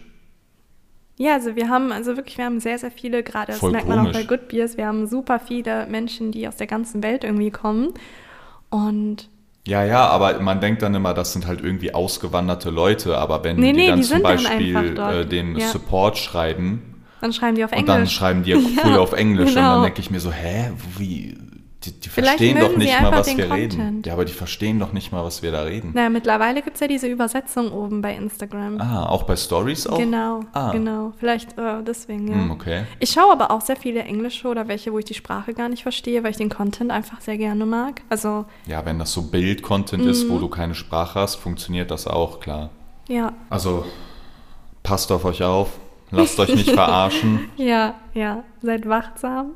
Ja, 1.24 1.34
also 1.36 1.55
wir 1.55 1.69
haben, 1.69 1.91
also 1.91 2.17
wirklich, 2.17 2.38
wir 2.38 2.45
haben 2.45 2.59
sehr, 2.59 2.78
sehr 2.78 2.91
viele, 2.91 3.24
gerade 3.24 3.53
das 3.53 3.59
Voll 3.59 3.71
merkt 3.71 3.88
man 3.88 3.99
auch 3.99 4.11
bei 4.11 4.24
Good 4.24 4.47
Beers, 4.49 4.78
wir 4.78 4.88
haben 4.88 5.07
super 5.07 5.39
viele 5.39 5.86
Menschen, 5.88 6.32
die 6.32 6.47
aus 6.47 6.57
der 6.57 6.67
ganzen 6.67 7.01
Welt 7.03 7.24
irgendwie 7.24 7.51
kommen. 7.51 7.93
Und 8.69 9.30
Ja, 9.65 9.86
ja, 9.86 10.07
aber 10.07 10.39
man 10.41 10.59
denkt 10.59 10.82
dann 10.82 10.93
immer, 10.95 11.13
das 11.13 11.32
sind 11.34 11.47
halt 11.47 11.61
irgendwie 11.63 11.93
ausgewanderte 11.93 12.69
Leute. 12.69 13.17
Aber 13.17 13.43
wenn 13.43 13.55
Nee, 13.57 13.71
die 13.71 13.74
nee, 13.74 13.88
dann 13.88 13.99
die 13.99 14.03
zum 14.03 14.21
dann 14.24 14.24
Beispiel 14.24 14.95
dort. 14.95 15.13
äh, 15.13 15.26
dem 15.26 15.57
Ja. 15.57 15.67
Support 15.67 16.17
schreiben, 16.17 16.82
dann 17.21 17.32
schreiben 17.32 17.55
die 17.55 17.63
auf 17.63 17.71
Und 17.71 17.88
dann 17.88 17.99
Englisch. 17.99 18.13
schreiben 18.15 18.43
die 18.43 18.51
ja 18.84 18.89
Ja, 18.91 18.97
auf 18.97 19.13
Englisch 19.13 19.55
und 19.55 19.55
genau. 19.55 19.76
dann 19.76 19.84
denke 19.84 20.01
ich 20.01 20.11
mir 20.11 20.19
so, 20.19 20.32
hä, 20.32 20.71
wie, 20.97 21.38
die, 21.86 21.91
die 21.99 22.09
verstehen 22.09 22.57
doch 22.59 22.75
nicht 22.77 23.01
mal, 23.01 23.11
was 23.11 23.36
wir 23.36 23.51
reden. 23.51 23.77
Content. 23.77 24.05
Ja, 24.07 24.13
aber 24.13 24.25
die 24.25 24.34
verstehen 24.34 24.79
doch 24.79 24.93
nicht 24.93 25.11
mal, 25.11 25.23
was 25.23 25.41
wir 25.43 25.51
da 25.51 25.63
reden. 25.63 25.91
naja, 25.93 26.09
mittlerweile 26.09 26.61
gibt 26.61 26.75
es 26.75 26.79
ja 26.81 26.88
diese 26.88 27.07
Übersetzung 27.07 27.71
oben 27.71 28.01
bei 28.01 28.15
Instagram. 28.15 28.79
Ah, 28.79 29.05
auch 29.07 29.23
bei 29.23 29.36
Stories 29.36 29.86
auch? 29.88 29.97
Genau, 29.97 30.41
Ah. 30.53 30.71
genau. 30.71 31.13
Vielleicht 31.19 31.57
äh, 31.57 31.84
deswegen, 31.86 32.27
ja. 32.27 32.36
Hm, 32.36 32.51
okay. 32.51 32.84
Ich 32.99 33.11
schaue 33.11 33.31
aber 33.31 33.51
auch 33.51 33.61
sehr 33.61 33.75
viele 33.75 34.01
englische 34.03 34.47
oder 34.47 34.67
welche, 34.67 34.93
wo 34.93 34.99
ich 34.99 35.05
die 35.05 35.13
Sprache 35.13 35.53
gar 35.53 35.69
nicht 35.69 35.84
verstehe, 35.84 36.23
weil 36.23 36.31
ich 36.31 36.38
den 36.38 36.49
Content 36.49 36.91
einfach 36.91 37.19
sehr 37.21 37.38
gerne 37.38 37.65
mag. 37.65 38.01
Also, 38.09 38.45
Ja, 38.65 38.86
wenn 38.86 38.99
das 38.99 39.11
so 39.13 39.23
Bild-Content 39.23 40.05
ist, 40.05 40.29
wo 40.29 40.39
du 40.39 40.47
keine 40.47 40.75
Sprache 40.75 41.19
hast, 41.19 41.36
funktioniert 41.36 41.91
das 41.91 42.07
auch, 42.07 42.39
klar. 42.39 42.69
ja, 43.07 43.34
Also, 43.49 43.86
passt 44.84 45.11
auf 45.11 45.25
euch 45.25 45.43
auf, 45.43 45.69
lasst 46.11 46.39
euch 46.39 46.53
nicht 46.55 46.69
verarschen. 46.71 47.49
ja, 47.57 47.95
ja, 48.13 48.43
seid 48.61 48.88
wachsam. 48.88 49.51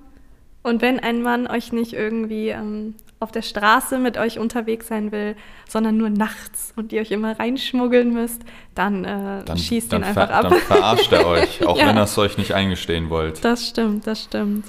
Und 0.63 0.81
wenn 0.81 0.99
ein 0.99 1.21
Mann 1.21 1.47
euch 1.47 1.71
nicht 1.71 1.93
irgendwie 1.93 2.49
ähm, 2.49 2.95
auf 3.19 3.31
der 3.31 3.41
Straße 3.41 3.97
mit 3.99 4.17
euch 4.17 4.37
unterwegs 4.37 4.87
sein 4.87 5.11
will, 5.11 5.35
sondern 5.67 5.97
nur 5.97 6.09
nachts 6.09 6.73
und 6.75 6.91
ihr 6.91 7.01
euch 7.01 7.11
immer 7.11 7.39
reinschmuggeln 7.39 8.13
müsst, 8.13 8.41
dann, 8.75 9.05
äh, 9.05 9.43
Dann, 9.45 9.57
schießt 9.57 9.91
dann, 9.93 10.01
ihn 10.01 10.05
einfach 10.05 10.29
ab. 10.29 10.43
dann 10.49 10.59
verarscht 10.59 11.11
er 11.13 11.25
euch, 11.25 11.63
auch 11.65 11.77
Ja. 11.77 11.87
wenn 11.87 11.97
ihr 11.97 12.03
es 12.03 12.17
euch 12.17 12.37
nicht 12.37 12.53
eingestehen 12.53 13.09
wollt. 13.09 13.43
Das 13.45 13.67
stimmt, 13.67 14.05
das 14.07 14.23
stimmt. 14.23 14.65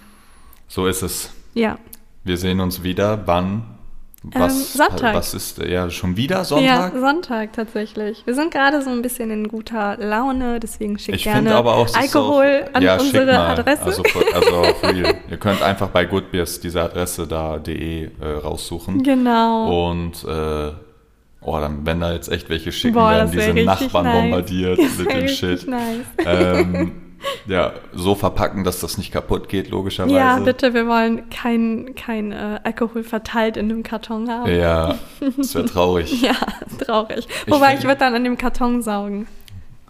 So 0.69 0.87
ist 0.87 1.03
es. 1.03 1.33
Ja. 1.55 1.79
Wir 2.25 2.37
sehen 2.37 2.61
uns 2.61 2.83
wieder. 2.83 3.27
Wann? 3.27 3.78
Was, 4.35 4.55
Ähm, 4.55 4.65
Sonntag. 4.89 5.15
was 5.15 5.35
ist, 5.35 5.59
ja, 5.59 5.89
schon 5.91 6.17
wieder 6.17 6.45
Sonntag? 6.45 6.95
Ja, 6.95 7.01
Sonntag 7.01 7.53
tatsächlich. 7.53 8.23
Wir 8.27 8.35
sind 8.35 8.51
gerade 8.53 8.83
so 8.83 8.91
ein 8.91 9.03
bisschen 9.03 9.31
in 9.31 9.49
guter 9.49 9.97
Laune, 9.99 10.61
deswegen 10.61 10.99
schickt 10.99 11.17
Ich 11.17 11.25
gerne 11.25 11.55
aber 11.55 11.77
auch, 11.77 11.89
Alkohol 11.95 12.65
auch, 12.71 12.75
an 12.75 12.83
ja, 12.83 12.99
unsere. 12.99 13.39
Adresse. 13.39 13.83
Also, 13.83 14.03
also 14.35 14.57
auf 14.57 14.83
real. 14.83 15.15
Ihr 15.31 15.37
könnt 15.39 15.63
einfach 15.63 15.89
bei 15.89 16.05
Goodbeers 16.05 16.61
diese 16.61 16.83
Adresse 16.83 17.27
da 17.27 17.59
de 17.59 18.11
äh, 18.21 18.27
raussuchen. 18.43 19.03
genau. 19.03 19.89
Und 19.91 20.25
äh, 20.25 20.73
oh, 21.41 21.59
dann, 21.61 21.87
wenn 21.87 22.01
da 22.01 22.13
jetzt 22.13 22.31
echt 22.31 22.49
welche 22.51 22.73
schicken, 22.73 22.95
Boah, 22.95 23.11
werden 23.13 23.31
diese 23.31 23.55
Nachbarn 23.65 24.05
nice. 24.05 24.15
bombardiert 24.23 24.79
Das 24.79 24.99
mit 24.99 25.11
dem 25.13 25.29
Shit. 25.29 25.67
Nice. 25.67 26.05
Ähm, 26.25 26.93
ja, 27.47 27.73
so 27.93 28.15
verpacken, 28.15 28.65
dass 28.65 28.81
das 28.81 28.99
nicht 28.99 29.13
kaputt 29.13 29.49
geht, 29.49 29.71
logischerweise. 29.71 30.15
Ja, 30.17 30.39
bitte, 30.39 30.75
wir 30.75 30.87
wollen 30.87 31.29
kein, 31.31 31.95
kein 31.95 32.33
äh, 32.33 32.61
Alkohol 32.63 33.03
verteilt 33.03 33.57
in 33.57 33.71
einem 33.71 33.83
Karton 33.83 34.31
haben. 34.31 34.53
Ja, 34.53 34.97
das 35.37 35.55
wäre 35.55 35.67
traurig. 35.67 36.23
Ja, 36.23 36.35
traurig. 36.85 37.27
Wobei 37.47 37.75
ich, 37.75 37.85
würde 37.85 37.99
dann 37.99 38.15
an 38.15 38.25
dem 38.25 38.37
Karton 38.39 38.83
saugen. 38.83 39.27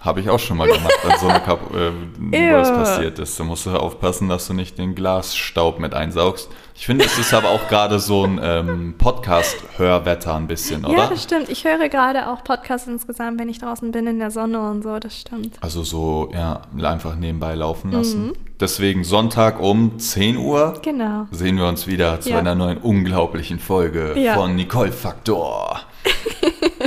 Habe 0.00 0.20
ich 0.20 0.30
auch 0.30 0.38
schon 0.38 0.56
mal 0.56 0.68
gemacht, 0.68 0.94
an 1.04 1.18
so 1.18 1.26
eine 1.26 1.40
Kap 1.40 1.74
äh, 1.74 1.90
wo 2.18 2.30
das 2.30 2.70
passiert 2.70 3.18
ist. 3.18 3.38
Da 3.38 3.44
musst 3.44 3.66
du 3.66 3.70
aufpassen, 3.70 4.28
dass 4.28 4.46
du 4.46 4.54
nicht 4.54 4.78
den 4.78 4.94
Glasstaub 4.94 5.80
mit 5.80 5.94
einsaugst. 5.94 6.48
Ich 6.80 6.86
finde, 6.86 7.04
es 7.04 7.18
ist 7.18 7.34
aber 7.34 7.50
auch 7.50 7.66
gerade 7.68 7.98
so 7.98 8.22
ein 8.24 8.38
ähm, 8.40 8.94
Podcast-Hörwetter 8.98 10.36
ein 10.36 10.46
bisschen, 10.46 10.84
oder? 10.84 10.96
Ja, 10.96 11.06
das 11.08 11.24
stimmt. 11.24 11.48
Ich 11.48 11.64
höre 11.64 11.88
gerade 11.88 12.28
auch 12.28 12.44
Podcasts 12.44 12.86
insgesamt, 12.86 13.40
wenn 13.40 13.48
ich 13.48 13.58
draußen 13.58 13.90
bin 13.90 14.06
in 14.06 14.20
der 14.20 14.30
Sonne 14.30 14.60
und 14.70 14.84
so. 14.84 15.00
Das 15.00 15.18
stimmt. 15.20 15.56
Also 15.60 15.82
so, 15.82 16.30
ja, 16.32 16.62
einfach 16.84 17.16
nebenbei 17.16 17.56
laufen 17.56 17.88
Mhm. 17.88 17.92
lassen. 17.96 18.32
Deswegen 18.60 19.02
Sonntag 19.02 19.60
um 19.60 19.98
10 19.98 20.36
Uhr 20.36 20.78
Genau. 20.82 21.26
sehen 21.32 21.56
wir 21.56 21.66
uns 21.66 21.88
wieder 21.88 22.20
zu 22.20 22.30
Ja. 22.30 22.38
einer 22.38 22.54
neuen 22.54 22.78
unglaublichen 22.78 23.58
Folge 23.58 24.14
Ja. 24.16 24.34
von 24.34 24.54
Nicole 24.54 24.92
Faktor. 24.92 25.80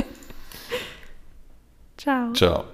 Ciao. 1.98 2.32
Ciao. 2.32 2.64